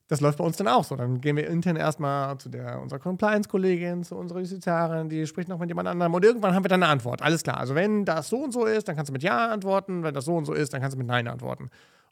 das 0.09 0.19
läuft 0.19 0.39
bei 0.39 0.43
uns 0.43 0.57
dann 0.57 0.67
auch 0.67 0.83
so. 0.83 0.97
Dann 0.97 1.21
gehen 1.21 1.37
wir 1.37 1.47
intern 1.47 1.77
erstmal 1.77 2.37
zu 2.37 2.49
der, 2.49 2.81
unserer 2.81 2.99
Compliance-Kollegin, 2.99 4.03
zu 4.03 4.17
unserer 4.17 4.39
Justiziarin, 4.39 5.07
die 5.07 5.25
spricht 5.25 5.47
noch 5.47 5.59
mit 5.59 5.69
jemand 5.69 5.87
anderem 5.87 6.13
und 6.13 6.25
irgendwann 6.25 6.53
haben 6.53 6.65
wir 6.65 6.69
dann 6.69 6.83
eine 6.83 6.91
Antwort. 6.91 7.21
Alles 7.21 7.43
klar. 7.43 7.61
Also 7.61 7.75
wenn 7.75 8.03
das 8.03 8.27
so 8.27 8.39
und 8.39 8.51
so 8.51 8.65
ist, 8.65 8.89
dann 8.89 8.97
kannst 8.97 9.07
du 9.07 9.13
mit 9.13 9.23
Ja 9.23 9.51
antworten. 9.51 10.03
Wenn 10.03 10.13
das 10.13 10.25
so 10.25 10.35
und 10.35 10.43
so 10.43 10.51
ist, 10.51 10.73
dann 10.73 10.81
kannst 10.81 10.95
du 10.95 10.97
mit 10.97 11.07
Nein 11.07 11.29
antworten. 11.29 11.69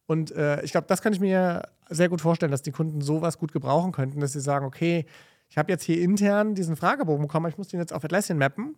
Und 0.07 0.31
äh, 0.31 0.61
ich 0.63 0.71
glaube, 0.71 0.87
das 0.87 1.01
kann 1.01 1.13
ich 1.13 1.19
mir 1.19 1.63
sehr 1.89 2.09
gut 2.09 2.21
vorstellen, 2.21 2.51
dass 2.51 2.61
die 2.61 2.71
Kunden 2.71 3.01
sowas 3.01 3.37
gut 3.37 3.51
gebrauchen 3.51 3.91
könnten, 3.91 4.19
dass 4.19 4.33
sie 4.33 4.39
sagen, 4.39 4.65
okay, 4.65 5.05
ich 5.49 5.57
habe 5.57 5.71
jetzt 5.71 5.83
hier 5.83 6.01
intern 6.01 6.55
diesen 6.55 6.75
Fragebogen 6.75 7.25
bekommen, 7.25 7.49
ich 7.49 7.57
muss 7.57 7.69
den 7.69 7.79
jetzt 7.79 7.93
auf 7.93 8.03
Atlassian 8.03 8.37
mappen 8.37 8.75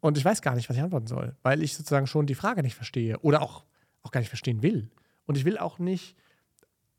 und 0.00 0.18
ich 0.18 0.24
weiß 0.24 0.42
gar 0.42 0.54
nicht, 0.54 0.68
was 0.68 0.76
ich 0.76 0.82
antworten 0.82 1.06
soll, 1.06 1.34
weil 1.42 1.62
ich 1.62 1.74
sozusagen 1.74 2.06
schon 2.06 2.26
die 2.26 2.34
Frage 2.34 2.62
nicht 2.62 2.74
verstehe 2.74 3.18
oder 3.20 3.42
auch, 3.42 3.64
auch 4.02 4.10
gar 4.10 4.20
nicht 4.20 4.28
verstehen 4.28 4.62
will. 4.62 4.90
Und 5.26 5.36
ich 5.36 5.44
will 5.44 5.58
auch 5.58 5.78
nicht, 5.78 6.16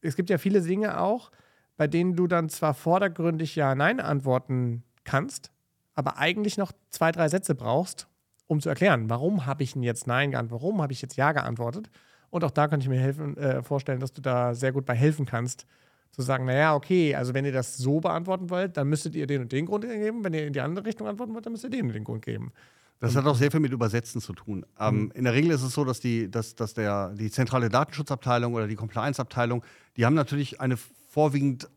es 0.01 0.15
gibt 0.15 0.29
ja 0.29 0.37
viele 0.37 0.61
Dinge 0.61 0.99
auch, 0.99 1.31
bei 1.77 1.87
denen 1.87 2.15
du 2.15 2.27
dann 2.27 2.49
zwar 2.49 2.73
vordergründig 2.73 3.55
Ja, 3.55 3.75
Nein 3.75 3.99
antworten 3.99 4.83
kannst, 5.03 5.51
aber 5.93 6.17
eigentlich 6.17 6.57
noch 6.57 6.71
zwei, 6.89 7.11
drei 7.11 7.29
Sätze 7.29 7.55
brauchst, 7.55 8.07
um 8.47 8.59
zu 8.61 8.69
erklären, 8.69 9.09
warum 9.09 9.45
habe 9.45 9.63
ich 9.63 9.73
denn 9.73 9.83
jetzt 9.83 10.07
Nein 10.07 10.31
geantwortet, 10.31 10.63
warum 10.63 10.81
habe 10.81 10.93
ich 10.93 11.01
jetzt 11.01 11.15
Ja 11.15 11.31
geantwortet. 11.31 11.89
Und 12.29 12.43
auch 12.43 12.51
da 12.51 12.67
kann 12.67 12.81
ich 12.81 12.89
mir 12.89 12.99
helfen, 12.99 13.37
äh, 13.37 13.63
vorstellen, 13.63 13.99
dass 13.99 14.13
du 14.13 14.21
da 14.21 14.53
sehr 14.53 14.71
gut 14.71 14.85
bei 14.85 14.95
helfen 14.95 15.25
kannst. 15.25 15.65
Zu 16.11 16.21
sagen, 16.21 16.45
naja, 16.45 16.73
okay, 16.73 17.15
also 17.15 17.33
wenn 17.33 17.45
ihr 17.45 17.51
das 17.51 17.77
so 17.77 17.99
beantworten 17.99 18.49
wollt, 18.49 18.75
dann 18.77 18.87
müsstet 18.87 19.15
ihr 19.15 19.27
den 19.27 19.41
und 19.41 19.51
den 19.51 19.65
Grund 19.65 19.83
geben. 19.85 20.23
Wenn 20.23 20.33
ihr 20.33 20.47
in 20.47 20.53
die 20.53 20.61
andere 20.61 20.85
Richtung 20.85 21.07
antworten 21.07 21.33
wollt, 21.33 21.45
dann 21.45 21.53
müsst 21.53 21.63
ihr 21.63 21.69
den 21.69 21.87
und 21.87 21.93
den 21.93 22.03
Grund 22.03 22.23
geben. 22.25 22.51
Das 22.99 23.15
hat 23.15 23.25
auch 23.27 23.35
sehr 23.35 23.51
viel 23.51 23.59
mit 23.59 23.71
Übersetzen 23.71 24.21
zu 24.21 24.33
tun. 24.33 24.65
Ähm, 24.79 25.03
mhm. 25.03 25.11
In 25.13 25.23
der 25.25 25.33
Regel 25.33 25.51
ist 25.51 25.61
es 25.61 25.73
so, 25.73 25.85
dass, 25.85 25.99
die, 25.99 26.31
dass, 26.31 26.55
dass 26.55 26.73
der, 26.73 27.13
die 27.13 27.29
zentrale 27.29 27.69
Datenschutzabteilung 27.69 28.55
oder 28.55 28.67
die 28.67 28.75
Compliance-Abteilung, 28.75 29.63
die 29.97 30.05
haben 30.05 30.15
natürlich 30.15 30.59
eine 30.59 30.77
vorwiegend 31.09 31.69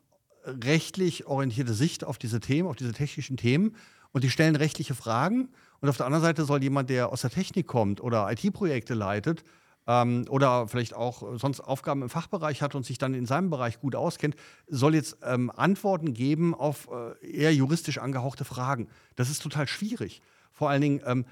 rechtlich 0.46 1.26
orientierte 1.26 1.74
Sicht 1.74 2.04
auf 2.04 2.16
diese 2.16 2.40
Themen, 2.40 2.68
auf 2.68 2.76
diese 2.76 2.92
technischen 2.92 3.36
Themen 3.36 3.76
und 4.12 4.24
die 4.24 4.30
stellen 4.30 4.56
rechtliche 4.56 4.94
Fragen. 4.94 5.50
Und 5.80 5.88
auf 5.88 5.96
der 5.96 6.06
anderen 6.06 6.24
Seite 6.24 6.44
soll 6.44 6.62
jemand, 6.62 6.90
der 6.90 7.10
aus 7.10 7.20
der 7.20 7.30
Technik 7.30 7.66
kommt 7.66 8.00
oder 8.00 8.30
IT-Projekte 8.30 8.94
leitet, 8.94 9.44
ähm, 9.90 10.24
oder 10.28 10.68
vielleicht 10.68 10.94
auch 10.94 11.36
sonst 11.36 11.60
Aufgaben 11.60 12.02
im 12.02 12.08
Fachbereich 12.08 12.62
hat 12.62 12.76
und 12.76 12.86
sich 12.86 12.98
dann 12.98 13.12
in 13.12 13.26
seinem 13.26 13.50
Bereich 13.50 13.80
gut 13.80 13.96
auskennt, 13.96 14.36
soll 14.68 14.94
jetzt 14.94 15.18
ähm, 15.24 15.50
Antworten 15.50 16.14
geben 16.14 16.54
auf 16.54 16.88
äh, 17.22 17.26
eher 17.26 17.52
juristisch 17.52 17.98
angehauchte 17.98 18.44
Fragen. 18.44 18.86
Das 19.16 19.28
ist 19.30 19.42
total 19.42 19.66
schwierig. 19.66 20.22
Vor 20.52 20.70
allen 20.70 20.82
Dingen 20.82 21.00
ähm, 21.04 21.24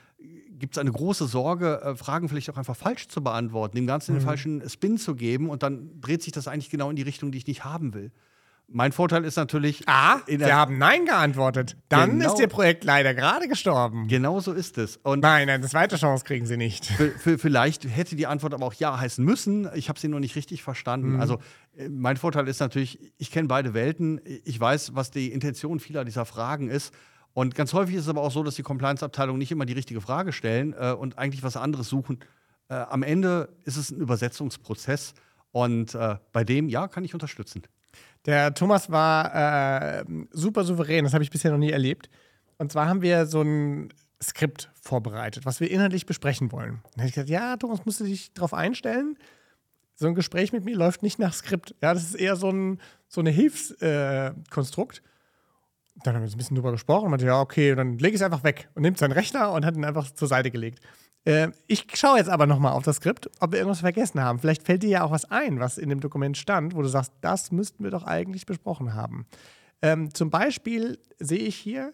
gibt 0.58 0.74
es 0.74 0.78
eine 0.78 0.90
große 0.90 1.26
Sorge, 1.26 1.80
äh, 1.82 1.94
Fragen 1.94 2.28
vielleicht 2.28 2.50
auch 2.50 2.56
einfach 2.56 2.76
falsch 2.76 3.06
zu 3.06 3.22
beantworten, 3.22 3.76
dem 3.76 3.86
Ganzen 3.86 4.14
mhm. 4.14 4.18
den 4.18 4.24
falschen 4.24 4.68
Spin 4.68 4.98
zu 4.98 5.14
geben 5.14 5.50
und 5.50 5.62
dann 5.62 6.00
dreht 6.00 6.22
sich 6.22 6.32
das 6.32 6.48
eigentlich 6.48 6.70
genau 6.70 6.90
in 6.90 6.96
die 6.96 7.02
Richtung, 7.02 7.30
die 7.30 7.38
ich 7.38 7.46
nicht 7.46 7.64
haben 7.64 7.94
will. 7.94 8.10
Mein 8.70 8.92
Vorteil 8.92 9.24
ist 9.24 9.36
natürlich. 9.36 9.82
Ah, 9.86 10.18
Sie 10.26 10.44
haben 10.44 10.76
Nein 10.76 11.06
geantwortet. 11.06 11.78
Dann 11.88 12.18
genau, 12.18 12.34
ist 12.34 12.40
Ihr 12.40 12.48
Projekt 12.48 12.84
leider 12.84 13.14
gerade 13.14 13.48
gestorben. 13.48 14.08
Genau 14.08 14.40
so 14.40 14.52
ist 14.52 14.76
es. 14.76 14.98
Und 14.98 15.20
nein, 15.20 15.48
eine 15.48 15.66
zweite 15.66 15.96
Chance 15.96 16.24
kriegen 16.24 16.44
Sie 16.44 16.58
nicht. 16.58 16.84
Vielleicht 16.84 17.84
hätte 17.84 18.14
die 18.14 18.26
Antwort 18.26 18.52
aber 18.52 18.66
auch 18.66 18.74
Ja 18.74 19.00
heißen 19.00 19.24
müssen. 19.24 19.70
Ich 19.74 19.88
habe 19.88 19.98
sie 19.98 20.08
nur 20.08 20.20
nicht 20.20 20.36
richtig 20.36 20.62
verstanden. 20.62 21.14
Mhm. 21.14 21.20
Also, 21.20 21.38
äh, 21.78 21.88
mein 21.88 22.18
Vorteil 22.18 22.46
ist 22.46 22.60
natürlich, 22.60 22.98
ich 23.16 23.30
kenne 23.30 23.48
beide 23.48 23.72
Welten. 23.72 24.20
Ich 24.44 24.60
weiß, 24.60 24.94
was 24.94 25.10
die 25.10 25.32
Intention 25.32 25.80
vieler 25.80 26.04
dieser 26.04 26.26
Fragen 26.26 26.68
ist. 26.68 26.92
Und 27.32 27.54
ganz 27.54 27.72
häufig 27.72 27.94
ist 27.94 28.02
es 28.02 28.08
aber 28.08 28.20
auch 28.20 28.32
so, 28.32 28.42
dass 28.42 28.56
die 28.56 28.62
Compliance-Abteilungen 28.62 29.38
nicht 29.38 29.50
immer 29.50 29.64
die 29.64 29.72
richtige 29.72 30.02
Frage 30.02 30.32
stellen 30.32 30.74
äh, 30.78 30.92
und 30.92 31.16
eigentlich 31.16 31.42
was 31.42 31.56
anderes 31.56 31.88
suchen. 31.88 32.18
Äh, 32.68 32.74
am 32.74 33.02
Ende 33.02 33.48
ist 33.64 33.78
es 33.78 33.90
ein 33.90 34.00
Übersetzungsprozess. 34.00 35.14
Und 35.52 35.94
äh, 35.94 36.16
bei 36.32 36.44
dem, 36.44 36.68
ja, 36.68 36.86
kann 36.88 37.04
ich 37.04 37.14
unterstützen. 37.14 37.62
Der 38.26 38.52
Thomas 38.54 38.90
war 38.90 40.00
äh, 40.00 40.04
super 40.30 40.64
souverän, 40.64 41.04
das 41.04 41.14
habe 41.14 41.24
ich 41.24 41.30
bisher 41.30 41.50
noch 41.50 41.58
nie 41.58 41.70
erlebt. 41.70 42.10
Und 42.58 42.72
zwar 42.72 42.88
haben 42.88 43.02
wir 43.02 43.26
so 43.26 43.42
ein 43.42 43.92
Skript 44.22 44.70
vorbereitet, 44.80 45.46
was 45.46 45.60
wir 45.60 45.70
inhaltlich 45.70 46.04
besprechen 46.04 46.50
wollen. 46.50 46.80
Dann 46.90 47.02
habe 47.02 47.06
ich 47.08 47.14
gesagt, 47.14 47.30
ja, 47.30 47.56
Thomas, 47.56 47.84
musst 47.84 48.00
du 48.00 48.04
dich 48.04 48.32
darauf 48.34 48.52
einstellen. 48.52 49.16
So 49.94 50.06
ein 50.08 50.14
Gespräch 50.14 50.52
mit 50.52 50.64
mir 50.64 50.76
läuft 50.76 51.02
nicht 51.02 51.18
nach 51.18 51.32
Skript. 51.32 51.74
Ja, 51.80 51.94
das 51.94 52.04
ist 52.04 52.14
eher 52.14 52.36
so 52.36 52.50
ein 52.50 52.80
so 53.08 53.20
eine 53.20 53.30
Hilfskonstrukt. 53.30 55.02
Dann 56.04 56.14
haben 56.14 56.22
wir 56.22 56.28
so 56.28 56.36
ein 56.36 56.38
bisschen 56.38 56.54
drüber 56.54 56.70
gesprochen 56.70 57.06
und 57.06 57.10
meinte, 57.10 57.26
ja, 57.26 57.40
okay, 57.40 57.74
dann 57.74 57.98
lege 57.98 58.14
ich 58.14 58.20
es 58.20 58.22
einfach 58.22 58.44
weg 58.44 58.68
und 58.74 58.82
nimmt 58.82 58.98
seinen 58.98 59.12
Rechner 59.12 59.50
und 59.52 59.64
hat 59.64 59.76
ihn 59.76 59.84
einfach 59.84 60.10
zur 60.10 60.28
Seite 60.28 60.50
gelegt. 60.50 60.80
Äh, 61.28 61.50
ich 61.66 61.84
schaue 61.92 62.16
jetzt 62.16 62.30
aber 62.30 62.46
nochmal 62.46 62.72
auf 62.72 62.84
das 62.84 62.96
Skript, 62.96 63.28
ob 63.40 63.52
wir 63.52 63.58
irgendwas 63.58 63.80
vergessen 63.80 64.22
haben. 64.22 64.38
Vielleicht 64.38 64.62
fällt 64.62 64.82
dir 64.82 64.88
ja 64.88 65.04
auch 65.04 65.10
was 65.10 65.26
ein, 65.30 65.60
was 65.60 65.76
in 65.76 65.90
dem 65.90 66.00
Dokument 66.00 66.38
stand, 66.38 66.74
wo 66.74 66.80
du 66.80 66.88
sagst, 66.88 67.12
das 67.20 67.52
müssten 67.52 67.84
wir 67.84 67.90
doch 67.90 68.04
eigentlich 68.04 68.46
besprochen 68.46 68.94
haben. 68.94 69.26
Ähm, 69.82 70.14
zum 70.14 70.30
Beispiel 70.30 70.98
sehe 71.18 71.40
ich 71.40 71.56
hier 71.56 71.92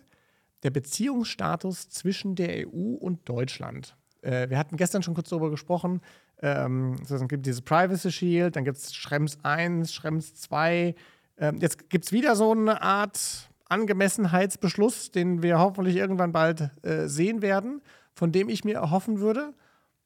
der 0.63 0.71
Beziehungsstatus 0.71 1.89
zwischen 1.89 2.37
der 2.37 2.69
EU 2.69 2.95
und 2.95 3.29
Deutschland. 3.29 3.97
Äh, 4.23 4.51
wir 4.51 4.57
hatten 4.57 4.77
gestern 4.77 5.03
schon 5.03 5.15
kurz 5.15 5.31
darüber 5.31 5.51
gesprochen. 5.51 6.01
Ähm, 6.41 6.95
es 7.03 7.27
gibt 7.27 7.45
dieses 7.45 7.61
Privacy 7.61 8.13
Shield, 8.13 8.55
dann 8.55 8.65
gibt 8.65 8.77
es 8.77 8.95
Schrems 8.95 9.39
1, 9.43 9.93
Schrems 9.93 10.35
2. 10.37 10.95
Ähm, 11.39 11.59
jetzt 11.59 11.91
gibt 11.91 12.05
es 12.05 12.13
wieder 12.13 12.37
so 12.37 12.53
eine 12.53 12.81
Art 12.81 13.51
Angemessenheitsbeschluss, 13.69 15.11
den 15.11 15.43
wir 15.43 15.59
hoffentlich 15.59 15.97
irgendwann 15.97 16.31
bald 16.31 16.71
äh, 16.83 17.09
sehen 17.09 17.43
werden, 17.43 17.83
von 18.15 18.33
dem 18.33 18.49
ich 18.49 18.65
mir 18.65 18.77
erhoffen 18.77 19.21
würde, 19.21 19.55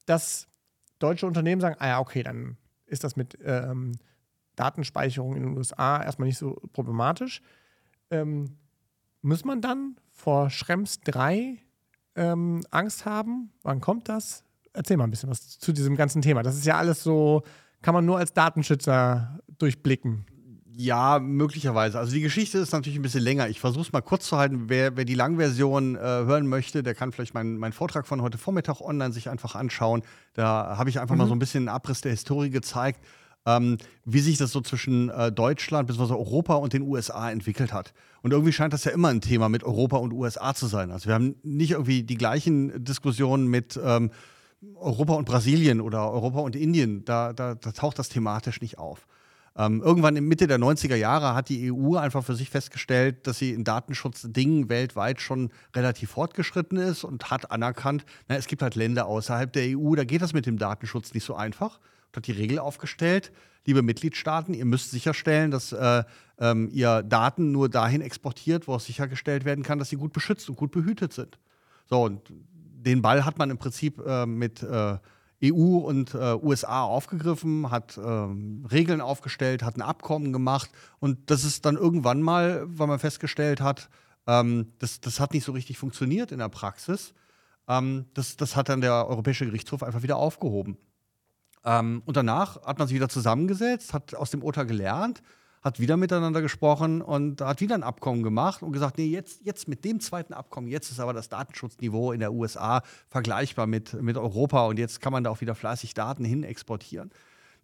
dass 0.07 0.49
deutsche 0.99 1.27
Unternehmen 1.27 1.61
sagen, 1.61 1.77
ah 1.79 1.89
ja, 1.89 2.01
okay, 2.01 2.23
dann 2.23 2.57
ist 2.87 3.05
das 3.05 3.17
mit 3.17 3.39
ähm, 3.45 3.93
Datenspeicherung 4.57 5.37
in 5.37 5.43
den 5.43 5.57
USA 5.57 6.03
erstmal 6.03 6.27
nicht 6.27 6.39
so 6.39 6.61
problematisch. 6.73 7.43
Ähm, 8.11 8.57
muss 9.23 9.45
man 9.45 9.61
dann 9.61 9.97
vor 10.11 10.51
Schrems 10.51 11.01
3 11.01 11.59
ähm, 12.17 12.63
Angst 12.71 13.05
haben? 13.05 13.53
Wann 13.63 13.81
kommt 13.81 14.09
das? 14.09 14.45
Erzähl 14.73 14.97
mal 14.97 15.05
ein 15.05 15.11
bisschen 15.11 15.31
was 15.31 15.59
zu 15.59 15.73
diesem 15.73 15.97
ganzen 15.97 16.23
Thema. 16.23 16.43
Das 16.43 16.57
ist 16.57 16.67
ja 16.67 16.77
alles 16.77 17.03
so, 17.03 17.43
kann 17.83 17.95
man 17.95 18.05
nur 18.05 18.19
als 18.19 18.33
Datenschützer 18.33 19.41
durchblicken. 19.59 20.27
Ja, 20.81 21.19
möglicherweise. 21.19 21.99
Also 21.99 22.13
die 22.13 22.21
Geschichte 22.21 22.59
ist 22.59 22.71
natürlich 22.71 23.01
ein 23.01 23.03
bisschen 23.03 23.25
länger. 23.25 23.49
Ich 23.49 23.59
versuche 23.59 23.83
es 23.83 23.93
mal 23.93 24.01
kurz 24.01 24.27
zu 24.27 24.37
halten. 24.37 24.67
Wer, 24.69 24.97
wer 24.97 25.05
die 25.05 25.17
Langversion 25.17 25.97
äh, 25.97 25.99
hören 25.99 26.47
möchte, 26.47 26.85
der 26.85 26.95
kann 26.95 27.11
vielleicht 27.11 27.35
meinen 27.35 27.59
mein 27.59 27.73
Vortrag 27.73 28.07
von 28.07 28.23
heute 28.23 28.39
Vormittag 28.39 28.81
online 28.81 29.13
sich 29.13 29.29
einfach 29.29 29.57
anschauen. 29.57 30.03
Da 30.35 30.77
habe 30.79 30.89
ich 30.89 31.01
einfach 31.01 31.17
mhm. 31.17 31.23
mal 31.23 31.27
so 31.27 31.35
ein 31.35 31.41
bisschen 31.41 31.63
einen 31.63 31.75
Abriss 31.75 32.01
der 32.03 32.13
Historie 32.13 32.51
gezeigt, 32.51 33.05
ähm, 33.45 33.79
wie 34.05 34.21
sich 34.21 34.39
das 34.39 34.53
so 34.53 34.61
zwischen 34.61 35.11
äh, 35.11 35.33
Deutschland 35.33 35.89
bzw. 35.89 36.13
Europa 36.13 36.55
und 36.55 36.73
den 36.73 36.83
USA 36.83 37.29
entwickelt 37.29 37.73
hat. 37.73 37.93
Und 38.23 38.31
irgendwie 38.31 38.53
scheint 38.53 38.73
das 38.73 38.85
ja 38.85 38.93
immer 38.93 39.09
ein 39.09 39.21
Thema 39.21 39.49
mit 39.49 39.65
Europa 39.65 39.97
und 39.97 40.13
USA 40.13 40.55
zu 40.55 40.69
sein. 40.69 40.93
Also 40.93 41.09
wir 41.09 41.15
haben 41.15 41.35
nicht 41.43 41.73
irgendwie 41.73 42.05
die 42.05 42.17
gleichen 42.17 42.85
Diskussionen 42.85 43.49
mit 43.49 43.81
ähm, 43.83 44.13
Europa 44.77 45.15
und 45.15 45.25
Brasilien 45.25 45.81
oder 45.81 46.09
Europa 46.13 46.39
und 46.39 46.55
Indien. 46.55 47.05
Da, 47.05 47.33
da, 47.33 47.57
da 47.57 47.73
taucht 47.73 47.99
das 47.99 48.11
thematisch 48.11 48.61
nicht 48.61 48.79
auf. 48.79 49.09
Ähm, 49.59 49.83
irgendwann 49.83 50.15
in 50.15 50.25
Mitte 50.25 50.47
der 50.47 50.61
90er 50.61 50.95
Jahre 50.95 51.35
hat 51.35 51.49
die 51.49 51.73
EU 51.73 51.97
einfach 51.97 52.25
für 52.25 52.37
sich 52.37 52.49
festgestellt, 52.49 53.27
dass 53.27 53.39
sie 53.39 53.51
in 53.51 53.65
Datenschutzdingen 53.65 54.69
weltweit 54.69 55.21
schon 55.21 55.51
relativ 55.75 56.13
fortgeschritten 56.13 56.79
ist 56.79 57.03
und 57.03 57.33
hat 57.33 57.51
anerkannt, 57.51 58.07
na, 58.29 58.37
es 58.37 58.47
gibt 58.47 58.63
halt 58.63 58.77
Länder 58.77 59.07
außerhalb 59.07 59.53
der 59.53 59.77
EU, 59.77 59.97
da 59.97 60.05
geht 60.05 60.23
das 60.23 60.33
mit 60.33 60.47
dem 60.47 60.59
Datenschutz 60.59 61.13
nicht 61.13 61.25
so 61.25 61.35
einfach. 61.35 61.81
Und 62.07 62.19
hat 62.19 62.27
die 62.29 62.33
Regel 62.33 62.61
aufgestellt, 62.61 63.33
liebe 63.67 63.83
Mitgliedstaaten, 63.83 64.55
ihr 64.55 64.65
müsst 64.65 64.93
sicherstellen, 64.93 65.51
dass 65.51 65.73
äh, 65.73 66.05
ähm, 66.39 66.71
ihr 66.73 67.03
Daten 67.03 67.51
nur 67.51 67.69
dahin 67.69 68.01
exportiert, 68.01 68.69
wo 68.69 68.77
es 68.77 68.85
sichergestellt 68.85 69.45
werden 69.45 69.65
kann, 69.65 69.81
dass 69.81 69.89
sie 69.89 69.97
gut 69.97 70.13
beschützt 70.13 70.49
und 70.49 70.55
gut 70.55 70.71
behütet 70.71 71.13
sind. 71.13 71.37
So, 71.91 72.05
und 72.05 72.23
den 72.31 73.03
Ball 73.03 73.25
hat 73.25 73.39
man 73.39 73.51
im 73.51 73.59
Prinzip 73.59 73.99
äh, 74.07 74.25
mit 74.25 74.63
äh, 74.63 74.99
EU 75.45 75.79
und 75.79 76.15
äh, 76.15 76.35
USA 76.35 76.83
aufgegriffen, 76.83 77.71
hat 77.71 77.97
äh, 77.97 78.01
Regeln 78.01 79.01
aufgestellt, 79.01 79.63
hat 79.63 79.77
ein 79.77 79.83
Abkommen 79.83 80.33
gemacht 80.33 80.71
und 80.99 81.31
das 81.31 81.45
ist 81.45 81.65
dann 81.65 81.77
irgendwann 81.77 82.23
mal, 82.23 82.65
weil 82.67 82.89
man 82.89 82.99
festgestellt 82.99 83.61
hat, 83.61 83.89
ähm, 84.27 84.73
das, 84.79 85.01
das 85.01 85.21
hat 85.21 85.33
nicht 85.33 85.45
so 85.45 85.53
richtig 85.53 85.79
funktioniert 85.79 86.33
in 86.33 86.39
der 86.39 86.49
Praxis. 86.49 87.15
Ähm, 87.69 88.07
das, 88.15 88.37
das 88.37 88.57
hat 88.57 88.69
dann 88.69 88.81
der 88.81 89.07
Europäische 89.09 89.47
Gerichtshof 89.47 89.83
einfach 89.83 90.03
wieder 90.03 90.17
aufgehoben. 90.17 90.77
Ähm, 91.65 92.03
und 92.05 92.17
danach 92.17 92.63
hat 92.65 92.79
man 92.79 92.89
sich 92.89 92.95
wieder 92.95 93.09
zusammengesetzt, 93.09 93.95
hat 93.95 94.15
aus 94.15 94.31
dem 94.31 94.43
Urteil 94.43 94.67
gelernt 94.67 95.23
hat 95.63 95.81
wieder 95.81 95.97
miteinander 95.97 96.43
gesprochen 96.43 97.03
und 97.03 97.41
hat 97.41 97.61
wieder 97.61 97.75
ein 97.75 97.83
Abkommen 97.83 98.23
gemacht 98.23 98.63
und 98.63 98.73
gesagt, 98.73 98.99
nee, 98.99 99.07
jetzt, 99.07 99.45
jetzt 99.45 99.69
mit 99.69 99.85
dem 99.85 100.01
zweiten 100.01 100.33
Abkommen, 100.33 100.69
jetzt 100.69 100.91
ist 100.91 101.01
aber 101.01 101.13
das 101.13 101.29
Datenschutzniveau 101.29 102.13
in 102.13 102.21
der 102.21 102.33
USA 102.33 102.83
vergleichbar 103.09 103.67
mit, 103.67 104.01
mit 104.01 104.17
Europa 104.17 104.67
und 104.67 104.79
jetzt 104.79 105.01
kann 105.01 105.13
man 105.13 105.25
da 105.25 105.31
auch 105.31 105.41
wieder 105.41 105.55
fleißig 105.55 105.95
Daten 105.95 106.25
hin 106.25 106.45
exportieren. 106.45 107.11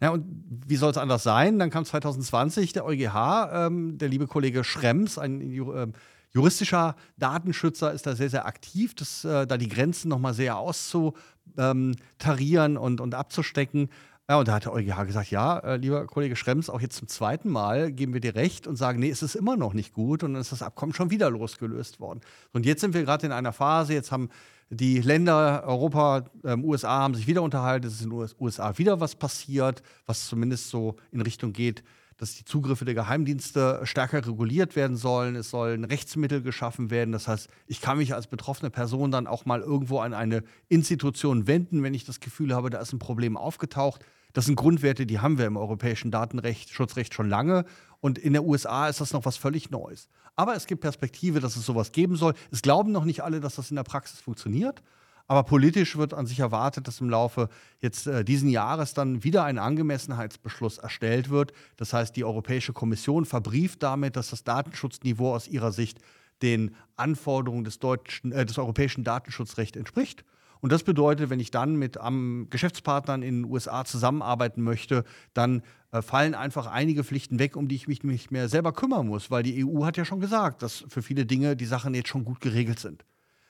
Ja, 0.01 0.09
und 0.09 0.25
wie 0.67 0.75
soll 0.75 0.91
es 0.91 0.97
anders 0.97 1.23
sein? 1.23 1.57
Dann 1.57 1.69
kam 1.69 1.85
2020 1.85 2.73
der 2.73 2.85
EuGH, 2.85 3.49
ähm, 3.53 3.97
der 3.97 4.09
liebe 4.09 4.27
Kollege 4.27 4.65
Schrems, 4.65 5.17
ein 5.17 5.39
äh, 5.41 5.87
juristischer 6.31 6.97
Datenschützer, 7.17 7.93
ist 7.93 8.05
da 8.05 8.13
sehr, 8.15 8.29
sehr 8.29 8.45
aktiv, 8.45 8.93
das, 8.93 9.23
äh, 9.23 9.47
da 9.47 9.57
die 9.57 9.69
Grenzen 9.69 10.09
nochmal 10.09 10.33
sehr 10.33 10.57
auszutarieren 10.57 12.77
und, 12.77 12.99
und 12.99 13.15
abzustecken. 13.15 13.87
Ja, 14.27 14.39
und 14.39 14.47
da 14.47 14.53
hat 14.53 14.65
der 14.65 14.73
EuGH 14.73 15.05
gesagt, 15.05 15.29
ja, 15.29 15.59
äh, 15.59 15.77
lieber 15.77 16.07
Kollege 16.07 16.35
Schrems, 16.35 16.67
auch 16.71 16.81
jetzt 16.81 16.97
zum 16.97 17.07
zweiten 17.07 17.49
Mal 17.49 17.91
geben 17.91 18.13
wir 18.13 18.21
dir 18.21 18.33
recht 18.33 18.65
und 18.65 18.75
sagen, 18.75 18.99
nee, 18.99 19.09
es 19.11 19.21
ist 19.21 19.35
immer 19.35 19.55
noch 19.55 19.73
nicht 19.73 19.93
gut 19.93 20.23
und 20.23 20.33
dann 20.33 20.41
ist 20.41 20.51
das 20.51 20.63
Abkommen 20.63 20.93
schon 20.93 21.11
wieder 21.11 21.29
losgelöst 21.29 21.99
worden. 21.99 22.21
Und 22.51 22.65
jetzt 22.65 22.81
sind 22.81 22.95
wir 22.95 23.03
gerade 23.03 23.27
in 23.27 23.31
einer 23.31 23.53
Phase, 23.53 23.93
jetzt 23.93 24.11
haben 24.11 24.29
die 24.71 24.99
Länder 24.99 25.63
Europa, 25.67 26.25
ähm, 26.43 26.65
USA 26.65 27.01
haben 27.01 27.13
sich 27.13 27.27
wieder 27.27 27.43
unterhalten, 27.43 27.85
es 27.85 27.93
ist 27.93 28.01
in 28.01 28.09
den 28.09 28.31
USA 28.39 28.75
wieder 28.79 28.99
was 28.99 29.15
passiert, 29.15 29.83
was 30.07 30.27
zumindest 30.27 30.69
so 30.69 30.95
in 31.11 31.21
Richtung 31.21 31.53
geht, 31.53 31.83
dass 32.17 32.35
die 32.35 32.45
Zugriffe 32.45 32.85
der 32.85 32.93
Geheimdienste 32.93 33.81
stärker 33.83 34.25
reguliert 34.25 34.75
werden 34.75 34.95
sollen. 34.95 35.35
Es 35.35 35.49
sollen 35.49 35.83
Rechtsmittel 35.83 36.41
geschaffen 36.41 36.89
werden. 36.89 37.11
Das 37.11 37.27
heißt, 37.27 37.49
ich 37.67 37.81
kann 37.81 37.97
mich 37.97 38.13
als 38.13 38.27
betroffene 38.27 38.69
Person 38.69 39.11
dann 39.11 39.27
auch 39.27 39.45
mal 39.45 39.61
irgendwo 39.61 39.99
an 39.99 40.13
eine 40.13 40.43
Institution 40.69 41.47
wenden, 41.47 41.83
wenn 41.83 41.93
ich 41.93 42.05
das 42.05 42.19
Gefühl 42.19 42.55
habe, 42.55 42.69
da 42.69 42.79
ist 42.79 42.93
ein 42.93 42.99
Problem 42.99 43.35
aufgetaucht. 43.35 44.05
Das 44.33 44.45
sind 44.45 44.55
Grundwerte, 44.55 45.05
die 45.05 45.19
haben 45.19 45.37
wir 45.37 45.45
im 45.45 45.57
europäischen 45.57 46.11
Datenrecht, 46.11 46.69
Schutzrecht 46.69 47.13
schon 47.13 47.29
lange. 47.29 47.65
Und 48.01 48.17
in 48.17 48.33
der 48.33 48.43
USA 48.43 48.87
ist 48.87 49.01
das 49.01 49.13
noch 49.13 49.25
was 49.25 49.37
völlig 49.37 49.69
Neues. 49.69 50.09
Aber 50.35 50.55
es 50.55 50.67
gibt 50.67 50.81
Perspektive, 50.81 51.39
dass 51.39 51.55
es 51.55 51.65
sowas 51.65 51.91
geben 51.91 52.15
soll. 52.17 52.33
Es 52.51 52.61
glauben 52.61 52.91
noch 52.91 53.05
nicht 53.05 53.23
alle, 53.23 53.39
dass 53.39 53.55
das 53.55 53.69
in 53.69 53.77
der 53.77 53.83
Praxis 53.83 54.19
funktioniert. 54.19 54.81
Aber 55.27 55.43
politisch 55.43 55.97
wird 55.97 56.13
an 56.13 56.27
sich 56.27 56.39
erwartet, 56.39 56.87
dass 56.87 57.01
im 57.01 57.09
Laufe 57.09 57.49
jetzt 57.79 58.05
äh, 58.05 58.23
diesen 58.23 58.49
Jahres 58.49 58.93
dann 58.93 59.23
wieder 59.23 59.43
ein 59.43 59.57
Angemessenheitsbeschluss 59.57 60.77
erstellt 60.77 61.29
wird. 61.29 61.51
Das 61.77 61.93
heißt, 61.93 62.15
die 62.15 62.23
Europäische 62.23 62.73
Kommission 62.73 63.25
verbrieft 63.25 63.81
damit, 63.81 64.15
dass 64.15 64.29
das 64.29 64.43
Datenschutzniveau 64.43 65.33
aus 65.33 65.47
ihrer 65.47 65.71
Sicht 65.71 65.99
den 66.41 66.75
Anforderungen 66.95 67.63
des, 67.63 67.79
deutschen, 67.79 68.31
äh, 68.31 68.45
des 68.45 68.57
europäischen 68.57 69.03
Datenschutzrechts 69.03 69.77
entspricht. 69.77 70.23
Und 70.61 70.71
das 70.71 70.83
bedeutet, 70.83 71.29
wenn 71.29 71.39
ich 71.39 71.51
dann 71.51 71.75
mit 71.75 71.97
am 71.97 72.47
Geschäftspartnern 72.49 73.21
in 73.21 73.43
den 73.43 73.51
USA 73.51 73.83
zusammenarbeiten 73.85 74.61
möchte, 74.61 75.03
dann 75.33 75.63
äh, 75.91 76.01
fallen 76.01 76.35
einfach 76.35 76.67
einige 76.67 77.03
Pflichten 77.03 77.39
weg, 77.39 77.55
um 77.55 77.67
die 77.67 77.75
ich 77.75 77.87
mich 77.87 78.03
nicht 78.03 78.31
mehr 78.31 78.47
selber 78.47 78.73
kümmern 78.73 79.07
muss, 79.07 79.31
weil 79.31 79.43
die 79.43 79.65
EU 79.65 79.85
hat 79.85 79.97
ja 79.97 80.05
schon 80.05 80.19
gesagt, 80.19 80.61
dass 80.61 80.85
für 80.87 81.01
viele 81.01 81.25
Dinge 81.25 81.55
die 81.55 81.65
Sachen 81.65 81.93
jetzt 81.95 82.09
schon 82.09 82.25
gut 82.25 82.41
geregelt 82.41 82.79
sind. 82.79 83.05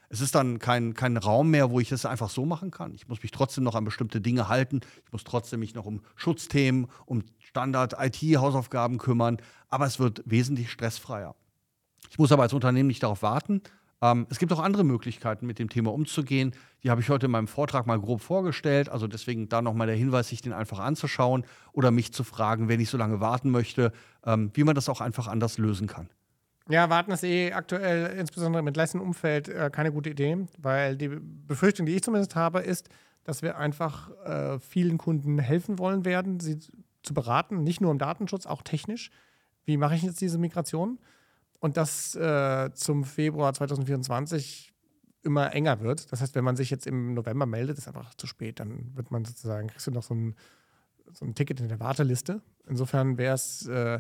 Es 0.10 0.22
ist 0.22 0.36
dann 0.36 0.60
kein, 0.60 0.94
kein 0.94 1.18
Raum 1.18 1.52
mehr, 1.52 1.72
wo 1.72 1.80
ich 1.80 1.90
das 1.90 2.06
einfach 2.06 2.30
so 2.30 2.46
machen 2.46 2.72
kann. 2.72 2.94
Ich 2.94 3.08
muss 3.08 3.22
mich 3.22 3.32
trotzdem 3.32 3.64
noch 3.64 3.76
an 3.76 3.86
bestimmte 3.86 4.22
Dinge 4.22 4.48
halten. 4.48 4.82
Ich 5.06 5.12
muss 5.12 5.24
trotzdem 5.24 5.60
mich 5.60 5.76
noch 5.76 5.86
um 5.86 6.02
Schutzthemen, 6.16 6.88
um 7.06 7.24
Standard-IT-Hausaufgaben 7.40 8.98
kümmern. 8.98 9.38
Aber 9.70 9.86
es 9.86 10.00
wird 10.00 10.22
wesentlich 10.26 10.72
stressfreier. 10.72 11.36
Ich 12.10 12.20
muss 12.20 12.32
aber 12.32 12.44
als 12.44 12.54
Unternehmen 12.54 12.88
nicht 12.88 13.04
darauf 13.04 13.24
warten, 13.24 13.62
ähm, 14.02 14.28
es 14.30 14.40
gibt 14.40 14.52
auch 14.54 14.60
andere 14.60 14.84
Möglichkeiten, 14.84 15.46
mit 15.46 15.60
dem 15.60 15.70
Thema 15.70 15.94
umzugehen. 15.94 16.54
Die 16.84 16.92
habe 16.92 17.02
ich 17.02 17.10
heute 17.10 17.26
in 17.26 17.32
meinem 17.32 17.48
Vortrag 17.48 17.88
mal 17.88 18.00
grob 18.00 18.22
vorgestellt. 18.22 18.90
Also 18.90 19.08
deswegen 19.08 19.50
da 19.50 19.62
nochmal 19.62 19.88
der 19.88 19.96
Hinweis, 19.96 20.30
sich 20.30 20.42
den 20.42 20.54
einfach 20.54 20.80
anzuschauen 20.80 21.46
oder 21.72 21.92
mich 21.92 22.14
zu 22.14 22.24
fragen, 22.24 22.68
wenn 22.68 22.80
ich 22.80 22.90
so 22.90 22.98
lange 22.98 23.20
warten 23.20 23.50
möchte, 23.50 23.92
ähm, 24.26 24.52
wie 24.54 24.64
man 24.64 24.76
das 24.76 24.90
auch 24.90 25.02
einfach 25.02 25.28
anders 25.28 25.58
lösen 25.58 25.88
kann. 25.88 26.10
Ja, 26.68 26.90
warten 26.90 27.12
ist 27.12 27.24
eh 27.24 27.52
aktuell, 27.52 28.18
insbesondere 28.18 28.62
im 28.62 28.68
entlassenen 28.68 29.06
Umfeld, 29.06 29.50
äh, 29.50 29.70
keine 29.72 29.92
gute 29.92 30.10
Idee, 30.10 30.48
weil 30.58 30.98
die 30.98 31.10
Befürchtung, 31.10 31.86
die 31.86 31.96
ich 31.96 32.04
zumindest 32.04 32.36
habe, 32.36 32.62
ist, 32.62 32.90
dass 33.24 33.42
wir 33.42 33.58
einfach 33.58 34.10
äh, 34.26 34.60
vielen 34.60 34.98
Kunden 34.98 35.38
helfen 35.40 35.78
wollen 35.78 36.06
werden, 36.06 36.40
sie 36.40 36.60
zu 37.04 37.14
beraten, 37.14 37.64
nicht 37.64 37.82
nur 37.82 37.92
im 37.92 38.00
Datenschutz, 38.00 38.46
auch 38.48 38.64
technisch. 38.64 39.12
Wie 39.64 39.78
mache 39.78 39.96
ich 39.96 40.04
jetzt 40.04 40.22
diese 40.22 40.38
Migration? 40.40 41.00
und 41.66 41.78
das 41.78 42.16
äh, 42.16 42.72
zum 42.74 43.04
Februar 43.04 43.52
2024 43.54 44.72
immer 45.24 45.52
enger 45.54 45.80
wird. 45.82 46.12
Das 46.12 46.22
heißt, 46.22 46.36
wenn 46.36 46.44
man 46.44 46.56
sich 46.56 46.70
jetzt 46.70 46.86
im 46.86 47.16
November 47.16 47.48
meldet, 47.48 47.80
ist 47.80 47.88
einfach 47.88 48.14
zu 48.14 48.28
spät. 48.28 48.60
Dann 48.60 48.96
wird 48.96 49.10
man 49.10 49.26
sozusagen, 49.26 49.68
kriegst 49.68 49.88
du 49.88 49.92
noch 49.92 50.04
so 50.04 50.14
ein, 50.14 50.36
so 51.12 51.26
ein 51.26 51.34
Ticket 51.34 51.60
in 51.60 51.68
der 51.68 51.80
Warteliste. 51.80 52.42
Insofern 52.68 53.18
wäre 53.18 53.34
es 53.34 53.66
äh, 53.66 54.00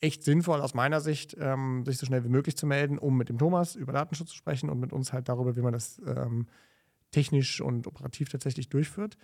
echt 0.00 0.22
sinnvoll 0.22 0.60
aus 0.60 0.74
meiner 0.74 1.00
Sicht, 1.00 1.36
ähm, 1.38 1.84
sich 1.84 1.98
so 1.98 2.06
schnell 2.06 2.24
wie 2.24 2.28
möglich 2.28 2.56
zu 2.56 2.66
melden, 2.66 2.98
um 2.98 3.16
mit 3.16 3.28
dem 3.28 3.38
Thomas 3.38 3.76
über 3.76 3.92
Datenschutz 3.92 4.30
zu 4.30 4.36
sprechen 4.36 4.70
und 4.70 4.80
mit 4.80 4.92
uns 4.92 5.12
halt 5.12 5.28
darüber, 5.28 5.56
wie 5.56 5.60
man 5.60 5.72
das 5.72 6.00
ähm, 6.06 6.46
technisch 7.10 7.60
und 7.60 7.86
operativ 7.86 8.28
tatsächlich 8.28 8.68
durchführt. 8.68 9.16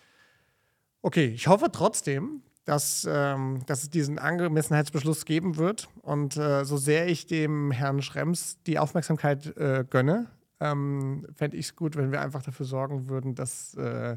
Okay, 1.03 1.27
ich 1.27 1.47
hoffe 1.49 1.71
trotzdem, 1.73 2.43
dass, 2.65 3.07
ähm, 3.09 3.61
dass 3.67 3.85
es 3.85 3.91
diesen 3.91 4.19
Angemessenheitsbeschluss 4.19 5.25
geben 5.25 5.57
wird. 5.57 5.89
Und 6.03 6.37
äh, 6.37 6.65
so 6.65 6.77
sehr 6.77 7.09
ich 7.09 7.27
dem 7.27 7.71
Herrn 7.71 8.03
Schrems 8.03 8.59
die 8.67 8.79
Aufmerksamkeit 8.79 9.57
äh, 9.57 9.85
gönne, 9.89 10.27
ähm, 10.59 11.27
fände 11.35 11.57
ich 11.57 11.67
es 11.67 11.77
gut, 11.77 11.97
wenn 11.97 12.13
wir 12.13 12.21
einfach 12.21 12.43
dafür 12.43 12.67
sorgen 12.67 13.09
würden, 13.09 13.35
dass 13.35 13.75
äh, 13.75 14.17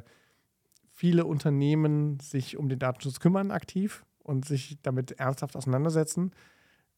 viele 0.92 1.26
Unternehmen 1.26 2.20
sich 2.20 2.58
um 2.58 2.70
den 2.70 2.80
Datenschutz 2.80 3.20
kümmern 3.20 3.52
aktiv 3.52 4.04
und 4.24 4.46
sich 4.46 4.78
damit 4.82 5.12
ernsthaft 5.14 5.56
auseinandersetzen. 5.56 6.32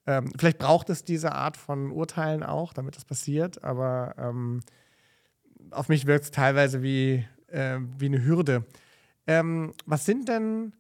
Ähm, 0.08 0.32
vielleicht 0.38 0.58
braucht 0.58 0.90
es 0.90 1.04
diese 1.04 1.34
Art 1.34 1.58
von 1.58 1.92
Urteilen 1.92 2.44
auch, 2.44 2.74
damit 2.74 2.96
das 2.96 3.06
passiert, 3.06 3.64
aber 3.64 4.16
ähm, 4.18 4.62
auf 5.70 5.90
mich 5.90 6.08
wirkt 6.08 6.26
es 6.26 6.32
teilweise 6.32 6.82
wie, 6.82 7.26
äh, 7.48 7.78
wie 7.98 8.08
eine 8.08 8.24
Hürde. 8.24 8.66
Ähm, 9.28 9.74
was 9.86 10.06
sind 10.06 10.28
denn 10.28 10.74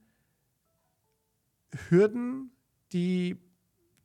Hürden, 1.90 2.52
die 2.92 3.38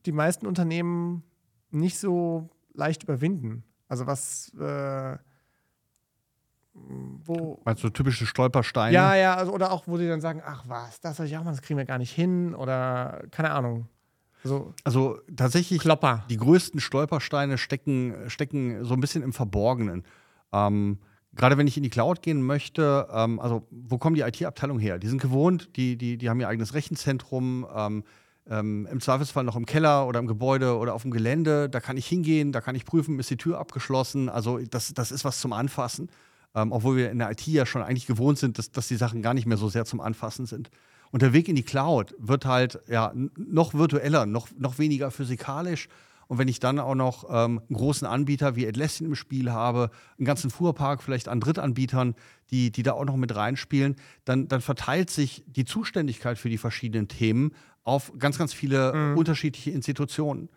die 0.04 0.12
meisten 0.12 0.46
Unternehmen 0.46 1.24
nicht 1.70 1.98
so 1.98 2.50
leicht 2.74 3.02
überwinden? 3.04 3.64
Also 3.88 4.06
was 4.06 4.52
äh, 4.54 5.16
wo. 7.24 7.60
Meinst 7.64 7.82
du 7.82 7.90
typische 7.90 8.26
Stolpersteine? 8.26 8.94
Ja, 8.94 9.14
ja, 9.14 9.34
also, 9.34 9.52
oder 9.52 9.72
auch, 9.72 9.86
wo 9.86 9.96
sie 9.96 10.08
dann 10.08 10.20
sagen, 10.20 10.42
ach 10.44 10.64
was, 10.66 11.00
das 11.00 11.16
soll 11.16 11.26
ich 11.26 11.36
auch 11.36 11.44
mal, 11.44 11.50
das 11.50 11.62
kriegen 11.62 11.78
wir 11.78 11.84
gar 11.84 11.98
nicht 11.98 12.12
hin 12.12 12.54
oder 12.54 13.24
keine 13.30 13.50
Ahnung. 13.50 13.88
Also, 14.44 14.74
also 14.84 15.18
tatsächlich, 15.34 15.80
Klopper. 15.80 16.24
die 16.30 16.36
größten 16.36 16.80
Stolpersteine 16.80 17.58
stecken, 17.58 18.14
stecken 18.28 18.84
so 18.84 18.94
ein 18.94 19.00
bisschen 19.00 19.22
im 19.22 19.32
Verborgenen. 19.32 20.04
Ähm, 20.52 20.98
Gerade 21.34 21.58
wenn 21.58 21.66
ich 21.66 21.76
in 21.76 21.82
die 21.82 21.90
Cloud 21.90 22.22
gehen 22.22 22.42
möchte, 22.42 23.08
ähm, 23.12 23.40
also 23.40 23.66
wo 23.70 23.98
kommen 23.98 24.14
die 24.14 24.22
IT-Abteilungen 24.22 24.80
her? 24.80 24.98
Die 24.98 25.08
sind 25.08 25.20
gewohnt, 25.20 25.76
die, 25.76 25.98
die, 25.98 26.16
die 26.16 26.30
haben 26.30 26.40
ihr 26.40 26.48
eigenes 26.48 26.72
Rechenzentrum, 26.72 27.66
ähm, 27.74 28.04
ähm, 28.48 28.88
im 28.90 29.00
Zweifelsfall 29.00 29.44
noch 29.44 29.56
im 29.56 29.66
Keller 29.66 30.06
oder 30.06 30.18
im 30.18 30.26
Gebäude 30.26 30.78
oder 30.78 30.94
auf 30.94 31.02
dem 31.02 31.10
Gelände. 31.10 31.68
Da 31.68 31.80
kann 31.80 31.96
ich 31.96 32.06
hingehen, 32.06 32.52
da 32.52 32.60
kann 32.60 32.74
ich 32.74 32.84
prüfen, 32.84 33.18
ist 33.18 33.28
die 33.28 33.36
Tür 33.36 33.58
abgeschlossen. 33.58 34.28
Also 34.28 34.58
das, 34.58 34.94
das 34.94 35.10
ist 35.10 35.24
was 35.24 35.40
zum 35.40 35.52
Anfassen 35.52 36.08
ähm, 36.56 36.72
obwohl 36.72 36.96
wir 36.96 37.10
in 37.10 37.18
der 37.18 37.30
IT 37.30 37.46
ja 37.46 37.66
schon 37.66 37.82
eigentlich 37.82 38.06
gewohnt 38.06 38.38
sind, 38.38 38.58
dass, 38.58 38.72
dass 38.72 38.88
die 38.88 38.96
Sachen 38.96 39.22
gar 39.22 39.34
nicht 39.34 39.46
mehr 39.46 39.58
so 39.58 39.68
sehr 39.68 39.84
zum 39.84 40.00
Anfassen 40.00 40.46
sind. 40.46 40.70
Und 41.12 41.22
der 41.22 41.32
Weg 41.32 41.48
in 41.48 41.54
die 41.54 41.62
Cloud 41.62 42.14
wird 42.18 42.46
halt 42.46 42.80
ja 42.88 43.12
noch 43.36 43.74
virtueller, 43.74 44.26
noch, 44.26 44.48
noch 44.58 44.78
weniger 44.78 45.10
physikalisch. 45.10 45.88
Und 46.28 46.38
wenn 46.38 46.48
ich 46.48 46.58
dann 46.58 46.80
auch 46.80 46.94
noch 46.94 47.24
ähm, 47.28 47.60
einen 47.68 47.76
großen 47.76 48.06
Anbieter 48.06 48.56
wie 48.56 48.66
Atlassian 48.66 49.10
im 49.10 49.14
Spiel 49.14 49.52
habe, 49.52 49.90
einen 50.18 50.26
ganzen 50.26 50.50
Fuhrpark 50.50 51.02
vielleicht 51.02 51.28
an 51.28 51.40
Drittanbietern, 51.40 52.14
die, 52.50 52.72
die 52.72 52.82
da 52.82 52.92
auch 52.92 53.04
noch 53.04 53.16
mit 53.16 53.36
reinspielen, 53.36 53.94
dann, 54.24 54.48
dann 54.48 54.60
verteilt 54.60 55.10
sich 55.10 55.44
die 55.46 55.64
Zuständigkeit 55.64 56.38
für 56.38 56.48
die 56.48 56.58
verschiedenen 56.58 57.06
Themen 57.06 57.52
auf 57.84 58.12
ganz, 58.18 58.38
ganz 58.38 58.52
viele 58.52 58.92
mhm. 58.92 59.18
unterschiedliche 59.18 59.70
Institutionen. 59.70 60.48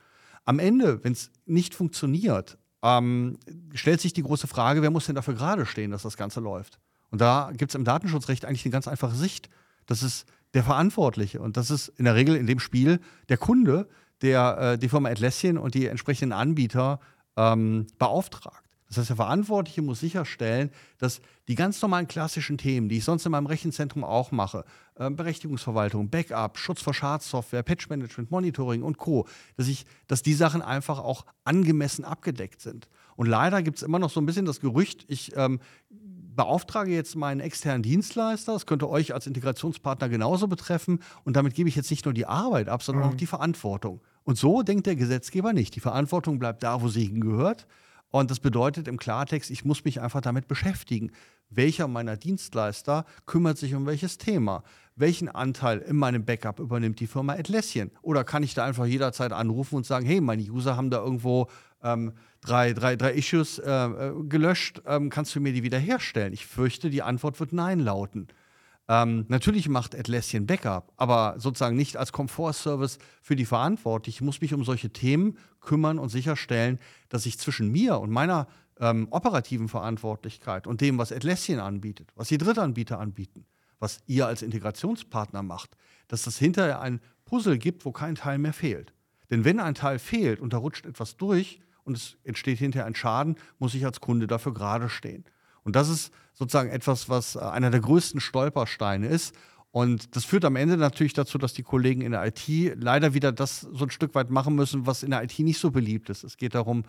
Am 0.46 0.58
Ende, 0.58 1.04
wenn 1.04 1.12
es 1.12 1.30
nicht 1.46 1.76
funktioniert, 1.76 2.58
ähm, 2.84 3.38
stellt 3.74 4.02
sich 4.02 4.14
die 4.14 4.24
große 4.24 4.48
Frage, 4.48 4.82
wer 4.82 4.92
muss 4.92 5.06
denn 5.06 5.16
dafür 5.16 5.34
gerade 5.34 5.66
stehen, 5.66 5.92
dass 5.92 6.04
das 6.04 6.18
Ganze 6.18 6.40
läuft? 6.40 6.80
Und 7.12 7.22
da 7.22 7.52
gibt 7.56 7.72
es 7.72 7.76
im 7.76 7.84
Datenschutzrecht 7.84 8.46
eigentlich 8.46 8.66
eine 8.66 8.72
ganz 8.72 8.88
einfache 8.88 9.16
Sicht. 9.16 9.50
Das 9.86 10.04
ist 10.04 10.26
der 10.54 10.64
Verantwortliche. 10.64 11.42
Und 11.42 11.58
das 11.58 11.72
ist 11.72 11.90
in 11.90 12.06
der 12.06 12.16
Regel 12.16 12.36
in 12.36 12.48
dem 12.48 12.60
Spiel 12.60 13.00
der 13.30 13.38
Kunde, 13.38 13.88
der 14.22 14.58
äh, 14.58 14.78
die 14.78 14.90
Firma 14.90 15.10
Atlassian 15.10 15.58
und 15.58 15.74
die 15.76 15.88
entsprechenden 15.88 16.34
Anbieter 16.34 17.00
ähm, 17.36 17.88
beauftragt. 17.98 18.69
Das 18.90 18.98
heißt, 18.98 19.10
der 19.10 19.16
Verantwortliche 19.16 19.84
muss 19.84 20.00
sicherstellen, 20.00 20.72
dass 20.98 21.22
die 21.48 21.56
ganz 21.56 21.82
normalen 21.82 22.08
klassischen 22.08 22.58
Themen, 22.58 22.90
die 22.90 22.98
ich 22.98 23.04
sonst 23.04 23.26
in 23.26 23.32
meinem 23.32 23.46
Rechenzentrum 23.46 24.04
auch 24.04 24.32
mache, 24.32 24.66
äh, 24.96 25.10
Berechtigungsverwaltung, 25.10 26.10
Backup, 26.10 26.58
Schutz 26.58 26.82
vor 26.82 26.96
Schadsoftware, 26.96 27.64
Patchmanagement, 27.64 28.32
Monitoring 28.32 28.82
und 28.82 28.98
Co., 28.98 29.28
dass, 29.58 29.68
ich, 29.68 29.86
dass 30.08 30.24
die 30.24 30.34
Sachen 30.34 30.64
einfach 30.64 31.00
auch 31.00 31.26
angemessen 31.44 32.04
abgedeckt 32.04 32.62
sind. 32.62 32.90
Und 33.16 33.28
leider 33.28 33.62
gibt 33.62 33.78
es 33.78 33.84
immer 33.84 34.00
noch 34.00 34.10
so 34.10 34.20
ein 34.20 34.26
bisschen 34.26 34.46
das 34.46 34.60
Gerücht, 34.60 35.06
ich 35.08 35.36
ähm, 35.36 35.60
beauftrage 36.36 36.92
jetzt 36.92 37.16
meinen 37.16 37.42
externen 37.42 37.84
Dienstleister, 37.84 38.54
das 38.54 38.66
könnte 38.66 38.90
euch 38.90 39.14
als 39.14 39.28
Integrationspartner 39.28 40.10
genauso 40.10 40.48
betreffen, 40.48 41.00
und 41.26 41.36
damit 41.36 41.54
gebe 41.54 41.70
ich 41.70 41.76
jetzt 41.76 41.92
nicht 41.92 42.06
nur 42.06 42.14
die 42.14 42.26
Arbeit 42.26 42.70
ab, 42.70 42.82
sondern 42.82 43.06
mhm. 43.06 43.12
auch 43.12 43.16
die 43.16 43.28
Verantwortung. 43.28 44.02
Und 44.24 44.38
so 44.38 44.64
denkt 44.64 44.88
der 44.88 44.96
Gesetzgeber 44.96 45.54
nicht. 45.54 45.76
Die 45.76 45.80
Verantwortung 45.80 46.40
bleibt 46.40 46.64
da, 46.64 46.82
wo 46.82 46.88
sie 46.88 47.06
hingehört. 47.06 47.68
Und 48.12 48.32
das 48.32 48.40
bedeutet 48.40 48.88
im 48.88 48.98
Klartext, 48.98 49.52
ich 49.52 49.66
muss 49.66 49.86
mich 49.86 50.02
einfach 50.02 50.22
damit 50.22 50.48
beschäftigen. 50.48 51.12
Welcher 51.50 51.88
meiner 51.88 52.18
Dienstleister 52.18 53.06
kümmert 53.26 53.58
sich 53.58 53.76
um 53.76 53.86
welches 53.86 54.18
Thema? 54.18 54.64
Welchen 54.96 55.30
Anteil 55.30 55.80
in 55.80 55.96
meinem 55.96 56.26
Backup 56.26 56.60
übernimmt 56.60 57.00
die 57.00 57.08
Firma 57.08 57.34
Atlassian? 57.34 57.92
Oder 58.02 58.24
kann 58.24 58.44
ich 58.44 58.54
da 58.54 58.66
einfach 58.66 58.86
jederzeit 58.86 59.32
anrufen 59.32 59.76
und 59.76 59.86
sagen, 59.86 60.06
hey, 60.06 60.22
meine 60.22 60.44
User 60.44 60.76
haben 60.76 60.90
da 60.90 60.98
irgendwo 60.98 61.48
ähm, 61.84 62.14
drei, 62.42 62.74
drei, 62.74 62.96
drei 62.96 63.14
Issues 63.14 63.60
äh, 63.60 63.70
äh 63.70 64.14
gelöscht, 64.24 64.82
ähm, 64.86 65.10
kannst 65.10 65.36
du 65.36 65.40
mir 65.40 65.54
die 65.54 65.64
wiederherstellen? 65.64 66.34
Ich 66.34 66.46
fürchte, 66.46 66.90
die 66.90 67.04
Antwort 67.04 67.40
wird 67.40 67.54
Nein 67.54 67.80
lauten. 67.80 68.28
Ähm, 68.90 69.26
natürlich 69.28 69.70
macht 69.70 69.96
Atlassian 69.96 70.48
Backup, 70.48 70.92
aber 70.98 71.36
sozusagen 71.38 71.76
nicht 71.76 71.96
als 71.96 72.12
Komfortservice 72.12 72.98
für 73.22 73.36
die 73.36 73.46
Verantwortlichen. 73.46 74.18
Ich 74.18 74.22
muss 74.22 74.42
mich 74.42 74.52
um 74.52 74.64
solche 74.64 74.90
Themen 74.90 75.38
kümmern 75.62 76.00
und 76.00 76.10
sicherstellen, 76.10 76.80
dass 77.08 77.28
ich 77.28 77.38
zwischen 77.38 77.72
mir 77.72 78.00
und 78.00 78.10
meiner 78.10 78.48
ähm, 78.80 79.08
operativen 79.12 79.70
Verantwortlichkeit 79.70 80.66
und 80.66 80.82
dem, 80.82 80.98
was 80.98 81.12
Atlassian 81.12 81.60
anbietet, 81.60 82.12
was 82.16 82.30
die 82.30 82.40
Drittanbieter 82.40 83.00
anbieten, 83.00 83.46
was 83.78 84.00
ihr 84.08 84.26
als 84.26 84.42
Integrationspartner 84.42 85.44
macht, 85.44 85.78
dass 86.08 86.24
das 86.24 86.40
hinterher 86.40 86.82
ein 86.82 87.00
Puzzle 87.26 87.60
gibt, 87.60 87.86
wo 87.86 87.92
kein 87.92 88.16
Teil 88.16 88.40
mehr 88.40 88.54
fehlt. 88.54 88.92
Denn 89.30 89.46
wenn 89.46 89.60
ein 89.60 89.76
Teil 89.76 90.00
fehlt 90.00 90.40
und 90.40 90.52
da 90.54 90.58
rutscht 90.58 90.88
etwas 90.88 91.16
durch 91.16 91.60
und 91.84 91.96
es 91.96 92.18
entsteht 92.24 92.58
hinterher 92.58 92.88
ein 92.88 92.96
Schaden, 92.96 93.36
muss 93.60 93.76
ich 93.76 93.86
als 93.86 94.02
Kunde 94.02 94.26
dafür 94.26 94.56
gerade 94.56 94.90
stehen. 94.90 95.26
Und 95.64 95.76
das 95.76 95.90
ist 95.90 96.12
sozusagen 96.34 96.70
etwas, 96.70 97.10
was 97.10 97.36
äh, 97.36 97.40
einer 97.40 97.72
der 97.72 97.82
größten 97.82 98.22
Stolpersteine 98.22 99.08
ist. 99.08 99.36
Und 99.72 100.16
das 100.16 100.26
führt 100.26 100.46
am 100.46 100.56
Ende 100.56 100.78
natürlich 100.78 101.14
dazu, 101.14 101.38
dass 101.38 101.54
die 101.54 101.64
Kollegen 101.64 102.02
in 102.02 102.12
der 102.12 102.26
IT 102.26 102.42
leider 102.76 103.14
wieder 103.14 103.32
das 103.32 103.62
so 103.62 103.86
ein 103.86 103.92
Stück 103.92 104.16
weit 104.16 104.32
machen 104.32 104.56
müssen, 104.56 104.88
was 104.88 105.04
in 105.04 105.12
der 105.12 105.24
IT 105.24 105.38
nicht 105.40 105.60
so 105.60 105.70
beliebt 105.70 106.10
ist. 106.10 106.24
Es 106.24 106.38
geht 106.38 106.56
darum, 106.56 106.84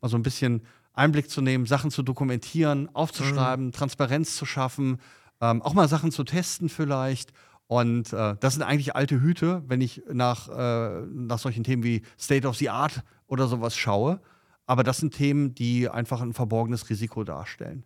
mal 0.00 0.08
so 0.08 0.16
ein 0.16 0.22
bisschen 0.22 0.62
Einblick 0.92 1.30
zu 1.30 1.40
nehmen, 1.40 1.66
Sachen 1.66 1.90
zu 1.90 2.02
dokumentieren, 2.02 2.94
aufzuschreiben, 2.94 3.66
mhm. 3.66 3.72
Transparenz 3.72 4.36
zu 4.36 4.44
schaffen, 4.44 4.98
ähm, 5.40 5.62
auch 5.62 5.74
mal 5.74 5.88
Sachen 5.88 6.10
zu 6.10 6.24
testen 6.24 6.68
vielleicht. 6.68 7.32
Und 7.68 8.12
äh, 8.12 8.36
das 8.38 8.54
sind 8.54 8.62
eigentlich 8.62 8.94
alte 8.94 9.20
Hüte, 9.20 9.62
wenn 9.66 9.80
ich 9.80 10.02
nach, 10.12 10.48
äh, 10.48 11.06
nach 11.06 11.38
solchen 11.38 11.64
Themen 11.64 11.82
wie 11.82 12.02
State 12.18 12.46
of 12.46 12.56
the 12.56 12.70
Art 12.70 13.02
oder 13.26 13.48
sowas 13.48 13.76
schaue. 13.76 14.20
Aber 14.66 14.84
das 14.84 14.98
sind 14.98 15.14
Themen, 15.14 15.54
die 15.54 15.88
einfach 15.88 16.20
ein 16.20 16.32
verborgenes 16.32 16.88
Risiko 16.90 17.24
darstellen. 17.24 17.84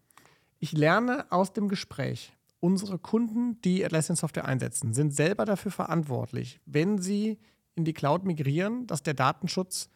Ich 0.62 0.72
lerne 0.72 1.24
aus 1.30 1.54
dem 1.54 1.68
Gespräch, 1.68 2.36
unsere 2.60 2.98
Kunden, 2.98 3.60
die 3.62 3.82
Atlassian 3.82 4.16
Software 4.16 4.44
einsetzen, 4.44 4.92
sind 4.92 5.14
selber 5.14 5.46
dafür 5.46 5.72
verantwortlich, 5.72 6.60
wenn 6.66 6.98
sie 6.98 7.38
in 7.74 7.86
die 7.86 7.94
Cloud 7.94 8.24
migrieren, 8.24 8.86
dass 8.86 9.02
der 9.02 9.14
Datenschutz 9.14 9.88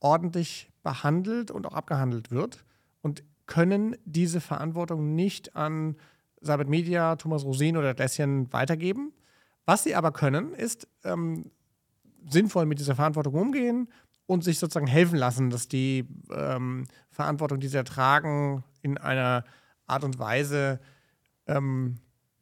ordentlich 0.00 0.70
behandelt 0.82 1.50
und 1.50 1.66
auch 1.66 1.74
abgehandelt 1.74 2.30
wird 2.30 2.64
und 3.02 3.22
können 3.44 3.94
diese 4.06 4.40
Verantwortung 4.40 5.14
nicht 5.14 5.54
an 5.56 5.96
Cybert 6.42 6.68
Media, 6.68 7.16
Thomas 7.16 7.44
Rosin 7.44 7.76
oder 7.76 7.90
Atlassian 7.90 8.50
weitergeben. 8.50 9.12
Was 9.66 9.84
sie 9.84 9.94
aber 9.94 10.10
können, 10.10 10.54
ist 10.54 10.88
ähm, 11.04 11.50
sinnvoll 12.26 12.64
mit 12.64 12.78
dieser 12.78 12.96
Verantwortung 12.96 13.34
umgehen 13.34 13.88
und 14.24 14.42
sich 14.42 14.58
sozusagen 14.58 14.86
helfen 14.86 15.18
lassen, 15.18 15.50
dass 15.50 15.68
die 15.68 16.08
ähm, 16.34 16.86
Verantwortung, 17.10 17.60
die 17.60 17.68
sie 17.68 17.76
ertragen, 17.76 18.64
in 18.80 18.96
einer 18.96 19.44
Art 19.92 20.04
und 20.04 20.18
Weise 20.18 20.80
ähm, 21.46 21.98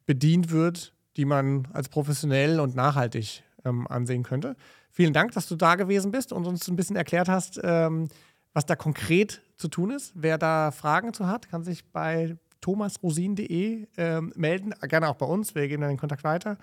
bedient 0.07 0.51
wird, 0.51 0.95
die 1.17 1.25
man 1.25 1.69
als 1.73 1.89
professionell 1.89 2.61
und 2.61 2.75
nachhaltig 2.75 3.43
ähm, 3.65 3.87
ansehen 3.89 4.23
könnte. 4.23 4.57
Vielen 4.91 5.13
Dank, 5.13 5.33
dass 5.33 5.49
du 5.49 5.57
da 5.57 5.77
gewesen 5.77 6.11
bist 6.11 6.33
und 6.33 6.47
uns 6.47 6.67
ein 6.69 6.77
bisschen 6.77 6.97
erklärt 6.97 7.29
hast, 7.29 7.61
ähm, 7.63 8.09
was 8.53 8.67
da 8.67 8.77
konkret 8.77 9.43
zu 9.57 9.69
tun 9.69 9.91
ist. 9.91 10.13
Wer 10.15 10.39
da 10.39 10.71
Fragen 10.71 11.15
zu 11.15 11.27
hat, 11.27 11.49
kann 11.49 11.63
sich 11.63 11.85
bei 11.85 12.37
thomasrosin.de 12.61 13.87
ähm, 13.97 14.33
melden, 14.37 14.75
gerne 14.83 15.09
auch 15.09 15.17
bei 15.17 15.27
uns. 15.27 15.55
Wir 15.55 15.69
geben 15.69 15.83
dann 15.83 15.91
den 15.91 15.99
Kontakt 15.99 16.25
weiter. 16.25 16.59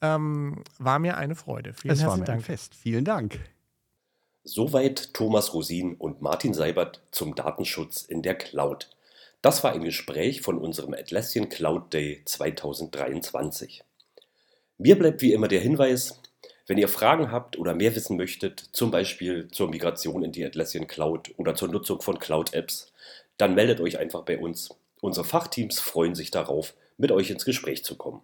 Ähm, 0.00 0.62
war 0.78 0.98
mir 0.98 1.16
eine 1.16 1.34
Freude. 1.34 1.72
Vielen 1.72 1.94
es 1.94 2.02
herzlichen 2.02 2.24
Dank. 2.24 2.42
Fest. 2.42 2.74
Vielen 2.74 3.04
Dank. 3.04 3.38
Soweit 4.44 5.12
Thomas 5.14 5.52
Rosin 5.52 5.94
und 5.96 6.22
Martin 6.22 6.54
Seibert 6.54 7.02
zum 7.10 7.34
Datenschutz 7.34 8.02
in 8.02 8.22
der 8.22 8.34
Cloud. 8.34 8.88
Das 9.40 9.62
war 9.62 9.72
ein 9.72 9.84
Gespräch 9.84 10.40
von 10.40 10.58
unserem 10.58 10.94
Atlassian 10.94 11.48
Cloud 11.48 11.94
Day 11.94 12.22
2023. 12.24 13.84
Mir 14.78 14.98
bleibt 14.98 15.22
wie 15.22 15.32
immer 15.32 15.46
der 15.46 15.60
Hinweis, 15.60 16.20
Wenn 16.66 16.76
ihr 16.76 16.88
Fragen 16.88 17.32
habt 17.32 17.56
oder 17.56 17.74
mehr 17.74 17.96
wissen 17.96 18.18
möchtet, 18.18 18.60
zum 18.72 18.90
Beispiel 18.90 19.48
zur 19.48 19.70
Migration 19.70 20.22
in 20.22 20.32
die 20.32 20.44
Atlassian 20.44 20.86
Cloud 20.86 21.32
oder 21.38 21.54
zur 21.54 21.68
Nutzung 21.68 22.02
von 22.02 22.18
Cloud-Apps, 22.18 22.92
dann 23.38 23.54
meldet 23.54 23.80
euch 23.80 23.98
einfach 23.98 24.24
bei 24.24 24.38
uns. 24.38 24.68
Unsere 25.00 25.24
Fachteams 25.24 25.80
freuen 25.80 26.14
sich 26.14 26.30
darauf, 26.30 26.74
mit 26.98 27.10
euch 27.10 27.30
ins 27.30 27.46
Gespräch 27.46 27.84
zu 27.84 27.96
kommen. 27.96 28.20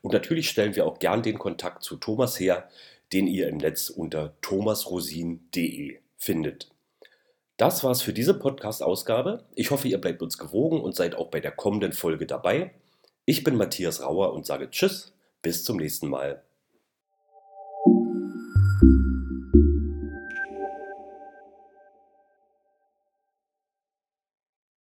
Und 0.00 0.12
natürlich 0.12 0.48
stellen 0.48 0.74
wir 0.74 0.86
auch 0.86 0.98
gern 0.98 1.22
den 1.22 1.38
Kontakt 1.38 1.84
zu 1.84 1.96
Thomas 1.96 2.40
her, 2.40 2.68
den 3.12 3.28
ihr 3.28 3.46
im 3.48 3.58
Netz 3.58 3.90
unter 3.90 4.34
thomasrosin.de 4.40 5.98
findet. 6.16 6.72
Das 7.62 7.84
war's 7.84 8.02
für 8.02 8.12
diese 8.12 8.34
Podcast-Ausgabe. 8.34 9.44
Ich 9.54 9.70
hoffe, 9.70 9.86
ihr 9.86 10.00
bleibt 10.00 10.20
uns 10.20 10.36
gewogen 10.36 10.80
und 10.80 10.96
seid 10.96 11.14
auch 11.14 11.28
bei 11.28 11.38
der 11.38 11.52
kommenden 11.52 11.92
Folge 11.92 12.26
dabei. 12.26 12.72
Ich 13.24 13.44
bin 13.44 13.54
Matthias 13.54 14.02
Rauer 14.02 14.32
und 14.32 14.44
sage 14.44 14.68
Tschüss, 14.68 15.14
bis 15.42 15.62
zum 15.62 15.76
nächsten 15.76 16.08
Mal. 16.08 16.42